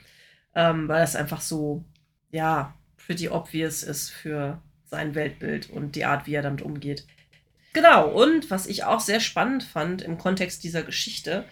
Ähm, 0.55 0.89
weil 0.89 1.03
es 1.03 1.15
einfach 1.15 1.39
so, 1.39 1.86
ja, 2.32 2.74
pretty 2.97 3.30
obvious 3.30 3.84
ist 3.84 4.09
für 4.09 4.61
sein 4.84 5.15
Weltbild 5.15 5.70
und 5.70 5.95
die 5.95 6.03
Art, 6.03 6.28
wie 6.28 6.34
er 6.34 6.41
damit 6.41 6.61
umgeht. 6.61 7.05
Genau, 7.72 8.09
und 8.09 8.51
was 8.51 8.68
ich 8.68 8.84
auch 8.84 8.99
sehr 8.99 9.22
spannend 9.22 9.63
fand 9.63 10.01
im 10.01 10.18
Kontext 10.18 10.65
dieser 10.65 10.84
Geschichte, 10.84 11.45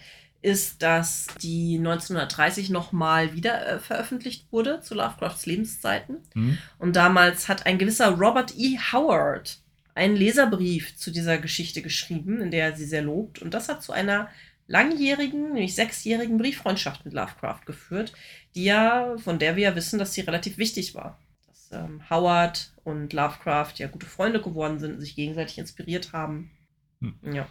ist, 0.46 0.80
dass 0.80 1.26
die 1.42 1.76
1930 1.76 2.70
nochmal 2.70 3.34
wieder 3.34 3.66
äh, 3.66 3.78
veröffentlicht 3.80 4.46
wurde 4.52 4.80
zu 4.80 4.94
Lovecrafts 4.94 5.44
Lebenszeiten. 5.44 6.18
Mhm. 6.34 6.58
Und 6.78 6.94
damals 6.94 7.48
hat 7.48 7.66
ein 7.66 7.78
gewisser 7.78 8.10
Robert 8.10 8.54
E. 8.56 8.78
Howard 8.92 9.58
einen 9.96 10.14
Leserbrief 10.14 10.96
zu 10.96 11.10
dieser 11.10 11.38
Geschichte 11.38 11.82
geschrieben, 11.82 12.40
in 12.40 12.52
der 12.52 12.66
er 12.66 12.76
sie 12.76 12.84
sehr 12.84 13.02
lobt. 13.02 13.42
Und 13.42 13.54
das 13.54 13.68
hat 13.68 13.82
zu 13.82 13.92
einer 13.92 14.28
langjährigen, 14.68 15.52
nämlich 15.52 15.74
sechsjährigen 15.74 16.38
Brieffreundschaft 16.38 17.04
mit 17.04 17.14
Lovecraft 17.14 17.62
geführt, 17.66 18.12
die 18.54 18.64
ja, 18.64 19.16
von 19.18 19.40
der 19.40 19.56
wir 19.56 19.64
ja 19.64 19.74
wissen, 19.74 19.98
dass 19.98 20.14
sie 20.14 20.20
relativ 20.20 20.58
wichtig 20.58 20.94
war. 20.94 21.18
Dass 21.48 21.72
ähm, 21.72 22.08
Howard 22.08 22.72
und 22.84 23.12
Lovecraft 23.12 23.72
ja 23.78 23.88
gute 23.88 24.06
Freunde 24.06 24.40
geworden 24.40 24.78
sind, 24.78 25.00
sich 25.00 25.16
gegenseitig 25.16 25.58
inspiriert 25.58 26.12
haben. 26.12 26.52
Hm. 27.00 27.34
Ja. 27.34 27.48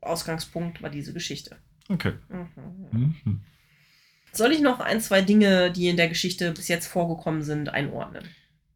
Ausgangspunkt 0.00 0.80
war 0.80 0.88
diese 0.88 1.12
Geschichte. 1.12 1.58
Okay. 1.88 2.12
Mhm. 2.28 3.16
Mhm. 3.24 3.40
Soll 4.32 4.52
ich 4.52 4.60
noch 4.60 4.80
ein, 4.80 5.00
zwei 5.00 5.22
Dinge, 5.22 5.72
die 5.72 5.88
in 5.88 5.96
der 5.96 6.08
Geschichte 6.08 6.52
bis 6.52 6.68
jetzt 6.68 6.86
vorgekommen 6.86 7.42
sind, 7.42 7.70
einordnen? 7.70 8.24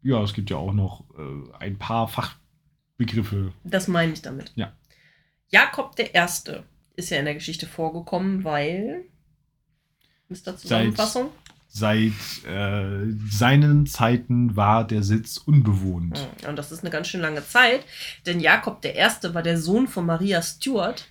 Ja, 0.03 0.23
es 0.23 0.33
gibt 0.35 0.51
ja 0.51 0.57
auch 0.57 0.73
noch 0.73 1.05
äh, 1.17 1.57
ein 1.59 1.79
paar 1.79 2.09
Fachbegriffe. 2.09 3.53
Das 3.63 3.87
meine 3.87 4.13
ich 4.13 4.23
damit. 4.23 4.53
Ja. 4.57 4.73
Jakob 5.49 5.95
der 5.97 6.15
Erste 6.15 6.65
ist 6.97 7.11
ja 7.11 7.19
in 7.19 7.27
der 7.27 7.35
Geschichte 7.35 7.67
vorgekommen, 7.67 8.45
weil. 8.45 9.05
Mr. 10.29 10.57
Zusammenfassung? 10.57 11.31
Seit, 11.69 12.13
seit 12.43 12.53
äh, 12.53 13.13
seinen 13.31 13.87
Zeiten 13.87 14.57
war 14.57 14.87
der 14.87 15.03
Sitz 15.03 15.37
unbewohnt. 15.39 16.27
Und 16.47 16.57
das 16.57 16.73
ist 16.73 16.81
eine 16.81 16.91
ganz 16.91 17.09
schön 17.09 17.21
lange 17.21 17.47
Zeit, 17.47 17.85
denn 18.27 18.41
Jakob 18.41 18.83
der 18.83 18.95
Erste 18.95 19.35
war 19.35 19.43
der 19.43 19.59
Sohn 19.59 19.89
von 19.89 20.07
Maria 20.07 20.43
Stuart 20.43 21.07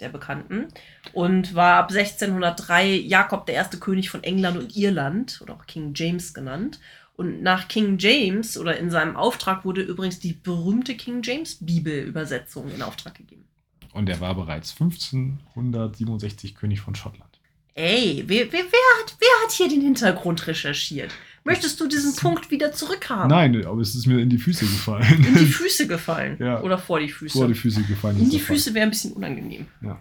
der 0.00 0.08
Bekannten, 0.08 0.68
und 1.12 1.54
war 1.54 1.76
ab 1.76 1.90
1603 1.90 2.86
Jakob 2.86 3.46
der 3.46 3.56
erste 3.56 3.78
König 3.78 4.10
von 4.10 4.22
England 4.22 4.56
und 4.58 4.76
Irland, 4.76 5.40
oder 5.42 5.54
auch 5.54 5.66
King 5.66 5.92
James 5.94 6.34
genannt. 6.34 6.80
Und 7.16 7.42
nach 7.42 7.66
King 7.66 7.98
James 7.98 8.56
oder 8.56 8.76
in 8.78 8.90
seinem 8.90 9.16
Auftrag 9.16 9.64
wurde 9.64 9.82
übrigens 9.82 10.20
die 10.20 10.34
berühmte 10.34 10.96
King 10.96 11.22
James 11.22 11.58
Bibel-Übersetzung 11.60 12.70
in 12.72 12.80
Auftrag 12.80 13.16
gegeben. 13.16 13.44
Und 13.92 14.08
er 14.08 14.20
war 14.20 14.36
bereits 14.36 14.72
1567 14.72 16.54
König 16.54 16.80
von 16.80 16.94
Schottland. 16.94 17.40
Ey, 17.74 18.24
wer, 18.26 18.52
wer, 18.52 18.64
wer, 18.64 19.00
hat, 19.00 19.16
wer 19.18 19.44
hat 19.44 19.52
hier 19.52 19.68
den 19.68 19.80
Hintergrund 19.80 20.46
recherchiert? 20.46 21.12
Möchtest 21.48 21.80
du 21.80 21.88
diesen 21.88 22.14
Punkt 22.14 22.50
wieder 22.50 22.72
zurückhaben? 22.72 23.28
Nein, 23.30 23.64
aber 23.64 23.80
es 23.80 23.94
ist 23.94 24.06
mir 24.06 24.18
in 24.18 24.28
die 24.28 24.38
Füße 24.38 24.66
gefallen. 24.66 25.24
In 25.24 25.34
die 25.34 25.46
Füße 25.60 25.86
gefallen? 25.86 26.36
ja. 26.38 26.60
Oder 26.60 26.78
vor 26.78 27.00
die 27.00 27.08
Füße? 27.08 27.38
Vor 27.38 27.48
die 27.48 27.54
Füße 27.54 27.82
gefallen. 27.84 28.18
In 28.20 28.28
die 28.28 28.38
Füße 28.38 28.74
wäre 28.74 28.84
ein 28.84 28.90
bisschen 28.90 29.12
unangenehm. 29.12 29.66
Ja. 29.80 29.98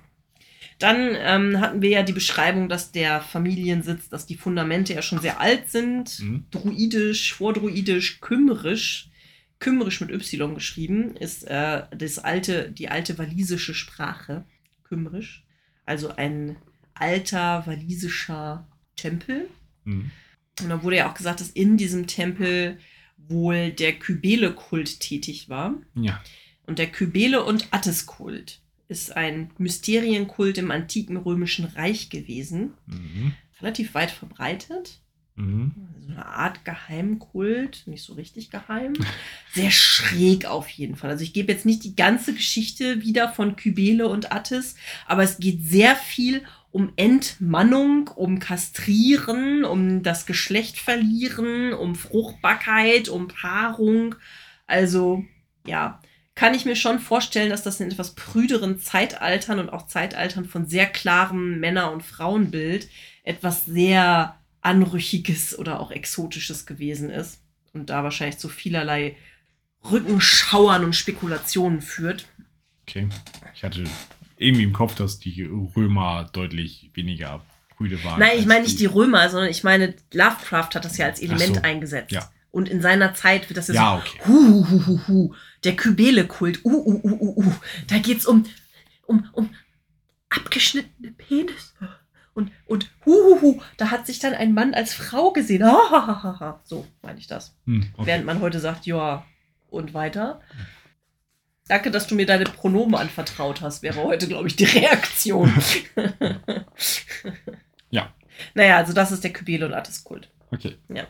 Dann 0.79 1.15
ähm, 1.15 1.59
hatten 1.61 1.81
wir 1.81 1.89
ja 1.89 2.03
die 2.03 2.13
Beschreibung, 2.13 2.69
dass 2.69 2.91
der 2.91 3.21
Familiensitz, 3.21 4.09
dass 4.09 4.25
die 4.25 4.35
Fundamente 4.35 4.93
ja 4.93 5.01
schon 5.01 5.19
sehr 5.19 5.39
alt 5.39 5.71
sind. 5.71 6.19
Mhm. 6.19 6.45
Druidisch, 6.51 7.33
vordruidisch, 7.33 8.19
kümmerisch. 8.19 9.09
Kümmerisch 9.59 10.01
mit 10.01 10.11
Y 10.11 10.53
geschrieben 10.53 11.15
ist 11.15 11.43
äh, 11.45 11.83
das 11.97 12.19
alte, 12.19 12.69
die 12.71 12.89
alte 12.89 13.17
walisische 13.17 13.73
Sprache. 13.73 14.43
Kümmerisch. 14.83 15.45
Also 15.85 16.09
ein 16.15 16.57
alter 16.93 17.65
walisischer 17.65 18.67
Tempel. 18.95 19.49
Mhm. 19.85 20.11
Und 20.61 20.69
da 20.69 20.83
wurde 20.83 20.97
ja 20.97 21.09
auch 21.09 21.13
gesagt, 21.13 21.39
dass 21.39 21.49
in 21.49 21.77
diesem 21.77 22.07
Tempel 22.07 22.77
wohl 23.17 23.71
der 23.71 23.93
Kybele-Kult 23.93 24.99
tätig 24.99 25.49
war. 25.49 25.75
Ja. 25.95 26.21
Und 26.65 26.79
der 26.79 26.87
Kybele- 26.87 27.43
und 27.43 27.67
Attis-Kult 27.71 28.61
ist 28.87 29.15
ein 29.15 29.51
Mysterienkult 29.57 30.57
im 30.57 30.71
antiken 30.71 31.17
römischen 31.17 31.65
Reich 31.65 32.09
gewesen. 32.09 32.73
Mhm. 32.85 33.33
Relativ 33.61 33.93
weit 33.93 34.11
verbreitet. 34.11 34.99
Mhm. 35.35 35.71
So 36.01 36.13
eine 36.13 36.25
Art 36.25 36.65
Geheimkult, 36.65 37.83
nicht 37.85 38.03
so 38.03 38.13
richtig 38.13 38.49
geheim. 38.49 38.93
Sehr 39.53 39.71
schräg 39.71 40.45
auf 40.45 40.67
jeden 40.69 40.95
Fall. 40.95 41.11
Also 41.11 41.23
ich 41.23 41.33
gebe 41.33 41.51
jetzt 41.51 41.65
nicht 41.65 41.83
die 41.83 41.95
ganze 41.95 42.33
Geschichte 42.33 43.01
wieder 43.03 43.31
von 43.31 43.55
Kybele 43.55 44.07
und 44.07 44.31
Attis, 44.31 44.75
aber 45.05 45.23
es 45.23 45.37
geht 45.37 45.63
sehr 45.63 45.95
viel 45.95 46.43
um 46.77 46.93
Entmannung, 46.95 48.07
um 48.09 48.37
Kastrieren, 48.37 49.65
um 49.65 50.03
das 50.03 50.27
Geschlecht 50.27 50.77
verlieren, 50.77 51.73
um 51.73 51.95
Fruchtbarkeit, 51.95 53.09
um 53.09 53.27
Paarung. 53.27 54.13
Also 54.67 55.25
ja, 55.65 55.99
kann 56.35 56.53
ich 56.53 56.65
mir 56.65 56.75
schon 56.75 56.99
vorstellen, 56.99 57.49
dass 57.49 57.63
das 57.63 57.79
in 57.79 57.89
etwas 57.89 58.13
prüderen 58.13 58.77
Zeitaltern 58.77 59.57
und 59.57 59.71
auch 59.71 59.87
Zeitaltern 59.87 60.45
von 60.45 60.67
sehr 60.67 60.85
klarem 60.85 61.59
Männer- 61.59 61.91
und 61.91 62.03
Frauenbild 62.03 62.87
etwas 63.23 63.65
sehr 63.65 64.37
Anrüchiges 64.61 65.57
oder 65.57 65.79
auch 65.79 65.89
Exotisches 65.89 66.67
gewesen 66.67 67.09
ist 67.09 67.41
und 67.73 67.89
da 67.89 68.03
wahrscheinlich 68.03 68.37
zu 68.37 68.49
vielerlei 68.49 69.17
Rückenschauern 69.89 70.85
und 70.85 70.95
Spekulationen 70.95 71.81
führt. 71.81 72.27
Okay. 72.83 73.09
Ich 73.55 73.63
hatte 73.63 73.83
irgendwie 74.37 74.63
im 74.63 74.73
Kopf, 74.73 74.95
dass 74.95 75.19
die 75.19 75.43
Römer 75.75 76.29
deutlich 76.31 76.91
weniger 76.93 77.41
Brüde 77.75 78.03
waren. 78.03 78.19
Nein, 78.19 78.39
ich 78.39 78.45
meine 78.45 78.63
nicht 78.63 78.79
die 78.79 78.85
Römer, 78.85 79.29
sondern 79.29 79.49
ich 79.49 79.63
meine, 79.63 79.93
Lovecraft 80.13 80.69
hat 80.75 80.85
das 80.85 80.97
ja 80.97 81.05
als 81.05 81.21
Element 81.21 81.55
so. 81.55 81.61
eingesetzt. 81.61 82.11
Ja. 82.11 82.29
Und 82.51 82.69
in 82.69 82.81
seiner 82.81 83.13
Zeit 83.13 83.49
wird 83.49 83.57
das 83.57 83.67
ja, 83.67 83.73
ja 83.73 83.91
so, 83.91 83.97
okay. 83.97 84.19
hu, 84.25 84.67
hu, 84.67 84.85
hu, 84.87 85.07
hu, 85.07 85.35
der 85.63 85.75
Kybele-Kult, 85.75 86.65
uh, 86.65 86.69
uh, 86.69 87.01
uh, 87.03 87.17
uh, 87.21 87.45
uh. 87.45 87.53
Da 87.87 87.99
geht's 87.99 88.25
um, 88.25 88.45
um, 89.05 89.27
um 89.33 89.49
abgeschnittene 90.29 91.11
Penisse. 91.11 91.73
Und, 92.33 92.51
und 92.65 92.91
hu, 93.05 93.11
hu, 93.11 93.41
hu, 93.41 93.61
da 93.77 93.91
hat 93.91 94.05
sich 94.05 94.19
dann 94.19 94.33
ein 94.33 94.53
Mann 94.53 94.73
als 94.73 94.93
Frau 94.93 95.31
gesehen. 95.31 95.63
Ha, 95.63 95.91
ha, 95.91 96.23
ha, 96.23 96.39
ha. 96.39 96.61
So 96.63 96.87
meine 97.01 97.19
ich 97.19 97.27
das. 97.27 97.55
Hm, 97.65 97.89
okay. 97.93 98.07
Während 98.07 98.25
man 98.25 98.41
heute 98.41 98.59
sagt, 98.59 98.85
ja, 98.85 99.25
und 99.69 99.93
weiter. 99.93 100.41
Danke, 101.67 101.91
dass 101.91 102.07
du 102.07 102.15
mir 102.15 102.25
deine 102.25 102.45
Pronomen 102.45 102.95
anvertraut 102.95 103.61
hast, 103.61 103.83
wäre 103.83 104.01
heute, 104.03 104.27
glaube 104.27 104.47
ich, 104.47 104.55
die 104.55 104.65
Reaktion. 104.65 105.53
ja. 107.89 108.13
Naja, 108.53 108.77
also 108.77 108.93
das 108.93 109.11
ist 109.11 109.23
der 109.23 109.33
Kybele 109.33 109.65
und 109.65 109.73
Attis-Kult. 109.73 110.29
Okay. 110.51 110.77
Ja. 110.89 111.03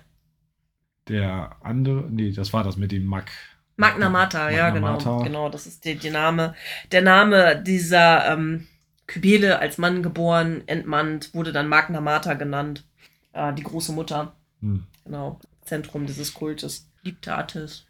Der 1.08 1.56
andere, 1.62 2.06
nee, 2.10 2.32
das 2.32 2.54
war 2.54 2.64
das 2.64 2.76
mit 2.76 2.92
dem 2.92 3.06
Mag. 3.06 3.30
Magna 3.76 4.10
Mater, 4.10 4.50
ja, 4.50 4.72
genau. 4.72 4.98
Genau, 5.24 5.50
das 5.50 5.68
ist 5.68 5.86
der, 5.86 5.96
der 5.96 6.12
Name. 6.12 6.56
Der 6.92 7.04
Name 7.04 7.62
dieser 7.62 8.34
ähm, 8.34 8.68
Kybele 9.06 9.60
als 9.60 9.78
Mann 9.78 10.02
geboren, 10.02 10.64
entmannt, 10.66 11.34
wurde 11.34 11.54
dann 11.54 11.70
Magna 11.70 12.02
Mater 12.02 12.36
genannt. 12.36 12.86
Äh, 13.34 13.54
die 13.54 13.64
große 13.64 13.92
Mutter. 13.92 14.36
Hm. 14.62 14.88
Genau. 15.06 15.40
Zentrum 15.64 16.08
dieses 16.08 16.34
Kultes. 16.34 16.90
Liebte 17.04 17.36
Attis. 17.36 17.86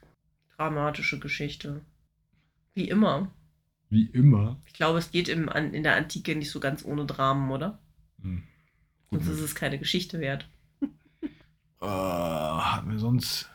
Dramatische 0.57 1.19
Geschichte. 1.19 1.81
Wie 2.77 2.89
immer. 2.89 3.31
Wie 3.89 4.05
immer. 4.05 4.61
Ich 4.67 4.73
glaube, 4.73 4.99
es 4.99 5.09
geht 5.09 5.29
im, 5.29 5.47
in 5.49 5.81
der 5.81 5.95
Antike 5.95 6.35
nicht 6.35 6.51
so 6.51 6.59
ganz 6.59 6.85
ohne 6.85 7.07
Dramen, 7.07 7.49
oder? 7.49 7.79
Hm. 8.21 8.43
Gut, 9.09 9.23
sonst 9.23 9.37
ist 9.39 9.43
es 9.45 9.55
keine 9.55 9.79
Geschichte 9.79 10.19
wert. 10.19 10.47
uh, 11.81 11.87
hatten 11.87 12.91
wir 12.91 12.99
sonst. 12.99 13.49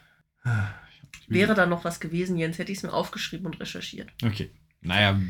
Äh, 0.44 0.50
Wäre 1.28 1.54
da 1.54 1.66
noch 1.66 1.84
was 1.84 2.00
gewesen, 2.00 2.36
Jens, 2.36 2.58
hätte 2.58 2.72
ich 2.72 2.78
es 2.78 2.82
mir 2.82 2.92
aufgeschrieben 2.92 3.46
und 3.46 3.60
recherchiert. 3.60 4.12
Okay. 4.24 4.50
Naja. 4.80 5.20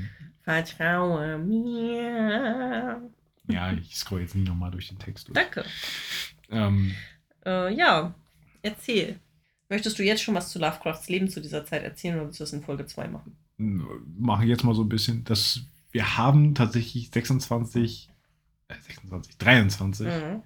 Vertraue 0.40 1.36
mir. 1.36 3.10
Ja, 3.48 3.72
ich 3.74 3.94
scroll 3.94 4.22
jetzt 4.22 4.34
nie 4.34 4.44
nochmal 4.44 4.70
durch 4.70 4.88
den 4.88 4.98
Text 4.98 5.28
durch. 5.28 5.34
Danke. 5.34 5.66
Ähm, 6.48 6.94
Äh, 7.44 7.74
ja, 7.74 8.14
erzähl. 8.62 9.18
Möchtest 9.68 9.98
du 9.98 10.02
jetzt 10.02 10.22
schon 10.22 10.34
was 10.34 10.50
zu 10.50 10.58
Lovecrafts 10.58 11.10
Leben 11.10 11.28
zu 11.28 11.42
dieser 11.42 11.66
Zeit 11.66 11.82
erzählen 11.82 12.16
oder 12.16 12.26
willst 12.26 12.40
du 12.40 12.44
das 12.44 12.52
in 12.54 12.62
Folge 12.62 12.86
2 12.86 13.08
machen? 13.08 13.36
Mache 13.58 14.44
ich 14.44 14.48
jetzt 14.48 14.64
mal 14.64 14.74
so 14.74 14.82
ein 14.82 14.88
bisschen, 14.88 15.24
dass 15.24 15.60
wir 15.90 16.16
haben 16.16 16.54
tatsächlich 16.54 17.10
26, 17.10 18.08
äh, 18.68 18.74
26, 18.80 19.36
23 19.38 20.06
Mhm. 20.06 20.42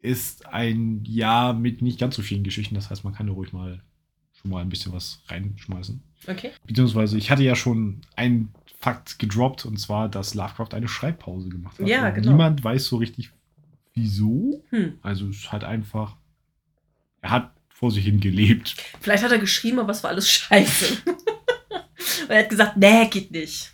ist 0.00 0.46
ein 0.46 1.02
Jahr 1.04 1.54
mit 1.54 1.80
nicht 1.82 1.98
ganz 1.98 2.14
so 2.16 2.22
vielen 2.22 2.44
Geschichten. 2.44 2.74
Das 2.74 2.90
heißt, 2.90 3.04
man 3.04 3.14
kann 3.14 3.26
da 3.26 3.32
ruhig 3.32 3.52
mal 3.52 3.82
schon 4.32 4.50
mal 4.50 4.60
ein 4.60 4.68
bisschen 4.68 4.92
was 4.92 5.22
reinschmeißen. 5.28 6.02
Okay. 6.28 6.50
Beziehungsweise, 6.66 7.16
ich 7.18 7.30
hatte 7.30 7.42
ja 7.42 7.56
schon 7.56 8.00
einen 8.16 8.52
Fakt 8.78 9.18
gedroppt, 9.20 9.64
und 9.64 9.78
zwar, 9.78 10.08
dass 10.08 10.34
Lovecraft 10.34 10.74
eine 10.74 10.88
Schreibpause 10.88 11.48
gemacht 11.48 11.78
hat. 11.78 11.86
Ja, 11.86 12.10
genau. 12.10 12.32
Niemand 12.32 12.62
weiß 12.64 12.86
so 12.86 12.96
richtig, 12.96 13.30
wieso. 13.94 14.64
Hm. 14.70 14.98
Also, 15.02 15.28
es 15.28 15.52
halt 15.52 15.62
einfach, 15.64 16.16
er 17.20 17.30
hat 17.30 17.52
vor 17.68 17.90
sich 17.92 18.04
hin 18.04 18.20
gelebt. 18.20 18.76
Vielleicht 19.00 19.22
hat 19.24 19.32
er 19.32 19.38
geschrieben, 19.38 19.78
aber 19.78 19.90
es 19.92 20.02
war 20.02 20.10
alles 20.10 20.30
scheiße. 20.30 20.98
Er 22.32 22.40
hat 22.44 22.50
gesagt, 22.50 22.76
nee, 22.76 23.06
geht 23.08 23.30
nicht. 23.30 23.72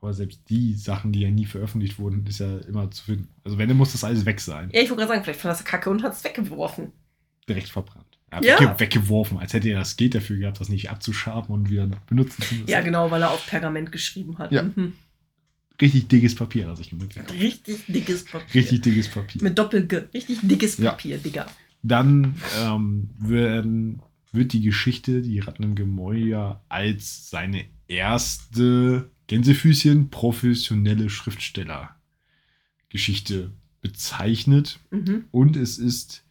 Aber 0.00 0.14
selbst 0.14 0.40
die 0.48 0.74
Sachen, 0.74 1.12
die 1.12 1.20
ja 1.20 1.30
nie 1.30 1.44
veröffentlicht 1.44 1.98
wurden, 1.98 2.24
ist 2.26 2.40
ja 2.40 2.58
immer 2.60 2.90
zu 2.90 3.04
finden. 3.04 3.28
Also, 3.44 3.58
wenn, 3.58 3.68
dann 3.68 3.76
muss 3.76 3.92
das 3.92 4.02
alles 4.04 4.24
weg 4.24 4.40
sein. 4.40 4.70
Ja, 4.72 4.80
ich 4.80 4.88
wollte 4.88 5.00
gerade 5.02 5.08
sagen, 5.12 5.24
vielleicht 5.24 5.40
fand 5.40 5.54
es 5.58 5.64
kacke 5.64 5.90
und 5.90 6.02
hat 6.02 6.12
es 6.14 6.24
weggeworfen. 6.24 6.92
Direkt 7.48 7.68
verbrannt. 7.68 8.06
Er 8.30 8.42
Ja. 8.42 8.60
wegge 8.60 8.80
weggeworfen, 8.80 9.38
als 9.38 9.52
hätte 9.52 9.68
er 9.68 9.80
das 9.80 9.96
Geld 9.96 10.14
dafür 10.14 10.36
gehabt, 10.38 10.60
das 10.60 10.68
nicht 10.68 10.88
abzuschaben 10.90 11.52
und 11.54 11.68
wieder 11.68 11.88
benutzen 12.06 12.42
zu 12.42 12.54
müssen. 12.54 12.68
Ja, 12.70 12.80
genau, 12.80 13.10
weil 13.10 13.22
er 13.22 13.30
auf 13.30 13.44
Pergament 13.46 13.90
geschrieben 13.92 14.38
hat. 14.38 14.52
Ja. 14.52 14.62
Mhm. 14.62 14.94
Richtig 15.80 16.08
dickes 16.08 16.34
Papier, 16.34 16.66
das 16.66 16.80
ich 16.80 16.90
gemerkt 16.90 17.18
habe. 17.18 17.32
Richtig 17.32 17.84
dickes 17.86 18.24
Papier. 18.24 18.54
Richtig 18.54 18.82
dickes 18.82 19.08
Papier. 19.08 19.42
Mit 19.42 19.58
Doppel-G. 19.58 19.96
Richtig 20.14 20.38
dickes 20.42 20.76
Ja. 20.78 20.90
Papier, 20.92 21.18
Digga. 21.18 21.46
Dann 21.82 22.36
ähm, 22.62 23.10
werden, 23.18 24.02
wird 24.32 24.52
die 24.52 24.60
Geschichte, 24.62 25.22
die 25.22 25.38
Ratten 25.40 25.62
im 25.62 25.74
Gemäuer, 25.74 26.62
als 26.68 27.30
seine 27.30 27.64
erste 27.88 29.10
Gänsefüßchen 29.26 30.10
professionelle 30.10 31.08
Schriftstellergeschichte 31.10 33.52
bezeichnet. 33.80 34.78
Mhm. 34.90 35.24
Und 35.30 35.56
es 35.56 35.78
ist 35.78 36.24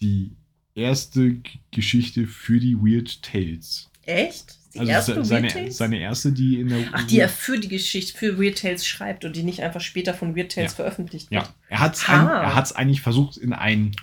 die 0.00 0.36
erste 0.74 1.36
Geschichte 1.70 2.26
für 2.26 2.60
die 2.60 2.76
Weird 2.76 3.22
Tales. 3.22 3.90
Echt? 4.02 4.58
Die 4.74 4.80
Also 4.80 4.92
erste 4.92 5.14
se- 5.14 5.24
seine, 5.24 5.42
Weird 5.44 5.52
Tales? 5.54 5.76
seine 5.78 5.98
erste, 5.98 6.32
die 6.32 6.60
in 6.60 6.68
der 6.68 6.84
Ach, 6.92 7.06
die 7.06 7.18
er 7.18 7.28
für 7.28 7.58
die 7.58 7.68
Geschichte, 7.68 8.16
für 8.16 8.38
Weird 8.38 8.58
Tales 8.58 8.86
schreibt 8.86 9.24
und 9.24 9.34
die 9.36 9.42
nicht 9.42 9.62
einfach 9.62 9.80
später 9.80 10.14
von 10.14 10.36
Weird 10.36 10.52
Tales 10.52 10.72
Ja. 10.72 10.76
veröffentlicht 10.76 11.28
Ja, 11.30 11.40
wird. 11.42 11.52
er 11.68 11.78
hat 11.80 11.94
es 11.94 12.06
hat's 12.08 12.72
eigentlich 12.72 13.00
versucht, 13.00 13.36
in 13.38 13.52
ein 13.52 13.96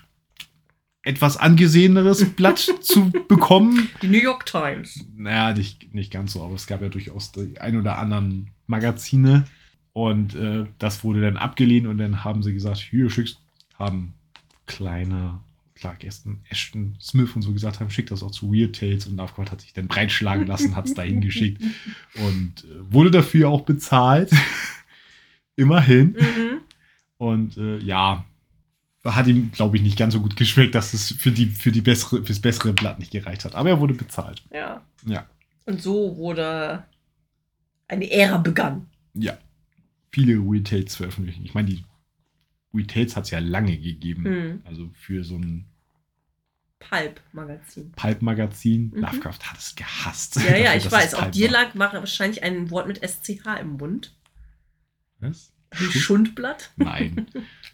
etwas 1.03 1.35
angeseheneres 1.37 2.25
Blatt 2.31 2.59
zu 2.59 3.11
bekommen. 3.27 3.89
Die 4.01 4.07
New 4.07 4.21
York 4.21 4.45
Times. 4.45 5.05
Naja, 5.15 5.53
nicht, 5.53 5.93
nicht 5.93 6.11
ganz 6.11 6.33
so, 6.33 6.43
aber 6.43 6.55
es 6.55 6.65
gab 6.65 6.81
ja 6.81 6.89
durchaus 6.89 7.31
die 7.33 7.59
ein 7.59 7.77
oder 7.77 7.97
anderen 7.97 8.51
Magazine. 8.67 9.45
Und 9.91 10.33
äh, 10.33 10.65
das 10.79 11.03
wurde 11.03 11.21
dann 11.21 11.37
abgelehnt 11.37 11.87
und 11.87 11.97
dann 11.97 12.23
haben 12.23 12.41
sie 12.41 12.53
gesagt, 12.53 12.77
hier 12.77 13.09
schickst, 13.09 13.39
haben 13.77 14.13
kleine 14.65 15.39
Clark 15.75 16.05
Aston, 16.05 16.39
Ashton 16.49 16.95
Smith 17.01 17.35
und 17.35 17.41
so 17.41 17.51
gesagt 17.51 17.79
haben, 17.79 17.89
schickt 17.89 18.09
das 18.09 18.23
auch 18.23 18.31
zu 18.31 18.51
Weird 18.51 18.79
Tales 18.79 19.05
und 19.05 19.17
Lovecraft 19.17 19.51
hat 19.51 19.61
sich 19.61 19.73
dann 19.73 19.87
breitschlagen 19.87 20.47
lassen, 20.47 20.75
hat 20.75 20.85
es 20.85 20.93
dahin 20.93 21.19
geschickt 21.19 21.61
und 22.15 22.63
äh, 22.63 22.93
wurde 22.93 23.11
dafür 23.11 23.49
auch 23.49 23.61
bezahlt. 23.61 24.31
Immerhin. 25.57 26.13
Mhm. 26.13 26.61
Und 27.17 27.57
äh, 27.57 27.77
ja, 27.79 28.25
hat 29.05 29.27
ihm, 29.27 29.51
glaube 29.51 29.77
ich, 29.77 29.83
nicht 29.83 29.97
ganz 29.97 30.13
so 30.13 30.21
gut 30.21 30.35
geschmeckt, 30.35 30.75
dass 30.75 30.93
es 30.93 31.11
für 31.11 31.31
die, 31.31 31.47
für 31.47 31.71
die 31.71 31.81
bessere, 31.81 32.23
fürs 32.23 32.39
bessere 32.39 32.73
Blatt 32.73 32.99
nicht 32.99 33.11
gereicht 33.11 33.43
hat. 33.43 33.55
Aber 33.55 33.69
er 33.69 33.79
wurde 33.79 33.93
bezahlt. 33.93 34.43
Ja. 34.51 34.81
Ja. 35.05 35.27
Und 35.65 35.81
so 35.81 36.15
wurde 36.17 36.83
eine 37.87 38.09
Ära 38.09 38.37
begann. 38.37 38.87
Ja. 39.13 39.37
Viele 40.11 40.63
Tales 40.63 40.95
veröffentlichen. 40.95 41.43
Ich 41.45 41.53
meine, 41.53 41.69
die 41.69 41.83
Tales 42.87 43.15
hat 43.15 43.25
es 43.25 43.31
ja 43.31 43.39
lange 43.39 43.77
gegeben. 43.77 44.23
Mhm. 44.23 44.61
Also 44.65 44.89
für 44.93 45.23
so 45.23 45.35
ein 45.37 45.65
Pulp-Magazin. 46.79 47.91
Pulp-Magazin. 47.93 48.91
Mhm. 48.93 49.01
Lovecraft 49.01 49.39
hat 49.43 49.57
es 49.57 49.75
gehasst. 49.75 50.35
Ja, 50.37 50.55
ja, 50.55 50.73
Dafür, 50.73 50.75
ich 50.75 50.91
weiß. 50.91 51.15
Auch 51.15 51.31
dir 51.31 51.49
lag 51.49 51.69
wahrscheinlich 51.75 52.43
ein 52.43 52.69
Wort 52.69 52.87
mit 52.87 53.03
SCH 53.03 53.59
im 53.59 53.77
Mund. 53.77 54.15
Was? 55.19 55.53
Schund? 55.75 55.93
Schundblatt 55.93 56.71
Nein. 56.77 57.27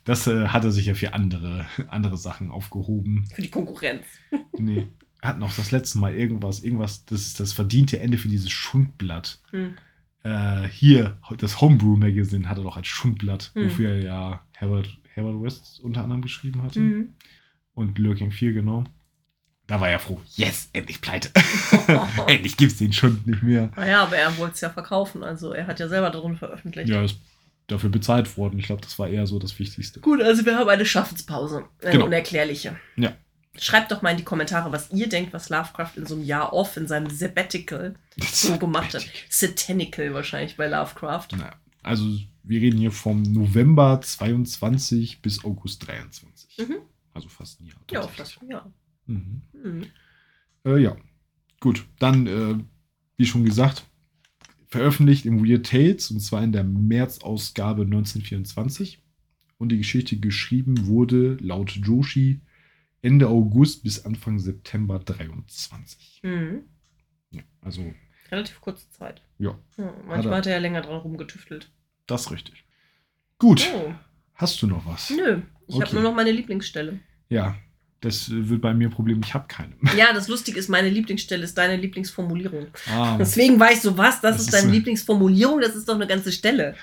Das 0.06 0.28
äh, 0.28 0.48
hat 0.48 0.64
er 0.64 0.72
sich 0.72 0.86
ja 0.88 0.94
für 0.96 1.14
andere, 1.14 1.66
andere 1.90 2.18
Sachen 2.18 2.52
aufgehoben. 2.52 3.26
für 3.34 3.42
die 3.42 3.52
Konkurrenz. 3.52 4.06
Nee. 4.58 4.88
Er 5.22 5.30
hat 5.30 5.40
noch 5.40 5.54
das 5.54 5.72
letzte 5.72 6.00
Mal 6.00 6.16
irgendwas, 6.16 6.62
irgendwas, 6.64 7.06
das 7.06 7.22
ist 7.22 7.40
das 7.42 7.52
verdiente 7.54 8.00
Ende 8.00 8.18
für 8.18 8.30
dieses 8.30 8.52
Schundblatt. 8.52 9.42
Hm. 9.52 9.74
Äh, 10.24 10.68
hier, 10.70 11.18
das 11.38 11.60
Homebrew 11.60 11.98
Magazine 11.98 12.48
hat 12.48 12.58
er 12.58 12.64
doch 12.64 12.78
als 12.78 12.88
Schundblatt, 12.88 13.52
Hm. 13.54 13.66
wofür 13.66 13.90
er 13.90 14.02
ja 14.02 14.46
Herbert, 14.56 14.98
Herbert 15.14 15.42
West 15.42 15.80
unter 15.82 16.04
anderem 16.04 16.22
geschrieben 16.22 16.62
hatte. 16.64 16.80
Mhm. 16.80 17.14
Und 17.74 17.98
Lurking 17.98 18.32
4, 18.32 18.54
genau. 18.54 18.84
Da 19.68 19.80
war 19.80 19.90
er 19.90 20.00
froh. 20.00 20.20
Yes, 20.36 20.70
endlich 20.74 21.00
pleite. 21.02 21.30
endlich 22.28 22.58
gibt's 22.58 22.78
den 22.78 22.92
Schund 22.92 23.28
nicht 23.28 23.44
mehr. 23.44 23.72
Naja, 23.76 24.04
aber 24.04 24.18
er 24.18 24.36
wollte 24.38 24.56
es 24.56 24.62
ja 24.62 24.70
verkaufen. 24.70 25.24
Also 25.24 25.52
er 25.54 25.68
hat 25.68 25.80
ja 25.80 25.88
selber 25.88 26.10
darin 26.10 26.36
veröffentlicht. 26.38 26.90
Ja, 26.90 27.04
ist 27.04 27.20
dafür 27.72 27.90
bezahlt 27.90 28.38
worden. 28.38 28.60
Ich 28.60 28.66
glaube, 28.66 28.82
das 28.82 28.98
war 29.00 29.08
eher 29.08 29.26
so 29.28 29.40
das 29.40 29.58
Wichtigste. 29.60 30.00
Gut, 30.00 30.22
also 30.22 30.46
wir 30.46 30.58
haben 30.58 30.70
eine 30.70 30.86
Schaffenspause. 30.86 31.66
Eine 31.82 31.92
Genau. 31.92 32.06
unerklärliche. 32.06 32.78
Ja. 32.98 33.16
Schreibt 33.58 33.92
doch 33.92 34.02
mal 34.02 34.12
in 34.12 34.18
die 34.18 34.24
Kommentare, 34.24 34.72
was 34.72 34.92
ihr 34.92 35.10
denkt, 35.10 35.34
was 35.34 35.50
Lovecraft 35.50 35.92
in 35.98 36.06
so 36.06 36.16
einem 36.16 36.24
Jahr 36.24 36.54
off, 36.54 36.78
in 36.78 36.88
seinem 36.88 37.10
Sabbatical 37.10 37.96
so 38.32 38.58
gemacht 38.58 38.94
hat. 38.94 39.06
Satanical 39.30 40.14
wahrscheinlich 40.14 40.56
bei 40.58 40.68
Lovecraft. 40.68 41.28
Naja, 41.34 41.54
also 41.84 42.06
wir 42.44 42.62
reden 42.62 42.78
hier 42.80 42.92
vom 42.92 43.22
November 43.24 44.00
22 44.02 45.22
bis 45.22 45.44
August 45.44 45.88
23. 45.88 46.58
Mhm. 46.68 46.78
Also 47.14 47.28
fast 47.30 47.60
ein 47.60 47.66
Jahr. 47.66 47.78
Ja, 47.92 48.08
fast, 48.08 48.40
ja. 48.50 48.66
Mhm. 49.08 49.42
Mhm. 49.54 49.86
Äh, 50.66 50.78
ja, 50.78 50.96
gut. 51.60 51.86
Dann, 52.00 52.28
äh, 52.28 52.64
wie 53.18 53.26
schon 53.26 53.44
gesagt, 53.44 53.84
veröffentlicht 54.70 55.26
im 55.26 55.44
Weird 55.46 55.66
Tales 55.66 56.12
und 56.12 56.20
zwar 56.20 56.44
in 56.44 56.52
der 56.52 56.64
März-Ausgabe 56.64 57.84
1924. 57.84 59.02
Und 59.58 59.70
die 59.70 59.78
Geschichte 59.78 60.18
geschrieben 60.18 60.88
wurde 60.88 61.38
laut 61.42 61.72
Joshi 61.72 62.40
Ende 63.02 63.28
August 63.28 63.84
bis 63.84 64.06
Anfang 64.06 64.40
September 64.40 65.00
23. 65.00 66.22
Mhm. 66.24 66.64
Ja, 67.32 67.42
also, 67.62 67.94
Relativ 68.32 68.62
kurze 68.62 68.90
Zeit. 68.92 69.22
ja, 69.38 69.58
Ja, 69.78 69.94
manchmal 70.06 70.34
er. 70.34 70.38
hat 70.38 70.46
er 70.48 70.54
ja 70.54 70.60
länger 70.60 70.82
dran 70.82 71.02
rumgetüftelt. 71.02 71.72
das 72.08 72.22
ist 72.28 72.32
richtig. 72.32 72.64
Gut, 73.38 73.68
Oh, 73.74 73.94
hast 74.36 74.62
du 74.62 74.68
noch 74.68 74.86
was? 74.86 75.10
nö. 75.10 75.42
Ich 75.68 75.76
habe 75.76 75.86
Okay. 75.86 75.94
nur 75.96 76.04
noch 76.04 76.16
meine 76.16 76.32
Lieblingsstelle. 76.32 77.00
Ja, 77.30 77.58
das 78.02 78.30
wird 78.32 78.62
bei 78.62 78.74
mir 78.74 78.88
ein 78.88 78.92
Problem, 78.92 79.22
ich 79.24 79.34
habe 79.34 79.46
keine. 79.48 79.74
Ja, 79.98 80.14
das 80.14 80.28
Lustige 80.28 80.58
ist, 80.60 80.70
meine 80.70 80.90
Lieblingsstelle 80.90 81.44
ist 81.44 81.58
deine 81.58 81.76
Lieblingsformulierung. 81.76 82.68
Ah, 82.90 83.18
Deswegen 83.18 83.60
weißt 83.60 83.84
du 83.86 83.98
was, 83.98 84.22
das, 84.22 84.34
Das 84.36 84.42
ist 84.42 84.48
ist 84.48 84.54
deine 84.54 84.68
so- 84.68 84.74
Lieblingsformulierung, 84.74 85.60
das 85.62 85.76
ist 85.76 85.88
doch 85.90 85.96
eine 85.96 86.08
ganze 86.08 86.32
Stelle. 86.32 86.76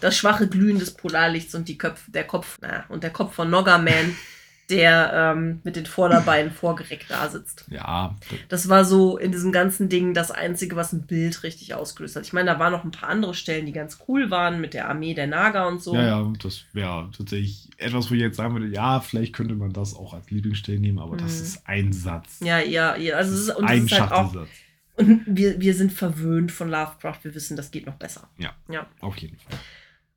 Das 0.00 0.16
schwache 0.16 0.48
Glühen 0.48 0.78
des 0.78 0.92
Polarlichts 0.92 1.54
und 1.54 1.68
die 1.68 1.76
Köpf, 1.78 2.02
der 2.08 2.24
Kopf, 2.24 2.58
na, 2.60 2.84
und 2.88 3.02
der 3.02 3.10
Kopf 3.10 3.34
von 3.34 3.48
Noggerman, 3.50 4.16
der 4.70 5.12
ähm, 5.36 5.60
mit 5.64 5.76
den 5.76 5.84
Vorderbeinen 5.86 6.50
vorgereckt 6.52 7.10
da 7.10 7.28
sitzt. 7.28 7.66
ja, 7.70 8.16
Das 8.48 8.68
war 8.68 8.84
so 8.84 9.18
in 9.18 9.32
diesem 9.32 9.52
ganzen 9.52 9.88
Ding 9.88 10.14
das 10.14 10.30
Einzige, 10.30 10.76
was 10.76 10.92
ein 10.92 11.06
Bild 11.06 11.42
richtig 11.42 11.74
ausgelöst 11.74 12.16
hat. 12.16 12.24
Ich 12.24 12.32
meine, 12.32 12.50
da 12.52 12.58
waren 12.58 12.72
noch 12.72 12.84
ein 12.84 12.90
paar 12.92 13.08
andere 13.08 13.34
Stellen, 13.34 13.66
die 13.66 13.72
ganz 13.72 13.98
cool 14.08 14.30
waren, 14.30 14.60
mit 14.60 14.72
der 14.74 14.88
Armee 14.88 15.14
der 15.14 15.26
Naga 15.26 15.66
und 15.66 15.82
so. 15.82 15.94
Ja, 15.94 16.02
ja, 16.22 16.32
das 16.42 16.64
wäre 16.72 17.10
tatsächlich 17.16 17.68
etwas, 17.76 18.10
wo 18.10 18.14
ich 18.14 18.20
jetzt 18.20 18.36
sagen 18.36 18.54
würde, 18.54 18.68
ja, 18.68 19.00
vielleicht 19.00 19.34
könnte 19.34 19.54
man 19.54 19.72
das 19.72 19.94
auch 19.94 20.14
als 20.14 20.30
Lieblingsstelle 20.30 20.78
nehmen, 20.80 20.98
aber 20.98 21.16
das 21.16 21.36
Mhm. 21.36 21.42
ist 21.42 21.62
ein 21.66 21.92
Satz. 21.92 22.38
Ja, 22.42 22.58
ja, 22.60 22.96
ja. 22.96 23.16
Also 23.16 23.34
es 23.34 23.40
ist, 23.48 23.56
und, 23.56 23.64
ein 23.64 23.84
ist 23.86 23.92
halt 23.92 24.12
auch, 24.12 24.32
Schachtelsatz. 24.32 24.48
und 24.96 25.22
wir, 25.26 25.60
wir 25.60 25.74
sind 25.74 25.92
verwöhnt 25.92 26.52
von 26.52 26.68
Lovecraft. 26.70 27.18
Wir 27.22 27.34
wissen, 27.34 27.56
das 27.56 27.70
geht 27.70 27.86
noch 27.86 27.94
besser. 27.96 28.28
Ja. 28.38 28.52
Ja. 28.68 28.86
Auf 29.00 29.16
jeden 29.16 29.36
Fall. 29.38 29.58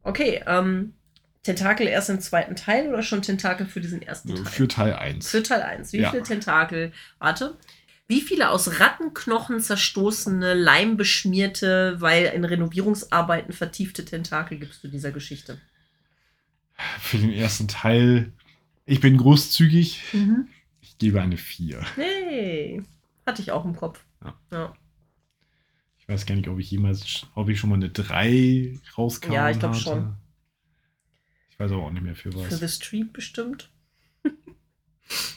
Okay, 0.03 0.43
ähm, 0.45 0.93
Tentakel 1.43 1.87
erst 1.87 2.09
im 2.09 2.21
zweiten 2.21 2.55
Teil 2.55 2.87
oder 2.87 3.03
schon 3.03 3.21
Tentakel 3.21 3.65
für 3.67 3.81
diesen 3.81 4.01
ersten 4.01 4.29
So, 4.29 4.35
Teil? 4.35 4.45
für 4.45 4.67
Teil 4.67 4.93
1. 4.93 5.29
Für 5.29 5.43
Teil 5.43 5.61
1. 5.61 5.91
Wie 5.93 5.97
Ja. 5.99 6.11
viele 6.11 6.23
Tentakel? 6.23 6.91
Warte. 7.19 7.57
Wie 8.07 8.21
viele 8.21 8.49
aus 8.49 8.79
Rattenknochen 8.79 9.59
zerstoßene, 9.59 10.53
leimbeschmierte, 10.53 11.95
weil 11.99 12.25
in 12.27 12.43
Renovierungsarbeiten 12.45 13.53
vertiefte 13.53 14.05
Tentakel 14.05 14.57
gibst 14.59 14.83
du 14.83 14.87
dieser 14.87 15.11
Geschichte? 15.11 15.59
Für 16.99 17.17
den 17.17 17.31
ersten 17.31 17.67
Teil, 17.67 18.31
ich 18.85 18.99
bin 18.99 19.17
großzügig, 19.17 20.01
ich 20.81 20.97
gebe 20.97 21.21
eine 21.21 21.37
4. 21.37 21.81
Hey, 21.95 22.83
hatte 23.25 23.41
ich 23.41 23.51
auch 23.51 23.63
im 23.65 23.75
Kopf. 23.75 24.03
Ja. 24.23 24.33
Ja, 24.51 24.73
Ich 25.99 26.07
weiß 26.09 26.25
gar 26.25 26.35
nicht, 26.35 26.49
ob 26.49 26.59
ich 26.59 26.69
jemals, 26.71 27.25
ob 27.35 27.47
ich 27.49 27.59
schon 27.59 27.69
mal 27.69 27.77
eine 27.77 27.89
3 27.89 28.79
rauskam. 28.97 29.31
Ja, 29.31 29.49
ich 29.49 29.59
glaub 29.59 29.75
schon. 29.75 30.15
Weiß 31.63 31.71
aber 31.71 31.83
auch 31.83 31.91
nicht 31.91 32.03
mehr 32.03 32.13
für 32.13 32.29
Für 32.29 32.51
was. 32.51 32.59
The 32.59 32.67
Street 32.67 33.13
bestimmt. 33.13 33.69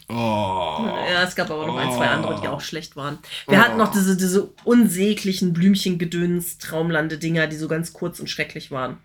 Oh. 0.09 0.15
Ja, 0.15 1.25
es 1.25 1.35
gab 1.35 1.51
aber 1.51 1.67
noch 1.67 1.77
ein, 1.77 1.93
zwei 1.93 2.07
andere, 2.07 2.41
die 2.41 2.47
auch 2.47 2.61
schlecht 2.61 2.95
waren. 2.95 3.19
Wir 3.49 3.61
hatten 3.61 3.77
noch 3.77 3.91
diese, 3.91 4.17
diese 4.17 4.45
unsäglichen 4.65 5.53
Blümchengedöns, 5.53 6.59
Traumlande-Dinger, 6.59 7.49
die 7.49 7.57
so 7.57 7.67
ganz 7.67 7.93
kurz 7.93 8.21
und 8.21 8.31
schrecklich 8.31 8.71
waren. 8.71 8.99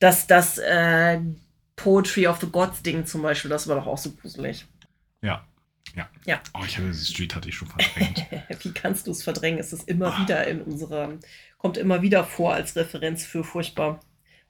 Das, 0.00 0.26
das 0.26 0.58
äh, 0.58 1.20
Poetry 1.76 2.26
of 2.26 2.40
the 2.40 2.48
Gods 2.48 2.82
Ding 2.82 3.06
zum 3.06 3.22
Beispiel, 3.22 3.48
das 3.48 3.68
war 3.68 3.76
doch 3.76 3.86
auch 3.86 3.96
so 3.96 4.10
gruselig. 4.10 4.66
Ja. 5.22 5.46
Ja. 5.94 6.10
Ja. 6.26 6.42
Oh, 6.54 6.64
ich 6.66 6.76
hatte 6.76 6.88
das 6.88 7.08
Street 7.08 7.36
hatte 7.36 7.48
ich 7.48 7.54
schon 7.54 7.68
verdrängt. 7.78 8.26
Wie 8.62 8.72
kannst 8.72 9.06
du 9.06 9.12
es 9.12 9.22
verdrängen? 9.22 9.60
Es 9.60 9.72
ist 9.72 9.88
immer 9.88 10.18
wieder 10.20 10.44
in 10.48 10.60
unserer, 10.60 11.14
kommt 11.56 11.76
immer 11.78 12.02
wieder 12.02 12.24
vor 12.24 12.52
als 12.52 12.74
Referenz 12.74 13.24
für 13.24 13.44
furchtbar 13.44 14.00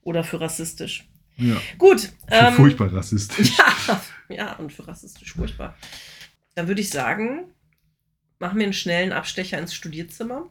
oder 0.03 0.24
für 0.24 0.41
rassistisch. 0.41 1.07
Ja. 1.39 1.57
Gut. 1.78 2.11
ähm, 2.30 2.55
furchtbar 2.55 2.93
rassistisch. 2.93 3.57
Ja, 3.89 4.01
ja, 4.28 4.53
und 4.57 4.72
für 4.72 4.86
rassistisch 4.86 5.32
furchtbar. 5.32 5.74
Dann 6.55 6.68
würde 6.68 6.80
ich 6.82 6.91
sagen, 6.91 7.45
machen 8.39 8.59
wir 8.59 8.64
einen 8.64 8.72
schnellen 8.72 9.12
Abstecher 9.12 9.59
ins 9.59 9.74
Studierzimmer. 9.74 10.47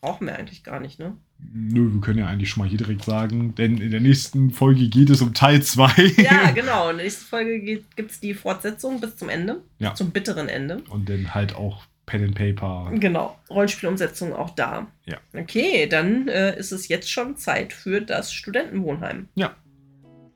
Brauchen 0.00 0.26
wir 0.26 0.36
eigentlich 0.36 0.64
gar 0.64 0.80
nicht, 0.80 0.98
ne? 0.98 1.16
Nö, 1.52 1.92
wir 1.92 2.00
können 2.00 2.18
ja 2.18 2.26
eigentlich 2.26 2.50
schon 2.50 2.62
mal 2.62 2.68
hier 2.68 2.78
direkt 2.78 3.04
sagen, 3.04 3.54
denn 3.54 3.78
in 3.78 3.90
der 3.90 4.00
nächsten 4.00 4.50
Folge 4.50 4.88
geht 4.88 5.10
es 5.10 5.22
um 5.22 5.32
Teil 5.34 5.62
2. 5.62 6.14
Ja, 6.18 6.50
genau. 6.54 6.90
In 6.90 6.96
der 6.96 7.04
nächsten 7.04 7.24
Folge 7.24 7.60
gibt 7.60 8.10
es 8.10 8.20
die 8.20 8.34
Fortsetzung 8.34 9.00
bis 9.00 9.16
zum 9.16 9.28
Ende. 9.28 9.62
Ja. 9.78 9.94
Zum 9.94 10.10
bitteren 10.10 10.48
Ende. 10.48 10.82
Und 10.88 11.08
dann 11.08 11.34
halt 11.34 11.54
auch 11.54 11.84
Pen 12.06 12.24
and 12.24 12.34
Paper. 12.34 12.90
Genau. 12.94 13.38
Rollenspielumsetzung 13.50 14.32
auch 14.34 14.50
da. 14.50 14.86
Ja. 15.04 15.18
Okay, 15.34 15.86
dann 15.86 16.28
äh, 16.28 16.58
ist 16.58 16.72
es 16.72 16.88
jetzt 16.88 17.10
schon 17.10 17.36
Zeit 17.36 17.72
für 17.72 18.00
das 18.00 18.32
Studentenwohnheim. 18.32 19.28
Ja. 19.34 19.54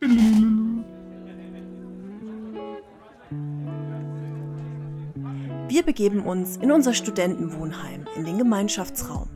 Wir 0.01 0.85
begeben 5.85 6.21
uns 6.21 6.59
in 6.59 6.71
unser 6.71 6.93
Studentenwohnheim, 6.93 8.05
in 8.15 8.25
den 8.25 8.37
Gemeinschaftsraum. 8.37 9.31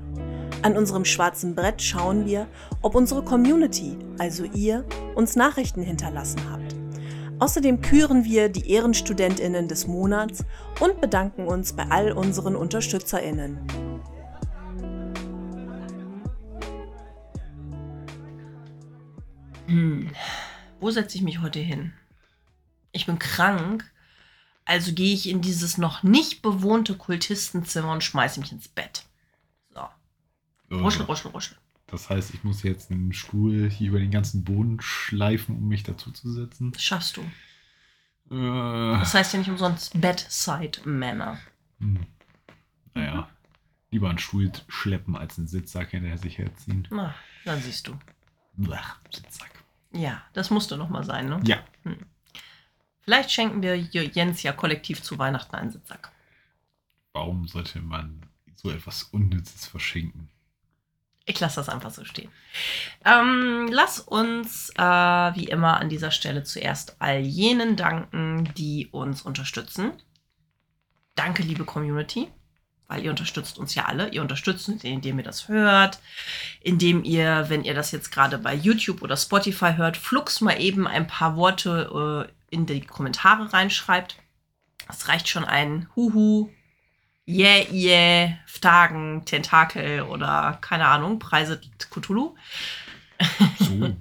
An 0.62 0.76
unserem 0.76 1.06
schwarzen 1.06 1.54
Brett 1.54 1.80
schauen 1.80 2.26
wir, 2.26 2.46
ob 2.82 2.94
unsere 2.94 3.24
Community, 3.24 3.96
also 4.18 4.44
ihr, 4.44 4.84
uns 5.14 5.34
Nachrichten 5.34 5.82
hinterlassen 5.82 6.42
habt. 6.50 6.76
Außerdem 7.38 7.80
küren 7.80 8.24
wir 8.24 8.50
die 8.50 8.70
Ehrenstudentinnen 8.70 9.66
des 9.66 9.86
Monats 9.86 10.44
und 10.78 11.00
bedanken 11.00 11.46
uns 11.46 11.72
bei 11.72 11.86
all 11.88 12.12
unseren 12.12 12.54
Unterstützerinnen. 12.54 13.58
Hm. 19.66 20.10
Wo 20.80 20.90
setze 20.90 21.16
ich 21.16 21.22
mich 21.22 21.40
heute 21.40 21.58
hin? 21.60 21.92
Ich 22.92 23.06
bin 23.06 23.18
krank, 23.18 23.90
also 24.64 24.92
gehe 24.92 25.14
ich 25.14 25.28
in 25.28 25.40
dieses 25.42 25.78
noch 25.78 26.02
nicht 26.02 26.42
bewohnte 26.42 26.96
Kultistenzimmer 26.96 27.92
und 27.92 28.02
schmeiße 28.02 28.40
mich 28.40 28.52
ins 28.52 28.68
Bett. 28.68 29.04
So. 29.74 29.86
Ruschel, 30.70 31.04
ruschel, 31.04 31.30
ruschel. 31.30 31.56
Das 31.86 32.08
heißt, 32.08 32.32
ich 32.34 32.44
muss 32.44 32.62
jetzt 32.62 32.90
einen 32.90 33.12
Stuhl 33.12 33.68
hier 33.68 33.88
über 33.88 33.98
den 33.98 34.10
ganzen 34.12 34.44
Boden 34.44 34.80
schleifen, 34.80 35.56
um 35.56 35.68
mich 35.68 35.82
dazu 35.82 36.10
zu 36.12 36.32
setzen. 36.32 36.72
Das 36.72 36.82
schaffst 36.82 37.16
du. 37.16 37.20
Äh, 38.34 38.98
Das 39.00 39.12
heißt 39.14 39.32
ja 39.32 39.38
nicht 39.40 39.50
umsonst 39.50 40.00
Bedside 40.00 40.80
Manner. 40.84 41.38
hm. 41.78 42.06
Naja, 42.94 43.28
lieber 43.90 44.08
einen 44.08 44.18
Stuhl 44.18 44.50
schleppen 44.68 45.14
als 45.16 45.38
einen 45.38 45.46
Sitzsack 45.46 45.90
hinterher 45.90 46.18
sich 46.18 46.38
herziehen. 46.38 46.88
Na, 46.90 47.14
dann 47.44 47.60
siehst 47.62 47.86
du. 47.86 47.96
Blech, 48.56 48.80
Sitzsack. 49.12 49.50
Ja, 49.92 50.22
das 50.32 50.50
musste 50.50 50.76
noch 50.76 50.88
mal 50.88 51.04
sein, 51.04 51.28
ne? 51.28 51.40
Ja, 51.44 51.58
Vielleicht 53.00 53.32
schenken 53.32 53.62
wir 53.62 53.76
Jens 53.76 54.42
ja 54.42 54.52
kollektiv 54.52 55.02
zu 55.02 55.18
Weihnachten 55.18 55.56
einen 55.56 55.70
Sitzsack. 55.70 56.12
warum 57.12 57.48
sollte 57.48 57.80
man 57.80 58.20
so 58.54 58.70
etwas 58.70 59.02
Unnützes 59.04 59.66
verschenken? 59.66 60.28
Ich 61.26 61.40
lasse 61.40 61.56
das 61.56 61.68
einfach 61.68 61.90
so 61.90 62.04
stehen. 62.04 62.30
Ähm, 63.04 63.68
lass 63.70 64.00
uns 64.00 64.70
äh, 64.76 64.82
wie 64.82 65.44
immer 65.44 65.78
an 65.80 65.88
dieser 65.88 66.10
Stelle 66.10 66.44
zuerst 66.44 67.00
all 67.00 67.20
jenen 67.20 67.76
danken, 67.76 68.52
die 68.54 68.88
uns 68.90 69.22
unterstützen. 69.22 69.92
Danke, 71.14 71.42
liebe 71.42 71.64
Community, 71.64 72.28
weil 72.90 73.04
ihr 73.04 73.10
unterstützt 73.10 73.56
uns 73.56 73.74
ja 73.74 73.84
alle. 73.84 74.08
Ihr 74.08 74.20
unterstützt 74.20 74.68
uns, 74.68 74.82
indem 74.82 75.18
ihr 75.18 75.24
das 75.24 75.48
hört, 75.48 76.00
indem 76.60 77.04
ihr, 77.04 77.46
wenn 77.48 77.64
ihr 77.64 77.74
das 77.74 77.92
jetzt 77.92 78.10
gerade 78.10 78.36
bei 78.36 78.54
YouTube 78.54 79.02
oder 79.02 79.16
Spotify 79.16 79.74
hört, 79.76 79.96
flugs 79.96 80.40
mal 80.40 80.60
eben 80.60 80.86
ein 80.88 81.06
paar 81.06 81.36
Worte 81.36 82.28
äh, 82.28 82.54
in 82.54 82.66
die 82.66 82.80
Kommentare 82.80 83.52
reinschreibt. 83.52 84.16
Es 84.88 85.06
reicht 85.08 85.28
schon 85.28 85.44
ein 85.44 85.88
Huhu, 85.94 86.50
Yeah, 87.28 87.64
yeah, 87.70 88.38
Ftagen, 88.44 89.24
Tentakel 89.24 90.02
oder 90.02 90.58
keine 90.60 90.86
Ahnung, 90.86 91.20
Preise 91.20 91.60
Cthulhu. 91.78 92.34
So. 93.58 93.96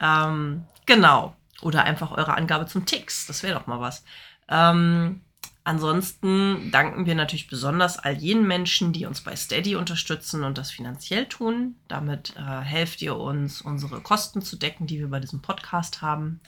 Ähm, 0.00 0.66
genau. 0.86 1.36
Oder 1.62 1.84
einfach 1.84 2.10
eure 2.10 2.34
Angabe 2.34 2.66
zum 2.66 2.84
Ticks. 2.84 3.26
Das 3.26 3.42
wäre 3.44 3.58
doch 3.58 3.68
mal 3.68 3.80
was. 3.80 4.04
Ähm, 4.48 5.22
ansonsten 5.64 6.70
danken 6.70 7.06
wir 7.06 7.14
natürlich 7.14 7.48
besonders 7.48 7.98
all 7.98 8.14
jenen 8.14 8.46
Menschen, 8.46 8.92
die 8.92 9.06
uns 9.06 9.22
bei 9.22 9.34
Steady 9.34 9.76
unterstützen 9.76 10.44
und 10.44 10.58
das 10.58 10.70
finanziell 10.70 11.26
tun. 11.26 11.76
Damit 11.88 12.34
äh, 12.36 12.60
helft 12.60 13.02
ihr 13.02 13.16
uns, 13.16 13.60
unsere 13.60 14.00
Kosten 14.00 14.42
zu 14.42 14.56
decken, 14.56 14.86
die 14.86 15.00
wir 15.00 15.08
bei 15.08 15.20
diesem 15.20 15.42
Podcast 15.42 16.02
haben. 16.02 16.40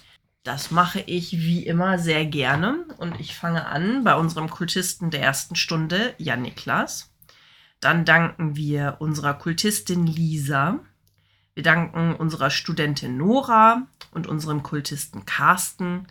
Das 0.47 0.71
mache 0.71 1.01
ich 1.01 1.33
wie 1.33 1.67
immer 1.67 1.99
sehr 1.99 2.25
gerne 2.25 2.85
und 2.99 3.19
ich 3.19 3.35
fange 3.35 3.67
an 3.67 4.05
bei 4.05 4.15
unserem 4.15 4.49
Kultisten 4.49 5.11
der 5.11 5.23
ersten 5.23 5.57
Stunde, 5.57 6.15
Jan 6.19 6.43
Niklas. 6.43 7.11
Dann 7.81 8.05
danken 8.05 8.55
wir 8.55 8.99
unserer 9.01 9.35
Kultistin 9.35 10.07
Lisa. 10.07 10.79
Wir 11.55 11.63
danken 11.65 12.15
unserer 12.15 12.51
Studentin 12.51 13.17
Nora 13.17 13.89
und 14.13 14.27
unserem 14.27 14.63
Kultisten 14.63 15.25
Carsten. 15.27 16.07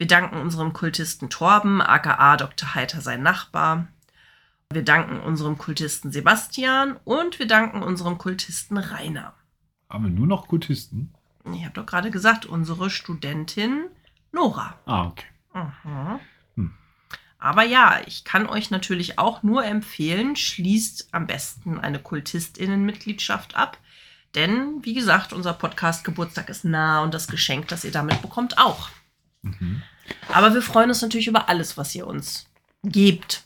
Wir 0.00 0.06
danken 0.06 0.40
unserem 0.40 0.72
Kultisten 0.72 1.28
Torben, 1.28 1.82
aka 1.82 2.38
Dr. 2.38 2.74
Heiter, 2.74 3.02
sein 3.02 3.22
Nachbar. 3.22 3.86
Wir 4.72 4.82
danken 4.82 5.20
unserem 5.20 5.58
Kultisten 5.58 6.10
Sebastian 6.10 6.96
und 7.04 7.38
wir 7.38 7.46
danken 7.46 7.82
unserem 7.82 8.16
Kultisten 8.16 8.78
Rainer. 8.78 9.34
Haben 9.90 10.04
wir 10.04 10.10
nur 10.10 10.26
noch 10.26 10.48
Kultisten? 10.48 11.12
Ich 11.52 11.64
habe 11.64 11.74
doch 11.74 11.84
gerade 11.84 12.10
gesagt, 12.10 12.46
unsere 12.46 12.88
Studentin 12.88 13.88
Nora. 14.32 14.78
Ah, 14.86 15.08
okay. 15.08 15.26
Mhm. 15.52 16.20
Hm. 16.56 16.74
Aber 17.38 17.64
ja, 17.64 18.00
ich 18.06 18.24
kann 18.24 18.46
euch 18.46 18.70
natürlich 18.70 19.18
auch 19.18 19.42
nur 19.42 19.66
empfehlen, 19.66 20.34
schließt 20.34 21.10
am 21.12 21.26
besten 21.26 21.78
eine 21.78 21.98
Kultistinnenmitgliedschaft 21.98 23.54
ab. 23.54 23.76
Denn, 24.34 24.82
wie 24.82 24.94
gesagt, 24.94 25.34
unser 25.34 25.52
Podcast 25.52 26.04
Geburtstag 26.04 26.48
ist 26.48 26.64
nah 26.64 27.02
und 27.02 27.12
das 27.12 27.28
Geschenk, 27.28 27.68
das 27.68 27.84
ihr 27.84 27.92
damit 27.92 28.22
bekommt, 28.22 28.56
auch. 28.56 28.88
Mhm. 29.42 29.82
Aber 30.32 30.54
wir 30.54 30.62
freuen 30.62 30.88
uns 30.90 31.02
natürlich 31.02 31.28
über 31.28 31.48
alles, 31.48 31.76
was 31.76 31.94
ihr 31.94 32.06
uns 32.06 32.46
gebt, 32.82 33.44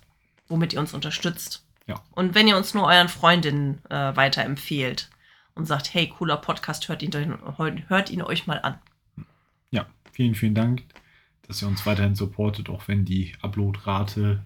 womit 0.48 0.72
ihr 0.72 0.80
uns 0.80 0.94
unterstützt. 0.94 1.64
Ja. 1.86 2.00
Und 2.12 2.34
wenn 2.34 2.48
ihr 2.48 2.56
uns 2.56 2.74
nur 2.74 2.86
euren 2.86 3.08
Freundinnen 3.08 3.84
äh, 3.90 4.16
weiterempfehlt 4.16 5.10
und 5.54 5.66
sagt, 5.66 5.92
hey, 5.92 6.08
cooler 6.08 6.36
Podcast, 6.36 6.88
hört 6.88 7.02
ihn, 7.02 7.12
hört 7.88 8.10
ihn 8.10 8.22
euch 8.22 8.46
mal 8.46 8.60
an. 8.60 8.78
Ja, 9.70 9.86
vielen, 10.12 10.34
vielen 10.34 10.54
Dank, 10.54 10.82
dass 11.46 11.62
ihr 11.62 11.68
uns 11.68 11.84
weiterhin 11.86 12.14
supportet, 12.14 12.68
auch 12.70 12.88
wenn 12.88 13.04
die 13.04 13.34
Uploadrate 13.42 14.42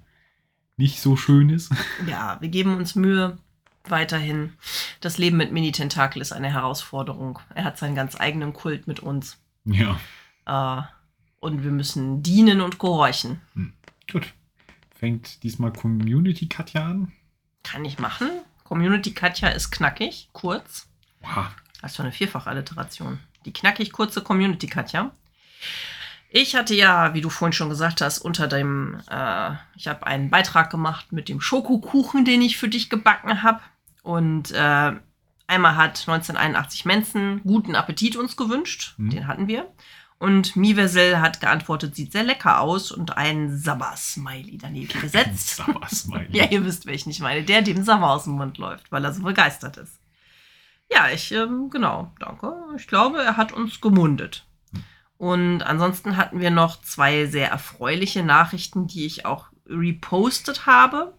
nicht 0.77 1.01
so 1.01 1.17
schön 1.17 1.51
ist. 1.51 1.73
Ja, 2.07 2.39
wir 2.41 2.49
geben 2.49 2.77
uns 2.77 2.95
Mühe 2.95 3.39
weiterhin. 3.85 4.53
Das 5.01 5.19
Leben 5.19 5.37
mit 5.37 5.53
Mini-Tentakel 5.53 6.21
ist 6.21 6.33
eine 6.33 6.53
Herausforderung. 6.53 7.39
Er 7.55 7.65
hat 7.65 7.79
seinen 7.79 7.95
ganz 7.95 8.19
eigenen 8.21 8.53
Kult 8.53 8.87
mit 8.87 9.01
uns. 9.01 9.39
Ja, 9.65 9.99
Äh, 10.47 10.83
und 11.41 11.63
wir 11.63 11.71
müssen 11.71 12.23
dienen 12.23 12.61
und 12.61 12.79
gehorchen. 12.79 13.41
gut. 14.11 14.33
Fängt 14.95 15.43
diesmal 15.45 15.73
Community 15.73 16.49
Katja 16.49 16.85
an. 16.85 17.13
Kann 17.63 17.85
ich 17.85 17.99
machen. 17.99 18.29
Community 18.65 19.13
Katja 19.13 19.49
ist 19.49 19.71
knackig, 19.71 20.29
kurz. 20.33 20.89
Wow. 21.21 21.47
Das 21.81 21.93
ist 21.93 21.97
schon 21.97 22.07
eine 22.07 22.13
Vierfachalliteration. 22.13 23.21
Die 23.45 23.53
knackig 23.53 23.93
kurze 23.93 24.23
Community 24.23 24.67
Katja. 24.67 25.13
Ich 26.31 26.55
hatte 26.55 26.75
ja, 26.75 27.15
wie 27.15 27.21
du 27.21 27.31
vorhin 27.31 27.53
schon 27.53 27.71
gesagt 27.71 28.01
hast, 28.01 28.19
unter 28.19 28.49
dem, 28.49 29.01
äh, 29.11 29.53
ich 29.77 29.89
habe 29.89 30.07
einen 30.07 30.29
Beitrag 30.29 30.71
gemacht 30.71 31.13
mit 31.13 31.29
dem 31.29 31.41
Schokokuchen, 31.41 32.25
den 32.25 32.43
ich 32.43 32.59
für 32.59 32.69
dich 32.69 32.91
gebacken 32.91 33.43
habe. 33.43 33.61
Und 34.03 34.51
äh, 34.51 34.93
einmal 35.47 35.77
hat 35.77 36.01
1981 36.01 36.85
Mensen 36.85 37.43
guten 37.45 37.75
Appetit 37.75 38.17
uns 38.17 38.37
gewünscht. 38.37 38.95
Mhm. 38.99 39.11
Den 39.11 39.27
hatten 39.27 39.49
wir. 39.49 39.73
Und 40.19 40.57
Miversel 40.57 41.21
hat 41.21 41.41
geantwortet, 41.41 41.95
sieht 41.95 42.11
sehr 42.11 42.25
lecker 42.25 42.61
aus 42.61 42.91
und 42.91 43.17
ein 43.17 43.57
Sabber-Smiley 43.57 44.59
daneben 44.59 45.01
gesetzt. 45.01 45.49
Sabber-Smiley. 45.57 46.37
Ja, 46.37 46.47
ihr 46.47 46.65
wisst, 46.65 46.87
welchen 46.87 47.11
ich 47.11 47.21
meine. 47.21 47.45
Der, 47.45 47.63
dem 47.63 47.85
Sabber 47.85 48.11
aus 48.11 48.25
dem 48.25 48.33
Mund 48.33 48.59
läuft, 48.59 48.91
weil 48.91 49.05
er 49.05 49.13
so 49.13 49.23
begeistert 49.23 49.77
ist. 49.77 50.01
Ja, 50.91 51.09
ich, 51.09 51.31
ähm, 51.33 51.71
genau, 51.71 52.13
danke. 52.19 52.53
Ich 52.77 52.89
glaube, 52.89 53.23
er 53.23 53.37
hat 53.37 53.53
uns 53.53 53.81
gemundet. 53.81 54.45
Und 55.19 55.63
ansonsten 55.63 56.17
hatten 56.17 56.41
wir 56.41 56.51
noch 56.51 56.81
zwei 56.81 57.27
sehr 57.27 57.51
erfreuliche 57.51 58.23
Nachrichten, 58.23 58.87
die 58.87 59.07
ich 59.07 59.25
auch 59.27 59.47
repostet 59.67 60.67
habe. 60.67 61.15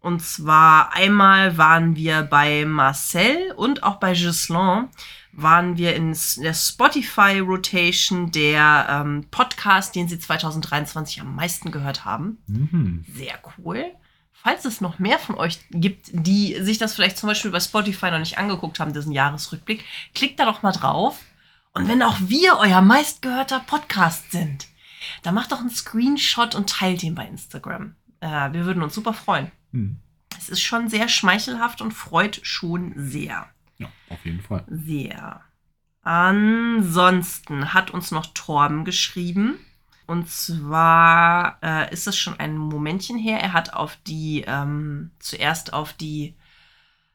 Und 0.00 0.22
zwar 0.22 0.94
einmal 0.94 1.58
waren 1.58 1.96
wir 1.96 2.22
bei 2.22 2.64
Marcel 2.64 3.52
und 3.56 3.82
auch 3.82 3.96
bei 3.96 4.12
Gislain 4.12 4.88
waren 5.40 5.76
wir 5.76 5.94
in 5.94 6.16
der 6.38 6.54
Spotify 6.54 7.38
Rotation 7.38 8.32
der 8.32 8.86
ähm, 8.90 9.26
Podcast, 9.30 9.94
den 9.94 10.08
sie 10.08 10.18
2023 10.18 11.20
am 11.20 11.36
meisten 11.36 11.70
gehört 11.70 12.04
haben. 12.04 12.38
Mhm. 12.48 13.04
Sehr 13.14 13.38
cool. 13.56 13.84
Falls 14.32 14.64
es 14.64 14.80
noch 14.80 14.98
mehr 14.98 15.18
von 15.18 15.36
euch 15.36 15.60
gibt, 15.70 16.10
die 16.12 16.60
sich 16.60 16.78
das 16.78 16.94
vielleicht 16.94 17.18
zum 17.18 17.28
Beispiel 17.28 17.52
bei 17.52 17.60
Spotify 17.60 18.10
noch 18.10 18.18
nicht 18.18 18.38
angeguckt 18.38 18.80
haben, 18.80 18.92
diesen 18.92 19.12
Jahresrückblick, 19.12 19.84
klickt 20.14 20.40
da 20.40 20.44
doch 20.44 20.62
mal 20.62 20.72
drauf. 20.72 21.20
Und 21.72 21.86
wenn 21.86 22.02
auch 22.02 22.16
wir 22.20 22.56
euer 22.58 22.80
meistgehörter 22.80 23.60
Podcast 23.60 24.32
sind, 24.32 24.66
dann 25.22 25.34
macht 25.34 25.52
doch 25.52 25.60
einen 25.60 25.70
Screenshot 25.70 26.56
und 26.56 26.68
teilt 26.68 27.04
ihn 27.04 27.14
bei 27.14 27.26
Instagram. 27.26 27.94
Äh, 28.20 28.52
wir 28.52 28.64
würden 28.64 28.82
uns 28.82 28.94
super 28.94 29.12
freuen. 29.12 29.52
Hm. 29.72 30.00
Es 30.36 30.48
ist 30.48 30.62
schon 30.62 30.88
sehr 30.88 31.08
schmeichelhaft 31.08 31.80
und 31.80 31.92
freut 31.92 32.40
schon 32.42 32.92
sehr. 32.96 33.48
Ja, 33.78 33.90
auf 34.08 34.24
jeden 34.24 34.40
Fall. 34.40 34.64
Sehr. 34.68 35.40
Ansonsten 36.02 37.74
hat 37.74 37.90
uns 37.90 38.10
noch 38.10 38.26
Torben 38.34 38.84
geschrieben. 38.84 39.58
Und 40.06 40.30
zwar 40.30 41.58
äh, 41.62 41.92
ist 41.92 42.06
es 42.06 42.16
schon 42.16 42.40
ein 42.40 42.56
Momentchen 42.56 43.18
her. 43.18 43.40
Er 43.40 43.52
hat 43.52 43.74
auf 43.74 43.98
die, 44.06 44.42
ähm, 44.46 45.10
zuerst 45.18 45.74
auf 45.74 45.92
die 45.92 46.34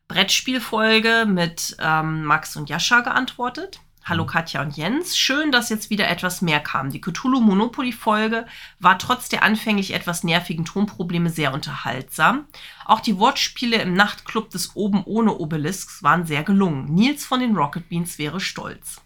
Brettspielfolge 0.07 1.26
mit 1.28 1.76
ähm, 1.80 2.24
Max 2.24 2.55
und 2.55 2.70
Jascha 2.70 3.01
geantwortet. 3.01 3.80
Hallo 4.05 4.25
Katja 4.25 4.61
und 4.61 4.75
Jens. 4.75 5.17
Schön, 5.17 5.53
dass 5.53 5.69
jetzt 5.69 5.89
wieder 5.89 6.09
etwas 6.09 6.41
mehr 6.41 6.59
kam. 6.59 6.89
Die 6.89 6.99
Cthulhu 6.99 7.39
Monopoly 7.39 7.93
Folge 7.93 8.45
war 8.79 8.99
trotz 8.99 9.29
der 9.29 9.43
anfänglich 9.43 9.93
etwas 9.93 10.25
nervigen 10.25 10.65
Tonprobleme 10.65 11.29
sehr 11.29 11.53
unterhaltsam. 11.53 12.43
Auch 12.83 12.99
die 12.99 13.17
Wortspiele 13.17 13.77
im 13.77 13.93
Nachtclub 13.93 14.49
des 14.49 14.75
Oben 14.75 15.03
ohne 15.05 15.37
Obelisks 15.37 16.03
waren 16.03 16.25
sehr 16.25 16.43
gelungen. 16.43 16.93
Nils 16.93 17.25
von 17.25 17.39
den 17.39 17.55
Rocket 17.55 17.87
Beans 17.87 18.17
wäre 18.17 18.41
stolz. 18.41 18.99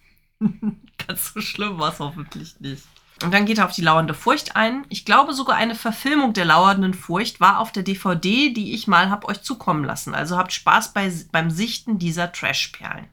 Ganz 1.08 1.32
so 1.32 1.42
schlimm 1.42 1.78
war 1.78 1.94
es 1.94 2.00
hoffentlich 2.00 2.60
nicht. 2.60 2.84
Und 3.24 3.32
dann 3.32 3.46
geht 3.46 3.60
er 3.60 3.66
auf 3.66 3.74
die 3.74 3.84
lauernde 3.84 4.16
Furcht 4.16 4.56
ein. 4.56 4.84
Ich 4.90 5.06
glaube 5.06 5.34
sogar 5.34 5.58
eine 5.58 5.76
Verfilmung 5.76 6.34
der 6.34 6.46
lauernden 6.46 6.96
Furcht 6.96 7.40
war 7.40 7.60
auf 7.60 7.72
der 7.72 7.84
DVD, 7.84 8.52
die 8.52 8.74
ich 8.74 8.88
mal 8.88 9.12
hab 9.12 9.26
euch 9.26 9.44
zukommen 9.44 9.84
lassen. 9.84 10.16
Also 10.16 10.38
habt 10.38 10.54
Spaß 10.54 10.94
bei, 10.94 11.12
beim 11.32 11.52
Sichten 11.52 12.00
dieser 12.00 12.32
Trashperlen. 12.32 13.06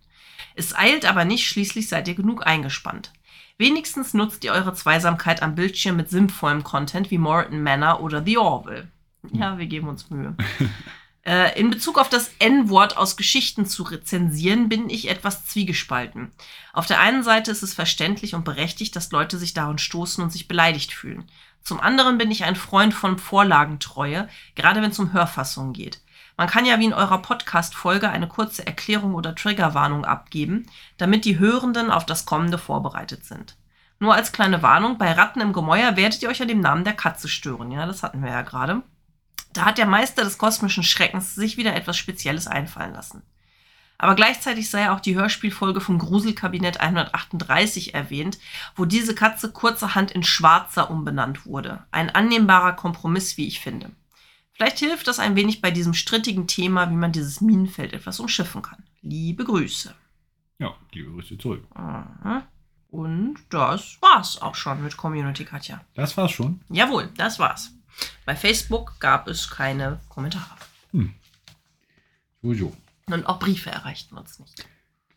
Es 0.55 0.75
eilt 0.75 1.05
aber 1.05 1.25
nicht, 1.25 1.47
schließlich 1.47 1.89
seid 1.89 2.09
ihr 2.09 2.15
genug 2.15 2.47
eingespannt. 2.47 3.13
Wenigstens 3.59 4.15
nutzt 4.15 4.45
ihr 4.45 4.53
eure 4.53 4.75
Zweisamkeit 4.75 5.43
am 5.43 5.55
Bildschirm 5.55 5.97
mit 5.97 6.11
sinnvollem 6.11 6.65
Content 6.65 7.11
wie 7.11 7.19
Moreton 7.19 7.63
Manor 7.63 8.01
oder 8.01 8.25
The 8.25 8.39
Orville. 8.39 8.89
Ja, 9.33 9.59
wir 9.59 9.67
geben 9.67 9.89
uns 9.89 10.11
Mühe. 10.11 10.37
Äh, 11.27 11.59
in 11.59 11.71
Bezug 11.71 11.99
auf 11.99 12.11
das 12.11 12.33
N-Wort 12.39 12.99
aus 12.99 13.17
Geschichten 13.17 13.65
zu 13.65 13.83
rezensieren, 13.85 14.69
bin 14.69 14.91
ich 14.91 15.09
etwas 15.09 15.47
zwiegespalten. 15.47 16.33
Auf 16.75 16.85
der 16.85 17.01
einen 17.01 17.23
Seite 17.23 17.51
ist 17.51 17.63
es 17.63 17.73
verständlich 17.73 18.35
und 18.35 18.45
berechtigt, 18.45 18.95
dass 18.95 19.11
Leute 19.11 19.39
sich 19.39 19.55
daran 19.55 19.79
stoßen 19.79 20.23
und 20.23 20.31
sich 20.31 20.49
beleidigt 20.49 20.93
fühlen. 20.93 21.25
Zum 21.63 21.81
anderen 21.81 22.19
bin 22.19 22.31
ich 22.31 22.45
ein 22.45 22.57
Freund 22.57 22.93
von 22.93 23.19
Vorlagentreue, 23.19 24.29
gerade 24.55 24.83
wenn 24.83 24.91
es 24.91 24.99
um 24.99 25.15
Hörfassungen 25.15 25.73
geht. 25.73 26.03
Man 26.37 26.49
kann 26.49 26.67
ja 26.67 26.81
wie 26.81 26.87
in 26.87 26.93
eurer 26.93 27.19
Podcast-Folge 27.19 28.11
eine 28.11 28.27
kurze 28.27 28.67
Erklärung 28.67 29.15
oder 29.15 29.35
Triggerwarnung 29.35 30.05
abgeben, 30.05 30.67
damit 30.97 31.25
die 31.25 31.39
Hörenden 31.39 31.91
auf 31.91 32.07
das 32.07 32.27
Kommende 32.27 32.59
vorbereitet 32.59 33.25
sind. 33.25 33.57
Nur 34.01 34.15
als 34.15 34.33
kleine 34.33 34.63
Warnung, 34.63 34.99
bei 34.99 35.13
Ratten 35.13 35.41
im 35.41 35.53
Gemäuer 35.53 35.97
werdet 35.97 36.23
ihr 36.23 36.29
euch 36.29 36.43
an 36.43 36.49
dem 36.49 36.61
Namen 36.61 36.85
der 36.85 36.95
Katze 36.95 37.29
stören. 37.29 37.71
Ja, 37.71 37.87
das 37.87 38.03
hatten 38.03 38.23
wir 38.23 38.31
ja 38.31 38.43
gerade. 38.43 38.83
Da 39.53 39.65
hat 39.65 39.79
der 39.79 39.87
Meister 39.87 40.25
des 40.25 40.37
kosmischen 40.37 40.83
Schreckens 40.83 41.37
sich 41.37 41.57
wieder 41.57 41.75
etwas 41.77 41.97
Spezielles 41.97 42.49
einfallen 42.49 42.93
lassen. 42.93 43.23
Aber 43.97 44.17
gleichzeitig 44.17 44.69
sei 44.69 44.91
auch 44.91 44.99
die 44.99 45.15
Hörspielfolge 45.15 45.81
vom 45.81 45.99
Gruselkabinett 45.99 46.81
138 46.81 47.95
erwähnt, 47.95 48.39
wo 48.75 48.85
diese 48.85 49.15
Katze 49.15 49.53
kurzerhand 49.53 50.11
in 50.11 50.25
Schwarzer 50.25 50.91
umbenannt 50.91 51.47
wurde. 51.47 51.85
Ein 51.93 52.11
annehmbarer 52.11 52.73
Kompromiss, 52.73 53.37
wie 53.37 53.47
ich 53.47 53.61
finde. 53.61 53.93
Vielleicht 54.55 54.79
hilft 54.79 55.09
das 55.09 55.19
ein 55.19 55.35
wenig 55.35 55.61
bei 55.61 55.73
diesem 55.73 55.95
strittigen 55.95 56.47
Thema, 56.47 56.89
wie 56.89 56.95
man 56.95 57.11
dieses 57.11 57.41
Minenfeld 57.41 57.93
etwas 57.93 58.21
umschiffen 58.21 58.63
kann. 58.63 58.85
Liebe 59.03 59.45
Grüße. 59.45 59.95
Ja, 60.59 60.75
liebe 60.93 61.11
Grüße 61.11 61.37
zurück. 61.39 61.67
Mhm. 61.77 62.43
Und 62.89 63.39
das 63.51 63.99
war's 64.01 64.41
auch 64.41 64.55
schon 64.55 64.83
mit 64.85 64.97
Community 64.97 65.45
Katja. 65.45 65.85
Das 65.95 66.17
war's 66.17 66.31
schon. 66.31 66.61
Jawohl, 66.69 67.11
das 67.17 67.41
war's. 67.41 67.73
Bei 68.25 68.37
Facebook 68.37 69.01
gab 69.01 69.27
es 69.27 69.51
keine 69.51 70.01
Kommentare. 70.09 70.57
So, 72.43 72.55
so. 72.55 72.77
Und 73.07 73.27
auch 73.27 73.41
Briefe 73.41 73.71
erreichten 73.71 74.17
uns 74.17 74.39
nicht. 74.39 74.65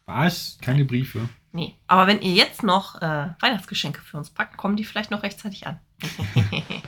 Was? 0.05 0.57
Keine 0.61 0.85
Briefe? 0.85 1.29
Nee. 1.51 1.75
Aber 1.85 2.07
wenn 2.07 2.21
ihr 2.21 2.33
jetzt 2.33 2.63
noch 2.63 2.95
äh, 3.01 3.29
Weihnachtsgeschenke 3.39 4.01
für 4.01 4.17
uns 4.17 4.31
packt, 4.31 4.57
kommen 4.57 4.77
die 4.77 4.85
vielleicht 4.85 5.11
noch 5.11 5.21
rechtzeitig 5.21 5.67
an. 5.67 5.79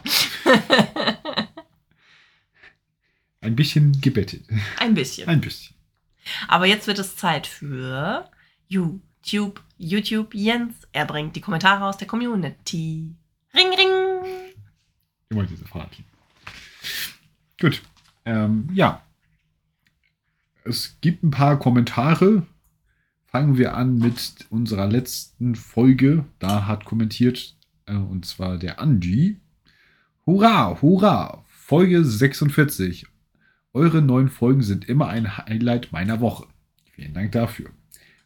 Ein 3.42 3.56
bisschen 3.56 4.00
gebettet. 4.02 4.44
Ein 4.80 4.94
bisschen. 4.94 5.28
Ein 5.28 5.42
bisschen. 5.42 5.76
Aber 6.48 6.66
jetzt 6.66 6.88
wird 6.88 7.00
es 7.00 7.16
Zeit 7.16 7.48
für 7.48 8.30
YouTube. 8.68 9.64
YouTube 9.78 10.34
Jens. 10.34 10.76
Er 10.92 11.06
bringt 11.06 11.36
die 11.36 11.42
Kommentare 11.42 11.86
aus 11.86 11.98
der 11.98 12.08
Community. 12.08 13.16
Ring, 13.54 13.70
ring. 13.78 14.54
Immer 15.30 15.46
diese 15.46 15.66
Fahrten. 15.66 16.04
Gut. 17.60 17.82
Ähm, 18.26 18.70
ja. 18.74 19.02
Es 20.66 20.98
gibt 21.02 21.24
ein 21.24 21.32
paar 21.32 21.58
Kommentare. 21.58 22.46
Fangen 23.28 23.58
wir 23.58 23.76
an 23.76 24.00
mit 24.00 24.48
unserer 24.50 24.88
letzten 24.88 25.56
Folge. 25.56 26.26
Da 26.40 26.66
hat 26.66 26.86
kommentiert, 26.86 27.56
äh, 27.86 27.94
und 27.94 28.26
zwar 28.26 28.58
der 28.58 28.80
Angie. 28.80 29.40
Hurra, 30.26 30.82
hurra! 30.82 31.46
Folge 31.48 32.04
46. 32.04 33.06
Eure 33.80 34.02
neuen 34.02 34.28
Folgen 34.28 34.62
sind 34.62 34.90
immer 34.90 35.08
ein 35.08 35.38
Highlight 35.38 35.94
meiner 35.94 36.20
Woche. 36.20 36.46
Vielen 36.92 37.14
Dank 37.14 37.32
dafür. 37.32 37.70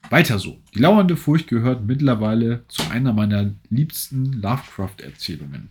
Weiter 0.09 0.39
so. 0.39 0.59
Die 0.73 0.79
lauernde 0.79 1.15
Furcht 1.15 1.47
gehört 1.47 1.85
mittlerweile 1.85 2.65
zu 2.69 2.89
einer 2.89 3.13
meiner 3.13 3.53
liebsten 3.69 4.33
Lovecraft-Erzählungen. 4.33 5.69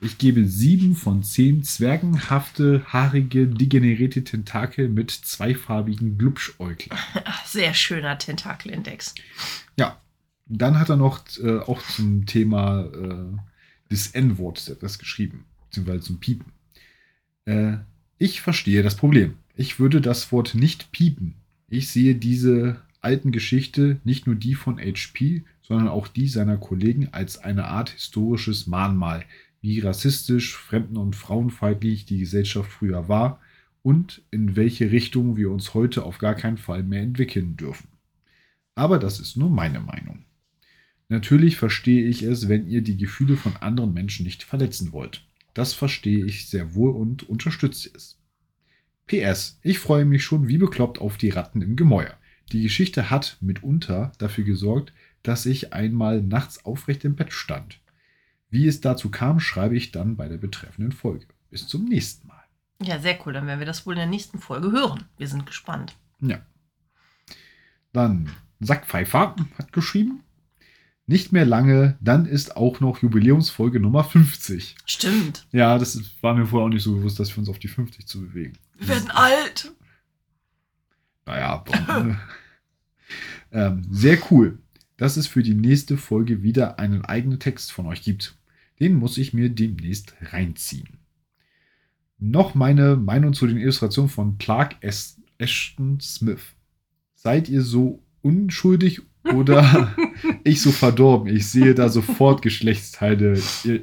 Ich 0.00 0.18
gebe 0.18 0.44
sieben 0.44 0.94
von 0.94 1.24
zehn 1.24 1.64
zwergenhafte, 1.64 2.84
haarige, 2.86 3.48
degenerierte 3.48 4.22
Tentakel 4.22 4.88
mit 4.88 5.10
zweifarbigen 5.10 6.18
Glubschäuglern. 6.18 6.96
Sehr 7.46 7.74
schöner 7.74 8.18
Tentakelindex. 8.18 9.12
Ja, 9.76 10.00
dann 10.46 10.78
hat 10.78 10.88
er 10.88 10.96
noch 10.98 11.24
äh, 11.42 11.58
auch 11.58 11.82
zum 11.82 12.26
Thema 12.26 12.84
äh, 12.94 13.90
des 13.90 14.06
N-Wortes 14.12 14.68
etwas 14.68 15.00
geschrieben, 15.00 15.46
beziehungsweise 15.64 16.02
zum 16.02 16.20
Piepen. 16.20 16.52
Äh, 17.44 17.78
ich 18.18 18.40
verstehe 18.40 18.82
das 18.82 18.96
Problem. 18.96 19.34
Ich 19.54 19.78
würde 19.78 20.00
das 20.00 20.32
Wort 20.32 20.54
nicht 20.54 20.92
piepen. 20.92 21.34
Ich 21.68 21.88
sehe 21.88 22.14
diese 22.14 22.80
alten 23.00 23.32
Geschichte, 23.32 24.00
nicht 24.04 24.26
nur 24.26 24.36
die 24.36 24.54
von 24.54 24.78
HP, 24.78 25.44
sondern 25.62 25.88
auch 25.88 26.08
die 26.08 26.28
seiner 26.28 26.56
Kollegen 26.56 27.08
als 27.12 27.38
eine 27.38 27.66
Art 27.66 27.90
historisches 27.90 28.66
Mahnmal, 28.66 29.24
wie 29.60 29.80
rassistisch, 29.80 30.56
fremden- 30.56 30.96
und 30.96 31.16
frauenfeindlich 31.16 32.04
die 32.04 32.18
Gesellschaft 32.18 32.70
früher 32.70 33.08
war 33.08 33.40
und 33.82 34.22
in 34.30 34.56
welche 34.56 34.90
Richtung 34.90 35.36
wir 35.36 35.50
uns 35.50 35.74
heute 35.74 36.04
auf 36.04 36.18
gar 36.18 36.34
keinen 36.34 36.58
Fall 36.58 36.82
mehr 36.82 37.02
entwickeln 37.02 37.56
dürfen. 37.56 37.88
Aber 38.74 38.98
das 38.98 39.20
ist 39.20 39.36
nur 39.36 39.50
meine 39.50 39.80
Meinung. 39.80 40.24
Natürlich 41.08 41.56
verstehe 41.56 42.06
ich 42.06 42.22
es, 42.22 42.48
wenn 42.48 42.66
ihr 42.66 42.82
die 42.82 42.96
Gefühle 42.96 43.36
von 43.36 43.56
anderen 43.56 43.94
Menschen 43.94 44.24
nicht 44.24 44.42
verletzen 44.42 44.92
wollt. 44.92 45.24
Das 45.56 45.72
verstehe 45.72 46.22
ich 46.22 46.50
sehr 46.50 46.74
wohl 46.74 46.90
und 46.90 47.26
unterstütze 47.30 47.88
es. 47.94 48.20
PS, 49.06 49.58
ich 49.62 49.78
freue 49.78 50.04
mich 50.04 50.22
schon 50.22 50.48
wie 50.48 50.58
bekloppt 50.58 50.98
auf 50.98 51.16
die 51.16 51.30
Ratten 51.30 51.62
im 51.62 51.76
Gemäuer. 51.76 52.14
Die 52.52 52.62
Geschichte 52.62 53.08
hat 53.08 53.38
mitunter 53.40 54.12
dafür 54.18 54.44
gesorgt, 54.44 54.92
dass 55.22 55.46
ich 55.46 55.72
einmal 55.72 56.20
nachts 56.20 56.66
aufrecht 56.66 57.06
im 57.06 57.16
Bett 57.16 57.32
stand. 57.32 57.80
Wie 58.50 58.66
es 58.66 58.82
dazu 58.82 59.10
kam, 59.10 59.40
schreibe 59.40 59.74
ich 59.74 59.92
dann 59.92 60.16
bei 60.16 60.28
der 60.28 60.36
betreffenden 60.36 60.92
Folge. 60.92 61.26
Bis 61.48 61.66
zum 61.66 61.86
nächsten 61.86 62.28
Mal. 62.28 62.44
Ja, 62.82 62.98
sehr 62.98 63.18
cool. 63.24 63.32
Dann 63.32 63.46
werden 63.46 63.60
wir 63.60 63.66
das 63.66 63.86
wohl 63.86 63.94
in 63.94 64.00
der 64.00 64.06
nächsten 64.08 64.38
Folge 64.38 64.70
hören. 64.70 65.06
Wir 65.16 65.26
sind 65.26 65.46
gespannt. 65.46 65.96
Ja. 66.20 66.44
Dann 67.94 68.30
Sackpfeifer 68.60 69.36
hat 69.56 69.72
geschrieben. 69.72 70.22
Nicht 71.08 71.30
mehr 71.30 71.46
lange, 71.46 71.96
dann 72.00 72.26
ist 72.26 72.56
auch 72.56 72.80
noch 72.80 73.00
Jubiläumsfolge 73.00 73.78
Nummer 73.78 74.02
50. 74.02 74.74
Stimmt. 74.86 75.46
Ja, 75.52 75.78
das 75.78 76.00
war 76.20 76.34
mir 76.34 76.46
vorher 76.46 76.66
auch 76.66 76.72
nicht 76.72 76.82
so 76.82 76.96
bewusst, 76.96 77.20
dass 77.20 77.30
wir 77.30 77.38
uns 77.38 77.48
auf 77.48 77.60
die 77.60 77.68
50 77.68 78.06
zu 78.06 78.22
bewegen. 78.22 78.54
Wir 78.78 78.88
werden 78.88 79.10
alt. 79.10 79.72
Naja, 81.24 81.64
äh, 81.70 82.14
ähm, 83.66 83.86
sehr 83.90 84.18
cool. 84.30 84.58
dass 84.96 85.16
es 85.16 85.26
für 85.26 85.42
die 85.42 85.54
nächste 85.54 85.96
Folge 85.96 86.42
wieder 86.42 86.78
einen 86.78 87.04
eigenen 87.04 87.38
Text 87.38 87.70
von 87.70 87.86
euch 87.86 88.02
gibt. 88.02 88.36
Den 88.80 88.94
muss 88.94 89.18
ich 89.18 89.32
mir 89.32 89.48
demnächst 89.50 90.14
reinziehen. 90.32 90.98
Noch 92.18 92.54
meine 92.54 92.96
Meinung 92.96 93.32
zu 93.32 93.46
den 93.46 93.58
Illustrationen 93.58 94.10
von 94.10 94.38
Clark 94.38 94.76
S. 94.80 95.20
Ashton 95.38 96.00
Smith. 96.00 96.40
Seid 97.14 97.48
ihr 97.48 97.62
so 97.62 98.02
unschuldig 98.22 99.02
oder 99.34 99.94
ich 100.44 100.60
so 100.60 100.72
verdorben? 100.72 101.34
Ich 101.34 101.48
sehe 101.48 101.74
da 101.74 101.88
sofort 101.88 102.42
Geschlechtsteile, 102.42 103.40
äh, 103.64 103.80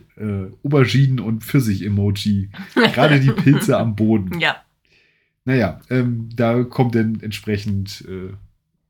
Auberginen 0.63 1.19
und 1.19 1.43
Pfirsich-Emoji. 1.43 2.49
Gerade 2.75 3.19
die 3.19 3.31
Pilze 3.31 3.77
am 3.77 3.95
Boden. 3.95 4.39
Ja. 4.39 4.57
Naja, 5.45 5.81
ähm, 5.89 6.29
da 6.33 6.63
kommt 6.63 6.95
dann 6.95 7.19
entsprechend, 7.21 8.05
äh, 8.07 8.33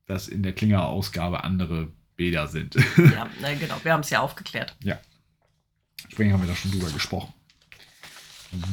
dass 0.05 0.27
in 0.27 0.43
der 0.43 0.53
Klinger-Ausgabe 0.53 1.43
andere 1.43 1.87
Bilder 2.15 2.47
sind. 2.47 2.75
Ja, 2.97 3.27
na, 3.41 3.53
genau. 3.53 3.75
Wir 3.83 3.93
haben 3.93 4.01
es 4.01 4.09
ja 4.09 4.19
aufgeklärt. 4.19 4.75
Deswegen 6.11 6.31
haben 6.31 6.41
wir 6.41 6.47
da 6.47 6.55
schon 6.55 6.71
drüber 6.71 6.91
gesprochen. 6.91 7.33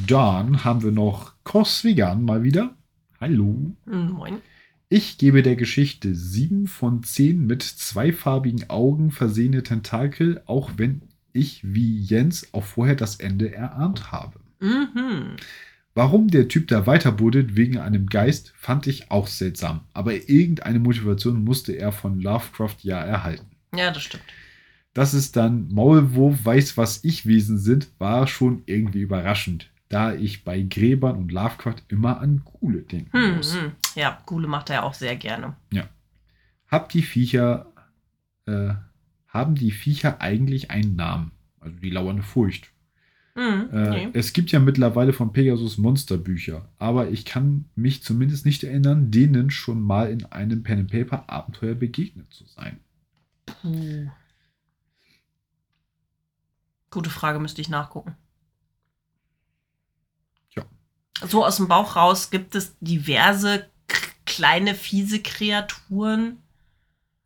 Dann 0.07 0.63
haben 0.63 0.83
wir 0.83 0.91
noch 0.91 1.33
Cross 1.43 1.83
Vegan 1.83 2.23
mal 2.23 2.43
wieder. 2.43 2.75
Hallo. 3.19 3.75
Moin. 3.85 4.41
Ich 4.93 5.17
gebe 5.17 5.41
der 5.41 5.55
Geschichte 5.55 6.13
7 6.13 6.67
von 6.67 7.01
10 7.01 7.47
mit 7.47 7.63
zweifarbigen 7.63 8.69
Augen 8.69 9.11
versehene 9.11 9.63
Tentakel, 9.63 10.41
auch 10.47 10.71
wenn 10.75 11.03
ich 11.31 11.61
wie 11.63 12.01
Jens 12.01 12.53
auch 12.53 12.65
vorher 12.65 12.95
das 12.95 13.15
Ende 13.15 13.55
erahnt 13.55 14.11
habe. 14.11 14.41
Mhm. 14.59 15.37
Warum 15.93 16.27
der 16.27 16.49
Typ 16.49 16.67
da 16.67 16.87
weiterbuddelt 16.87 17.55
wegen 17.55 17.77
einem 17.77 18.07
Geist, 18.07 18.51
fand 18.57 18.85
ich 18.85 19.09
auch 19.11 19.27
seltsam. 19.27 19.79
Aber 19.93 20.13
irgendeine 20.13 20.79
Motivation 20.79 21.41
musste 21.41 21.71
er 21.71 21.93
von 21.93 22.19
Lovecraft 22.19 22.75
ja 22.81 22.99
erhalten. 22.99 23.47
Ja, 23.73 23.91
das 23.91 24.03
stimmt. 24.03 24.25
Dass 24.93 25.13
es 25.13 25.31
dann 25.31 25.69
Maulwurf 25.69 26.43
weiß, 26.43 26.75
was 26.75 27.05
ich 27.05 27.25
Wesen 27.25 27.59
sind, 27.59 27.87
war 27.97 28.27
schon 28.27 28.63
irgendwie 28.65 28.99
überraschend, 28.99 29.70
da 29.91 30.13
ich 30.13 30.43
bei 30.43 30.61
Gräbern 30.61 31.17
und 31.17 31.31
Lovecraft 31.31 31.81
immer 31.89 32.19
an 32.19 32.43
Gule 32.45 32.81
denken 32.83 33.11
Hm, 33.17 33.35
muss. 33.37 33.55
hm. 33.55 33.71
Ja, 33.95 34.21
Gule 34.25 34.47
macht 34.47 34.69
er 34.69 34.77
ja 34.77 34.83
auch 34.83 34.93
sehr 34.93 35.15
gerne. 35.15 35.55
Habt 36.67 36.93
die 36.93 37.01
Viecher, 37.01 37.65
äh, 38.45 38.73
haben 39.27 39.55
die 39.55 39.71
Viecher 39.71 40.21
eigentlich 40.21 40.71
einen 40.71 40.95
Namen? 40.95 41.31
Also 41.59 41.77
die 41.79 41.89
lauernde 41.89 42.23
Furcht. 42.23 42.71
Hm, 43.35 43.69
Äh, 43.73 43.89
nee. 43.89 44.09
Es 44.13 44.31
gibt 44.31 44.51
ja 44.53 44.59
mittlerweile 44.59 45.11
von 45.11 45.33
Pegasus 45.33 45.77
Monsterbücher, 45.77 46.69
aber 46.79 47.09
ich 47.09 47.25
kann 47.25 47.65
mich 47.75 48.03
zumindest 48.03 48.45
nicht 48.45 48.63
erinnern, 48.63 49.11
denen 49.11 49.51
schon 49.51 49.81
mal 49.81 50.09
in 50.09 50.23
einem 50.25 50.63
Pen 50.63 50.79
and 50.79 50.91
Paper 50.91 51.29
Abenteuer 51.29 51.75
begegnet 51.75 52.33
zu 52.33 52.45
sein. 52.45 52.79
Puh. 53.45 54.09
Gute 56.89 57.09
Frage, 57.09 57.39
müsste 57.39 57.61
ich 57.61 57.69
nachgucken. 57.69 58.15
Ja. 60.55 60.63
So 61.31 61.45
aus 61.45 61.55
dem 61.55 61.69
Bauch 61.69 61.95
raus 61.95 62.29
gibt 62.29 62.55
es 62.55 62.75
diverse 62.81 63.65
kleine, 64.25 64.75
fiese 64.75 65.21
Kreaturen. 65.21 66.39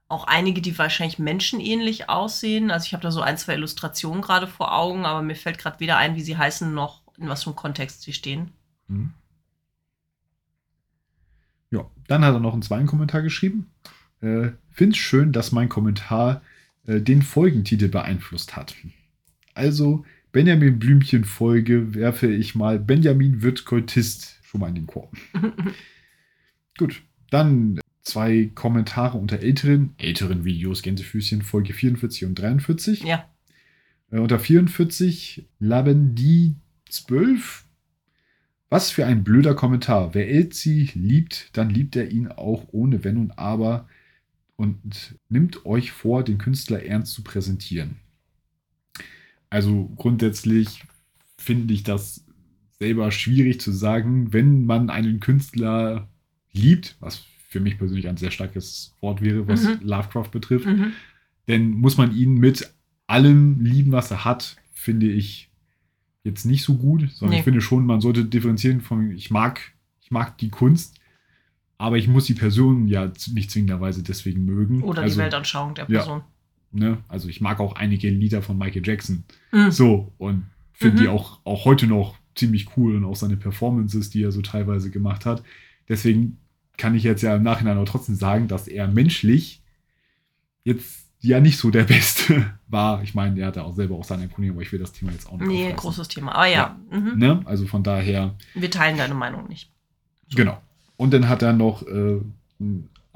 Auch 0.08 0.28
einige, 0.28 0.62
die 0.62 0.78
wahrscheinlich 0.78 1.18
menschenähnlich 1.18 2.08
aussehen. 2.08 2.70
Also 2.70 2.86
ich 2.86 2.94
habe 2.94 3.02
da 3.02 3.10
so 3.10 3.22
ein, 3.22 3.40
zwei 3.40 3.56
Illustrationen 3.56 4.22
gerade 4.22 4.46
vor 4.46 4.78
Augen, 4.78 5.08
aber 5.08 5.24
mir 5.24 5.36
fällt 5.36 5.58
gerade 5.58 5.80
weder 5.80 5.98
ein, 5.98 6.16
wie 6.16 6.22
sie 6.22 6.38
heißen, 6.38 6.72
noch 6.72 7.02
in 7.18 7.30
was 7.30 7.46
für 7.46 7.50
einem 7.50 7.56
Kontext 7.56 8.04
sie 8.04 8.14
stehen. 8.14 8.52
Hm. 8.90 9.12
Ja, 11.72 11.90
dann 12.08 12.24
hat 12.24 12.36
er 12.36 12.40
noch 12.40 12.54
einen 12.54 12.62
zweiten 12.62 12.86
Kommentar 12.86 13.24
geschrieben. 13.24 13.72
Äh, 14.22 14.50
Find's 14.70 14.98
schön, 14.98 15.32
dass 15.32 15.52
mein 15.52 15.68
Kommentar 15.68 16.44
äh, 16.86 17.02
den 17.02 17.24
Folgentitel 17.24 17.88
beeinflusst 17.88 18.56
hat. 18.56 18.76
Also, 19.56 20.06
Benjamin 20.36 20.80
Blümchen 20.80 21.24
Folge 21.24 21.96
werfe 21.96 22.28
ich 22.28 22.56
mal 22.56 22.78
Benjamin 22.78 23.42
wird 23.42 23.64
Kultist 23.64 24.42
schon 24.44 24.60
mal 24.60 24.68
in 24.68 24.76
den 24.76 24.86
Korb. 24.86 25.16
Gut, 26.78 27.04
dann 27.30 27.80
zwei 28.02 28.52
Kommentare 28.54 29.18
unter 29.18 29.40
älteren, 29.40 29.96
älteren 29.98 30.44
Videos, 30.44 30.82
Gänsefüßchen, 30.82 31.42
Folge 31.42 31.72
44 31.72 32.26
und 32.26 32.36
43. 32.36 33.04
ja. 33.04 33.30
Äh, 34.12 34.18
unter 34.18 34.38
44 34.38 35.48
Labendi 35.60 36.56
12. 36.90 37.64
Was 38.68 38.92
für 38.92 39.06
ein 39.06 39.24
blöder 39.24 39.56
Kommentar. 39.56 40.14
Wer 40.16 40.28
Elsie 40.28 40.90
liebt, 40.96 41.56
dann 41.56 41.70
liebt 41.70 41.96
er 41.96 42.12
ihn 42.12 42.28
auch 42.28 42.68
ohne 42.74 43.06
Wenn 43.06 43.16
und 43.20 43.40
Aber 43.40 43.88
und 44.58 45.16
nimmt 45.30 45.66
euch 45.66 45.94
vor, 45.94 46.26
den 46.26 46.40
Künstler 46.40 46.84
ernst 46.84 47.14
zu 47.14 47.24
präsentieren. 47.24 47.96
Also 49.50 49.86
grundsätzlich 49.96 50.84
finde 51.38 51.74
ich 51.74 51.84
das 51.84 52.26
selber 52.80 53.12
schwierig 53.12 53.62
zu 53.62 53.72
sagen, 53.72 54.34
wenn 54.34 54.66
man 54.66 54.90
einen 54.90 55.20
Künstler 55.20 56.10
liebt, 56.52 56.98
was 57.00 57.24
für 57.48 57.60
mich 57.60 57.78
persönlich 57.78 58.08
ein 58.08 58.18
sehr 58.18 58.32
starkes 58.32 58.94
Wort 59.02 59.22
wäre, 59.22 59.48
was 59.48 59.64
Mhm. 59.64 59.80
Lovecraft 59.82 60.30
betrifft, 60.32 60.66
Mhm. 60.66 60.92
dann 61.46 61.70
muss 61.72 61.98
man 61.98 62.14
ihn 62.16 62.34
mit 62.36 62.70
allem 63.08 63.62
lieben, 63.64 63.92
was 63.92 64.12
er 64.12 64.26
hat, 64.26 64.58
finde 64.74 65.08
ich 65.10 65.50
jetzt 66.24 66.46
nicht 66.46 66.64
so 66.64 66.76
gut, 66.76 67.10
sondern 67.12 67.34
Nee. 67.36 67.40
ich 67.40 67.44
finde 67.44 67.62
schon, 67.62 67.86
man 67.86 68.02
sollte 68.02 68.26
differenzieren 68.26 68.82
von, 68.82 69.12
ich 69.12 69.30
mag, 69.32 69.62
ich 70.02 70.12
mag 70.12 70.38
die 70.40 70.50
Kunst, 70.50 70.96
aber 71.78 71.98
ich 71.98 72.08
muss 72.08 72.26
die 72.26 72.34
Person 72.34 72.88
ja 72.88 73.12
nicht 73.32 73.52
zwingenderweise 73.52 74.02
deswegen 74.02 74.44
mögen. 74.44 74.82
Oder 74.82 75.04
also, 75.04 75.16
die 75.16 75.22
Weltanschauung 75.22 75.76
der 75.76 75.86
ja. 75.90 76.26
Ne, 76.78 76.98
also 77.08 77.30
ich 77.30 77.40
mag 77.40 77.62
auch 77.62 77.74
einige 77.78 78.10
Lieder 78.10 78.42
von 78.42 78.58
Michael 78.58 78.86
Jackson. 78.86 79.24
Mhm. 79.54 79.72
So, 79.72 80.12
und 80.18 80.46
finde 80.74 80.98
Mhm. 80.98 81.02
die 81.02 81.08
auch, 81.08 81.40
auch 81.46 81.64
heute 81.64 81.88
noch 81.88 82.16
ziemlich 82.36 82.76
cool 82.76 82.98
und 82.98 83.06
auch 83.06 83.16
seine 83.16 83.38
Performances, 83.38 84.10
die 84.10 84.22
er 84.24 84.34
so 84.34 84.42
teilweise 84.42 84.92
gemacht 84.92 85.26
hat. 85.26 85.42
Deswegen 85.88 86.38
kann 86.76 86.94
ich 86.94 87.04
jetzt 87.04 87.22
ja 87.22 87.34
im 87.38 87.44
Nachhinein 87.44 87.78
auch 87.78 87.86
trotzdem 87.88 88.16
sagen, 88.16 88.50
dass 88.50 88.68
er 88.68 88.90
menschlich 88.90 89.62
jetzt 90.66 91.06
ja 91.22 91.40
nicht 91.40 91.58
so 91.58 91.72
der 91.72 91.84
Beste 91.96 92.54
war. 92.68 93.02
Ich 93.04 93.16
meine, 93.16 93.40
er 93.40 93.48
hatte 93.48 93.64
auch 93.64 93.74
selber 93.76 93.96
auch 93.96 94.04
seine 94.04 94.28
Probleme, 94.28 94.54
aber 94.54 94.62
ich 94.62 94.72
will 94.74 94.80
das 94.80 94.92
Thema 94.92 95.12
jetzt 95.14 95.28
auch 95.30 95.38
nicht 95.38 95.48
Nee, 95.48 95.62
aufreißen. 95.64 95.78
großes 95.78 96.08
Thema. 96.10 96.36
Aber 96.36 96.48
ja, 96.48 96.78
Mhm. 96.92 97.14
Ne? 97.18 97.42
Also 97.46 97.68
von 97.68 97.84
daher, 97.84 98.36
wir 98.54 98.70
teilen 98.70 98.98
deine 98.98 99.14
Meinung 99.16 99.48
nicht. 99.48 99.72
genau. 100.36 100.62
Und 100.98 101.14
dann 101.14 101.30
hat 101.30 101.42
er 101.42 101.54
noch 101.54 101.84
äh, 101.88 102.20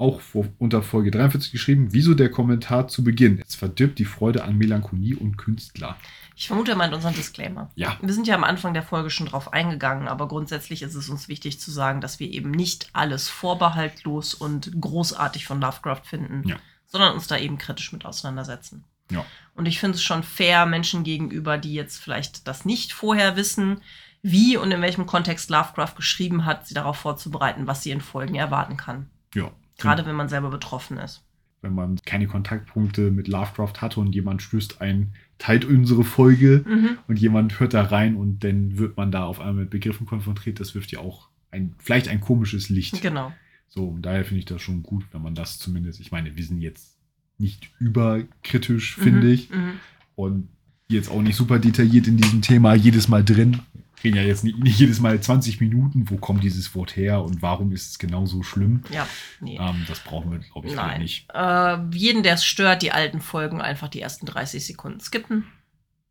auch 0.00 0.20
vor, 0.20 0.46
unter 0.58 0.82
Folge 0.82 1.10
43 1.10 1.52
geschrieben, 1.52 1.88
wieso 1.92 2.14
der 2.14 2.30
Kommentar 2.30 2.88
zu 2.88 3.04
Beginn. 3.04 3.42
Es 3.46 3.54
verdirbt 3.54 3.98
die 3.98 4.04
Freude 4.04 4.44
an 4.44 4.56
Melancholie 4.56 5.16
und 5.16 5.36
Künstler. 5.36 5.96
Ich 6.36 6.46
vermute, 6.46 6.70
er 6.70 6.76
meint 6.76 6.94
unseren 6.94 7.14
Disclaimer. 7.14 7.70
Ja, 7.74 7.98
Wir 8.00 8.14
sind 8.14 8.26
ja 8.26 8.34
am 8.34 8.44
Anfang 8.44 8.72
der 8.72 8.82
Folge 8.82 9.10
schon 9.10 9.26
drauf 9.26 9.52
eingegangen, 9.52 10.08
aber 10.08 10.26
grundsätzlich 10.26 10.80
ist 10.82 10.94
es 10.94 11.10
uns 11.10 11.28
wichtig 11.28 11.60
zu 11.60 11.70
sagen, 11.70 12.00
dass 12.00 12.18
wir 12.18 12.30
eben 12.30 12.50
nicht 12.50 12.88
alles 12.94 13.28
vorbehaltlos 13.28 14.32
und 14.34 14.72
großartig 14.80 15.44
von 15.46 15.60
Lovecraft 15.60 16.02
finden, 16.04 16.48
Ja. 16.48 16.56
sondern 16.86 17.12
uns 17.14 17.26
da 17.26 17.36
eben 17.36 17.58
kritisch 17.58 17.92
mit 17.92 18.06
auseinandersetzen. 18.06 18.84
Ja. 19.10 19.24
Und 19.54 19.66
ich 19.66 19.80
finde 19.80 19.96
es 19.96 20.02
schon 20.02 20.22
fair 20.22 20.64
Menschen 20.66 21.04
gegenüber, 21.04 21.58
die 21.58 21.74
jetzt 21.74 21.98
vielleicht 21.98 22.46
das 22.48 22.64
nicht 22.64 22.92
vorher 22.94 23.36
wissen, 23.36 23.80
wie 24.22 24.56
und 24.56 24.70
in 24.70 24.80
welchem 24.82 25.06
Kontext 25.06 25.50
Lovecraft 25.50 25.94
geschrieben 25.96 26.44
hat, 26.46 26.66
sie 26.66 26.74
darauf 26.74 26.96
vorzubereiten, 26.96 27.66
was 27.66 27.82
sie 27.82 27.90
in 27.90 28.00
Folgen 28.00 28.34
erwarten 28.34 28.76
kann. 28.78 29.10
ja. 29.34 29.50
Gerade 29.80 30.06
wenn 30.06 30.16
man 30.16 30.28
selber 30.28 30.50
betroffen 30.50 30.96
ist. 30.98 31.22
wenn 31.62 31.74
man 31.74 31.98
keine 32.06 32.26
Kontaktpunkte 32.26 33.10
mit 33.10 33.28
Lovecraft 33.28 33.82
hatte 33.82 34.00
und 34.00 34.14
jemand 34.14 34.40
stößt 34.40 34.80
ein, 34.80 35.12
teilt 35.38 35.66
unsere 35.66 36.04
Folge 36.04 36.64
Mhm. 36.66 36.96
und 37.06 37.18
jemand 37.18 37.60
hört 37.60 37.74
da 37.74 37.82
rein 37.82 38.16
und 38.16 38.42
dann 38.44 38.78
wird 38.78 38.96
man 38.96 39.12
da 39.12 39.24
auf 39.24 39.40
einmal 39.40 39.54
mit 39.64 39.70
Begriffen 39.70 40.06
konfrontiert, 40.06 40.58
das 40.58 40.74
wirft 40.74 40.90
ja 40.90 41.00
auch 41.00 41.28
ein, 41.50 41.74
vielleicht 41.78 42.08
ein 42.08 42.20
komisches 42.20 42.70
Licht. 42.70 43.02
Genau. 43.02 43.32
So, 43.68 43.86
und 43.88 44.02
daher 44.06 44.24
finde 44.24 44.38
ich 44.38 44.46
das 44.46 44.62
schon 44.62 44.82
gut, 44.82 45.04
wenn 45.12 45.20
man 45.20 45.34
das 45.34 45.58
zumindest, 45.58 46.00
ich 46.00 46.10
meine, 46.10 46.34
wir 46.34 46.44
sind 46.44 46.62
jetzt 46.62 46.96
nicht 47.36 47.70
überkritisch, 47.78 48.94
finde 48.96 49.26
Mhm. 49.26 49.32
ich, 49.32 49.50
Mhm. 49.50 49.72
und 50.16 50.48
jetzt 50.88 51.10
auch 51.10 51.20
nicht 51.22 51.36
super 51.36 51.58
detailliert 51.58 52.06
in 52.08 52.16
diesem 52.16 52.40
Thema 52.42 52.74
jedes 52.74 53.08
Mal 53.08 53.22
drin. 53.24 53.60
Reden 54.02 54.16
ja 54.16 54.22
jetzt 54.22 54.44
nicht, 54.44 54.58
nicht 54.58 54.78
jedes 54.78 55.00
Mal 55.00 55.20
20 55.20 55.60
Minuten, 55.60 56.08
wo 56.10 56.16
kommt 56.16 56.42
dieses 56.42 56.74
Wort 56.74 56.96
her 56.96 57.22
und 57.22 57.42
warum 57.42 57.72
ist 57.72 57.90
es 57.90 57.98
genauso 57.98 58.42
schlimm. 58.42 58.82
Ja, 58.90 59.06
nee. 59.40 59.58
Ähm, 59.60 59.84
das 59.88 60.00
brauchen 60.00 60.30
wir, 60.30 60.38
glaube 60.38 60.68
ich, 60.68 60.74
Nein. 60.74 61.02
nicht. 61.02 61.28
Äh, 61.32 61.78
jeden, 61.92 62.22
der 62.22 62.34
es 62.34 62.44
stört, 62.44 62.82
die 62.82 62.92
alten 62.92 63.20
Folgen 63.20 63.60
einfach 63.60 63.88
die 63.88 64.00
ersten 64.00 64.26
30 64.26 64.64
Sekunden 64.66 65.00
skippen. 65.00 65.44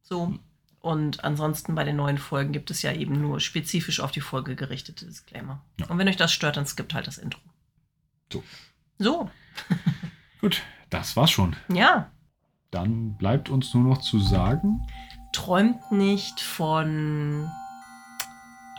So. 0.01 0.37
Und 0.81 1.23
ansonsten 1.23 1.75
bei 1.75 1.83
den 1.83 1.97
neuen 1.97 2.17
Folgen 2.17 2.53
gibt 2.53 2.71
es 2.71 2.81
ja 2.81 2.93
eben 2.93 3.19
nur 3.21 3.39
spezifisch 3.39 3.99
auf 3.99 4.11
die 4.11 4.21
Folge 4.21 4.55
gerichtete 4.55 5.05
Disclaimer. 5.05 5.61
Ja. 5.79 5.87
Und 5.87 5.97
wenn 5.97 6.07
euch 6.07 6.17
das 6.17 6.31
stört, 6.31 6.57
dann 6.57 6.65
skippt 6.65 6.93
halt 6.93 7.07
das 7.07 7.17
Intro. 7.17 7.41
So. 8.31 8.43
So, 8.97 9.29
Gut, 10.41 10.61
das 10.89 11.15
war's 11.15 11.31
schon. 11.31 11.55
ja. 11.73 12.11
Dann 12.71 13.17
bleibt 13.17 13.49
uns 13.49 13.73
nur 13.73 13.83
noch 13.83 13.97
zu 13.99 14.19
sagen, 14.19 14.85
Träumt 15.31 15.91
nicht 15.91 16.39
von 16.39 17.49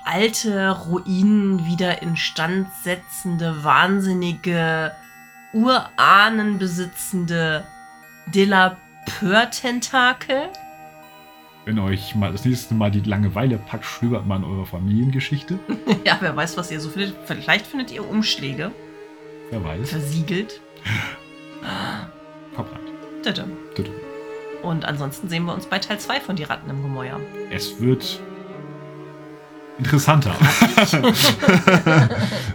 alte 0.04 0.70
Ruinen 0.70 1.66
wieder 1.66 2.02
instand 2.02 2.68
setzende, 2.82 3.62
wahnsinnige, 3.64 4.92
Urahnen 5.52 6.58
besitzende 6.58 7.64
de 8.26 8.44
la 8.44 8.76
Peur-Tentakel. 9.18 10.48
Wenn 11.64 11.78
euch 11.78 12.14
mal 12.14 12.32
das 12.32 12.44
nächste 12.44 12.74
Mal 12.74 12.90
die 12.90 13.00
Langeweile 13.00 13.58
packt, 13.58 13.84
stöbert 13.84 14.26
mal 14.26 14.36
in 14.36 14.44
eurer 14.44 14.66
Familiengeschichte. 14.66 15.58
Ja, 16.04 16.16
wer 16.20 16.34
weiß, 16.34 16.56
was 16.56 16.70
ihr 16.70 16.80
so 16.80 16.88
findet. 16.88 17.14
Vielleicht 17.26 17.66
findet 17.66 17.90
ihr 17.92 18.08
Umschläge 18.08 18.70
Wer 19.50 19.62
weiß. 19.62 19.90
versiegelt. 19.90 20.60
Verbrannt. 22.54 22.88
Tüte. 23.22 23.44
Tüte. 23.74 23.90
Und 24.62 24.84
ansonsten 24.84 25.28
sehen 25.28 25.44
wir 25.44 25.54
uns 25.54 25.66
bei 25.66 25.78
Teil 25.78 25.98
2 25.98 26.20
von 26.20 26.36
Die 26.36 26.44
Ratten 26.44 26.70
im 26.70 26.82
Gemäuer. 26.82 27.20
Es 27.50 27.80
wird 27.80 28.20
interessanter. 29.80 30.30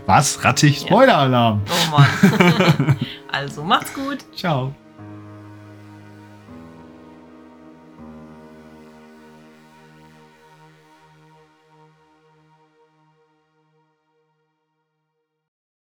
Was? 0.06 0.44
Rattig? 0.44 0.82
Ja. 0.82 0.88
Spoiler-Alarm. 0.88 1.62
Oh 1.68 1.92
Mann. 1.92 2.98
also 3.32 3.64
macht's 3.64 3.94
gut. 3.94 4.20
Ciao. 4.36 4.74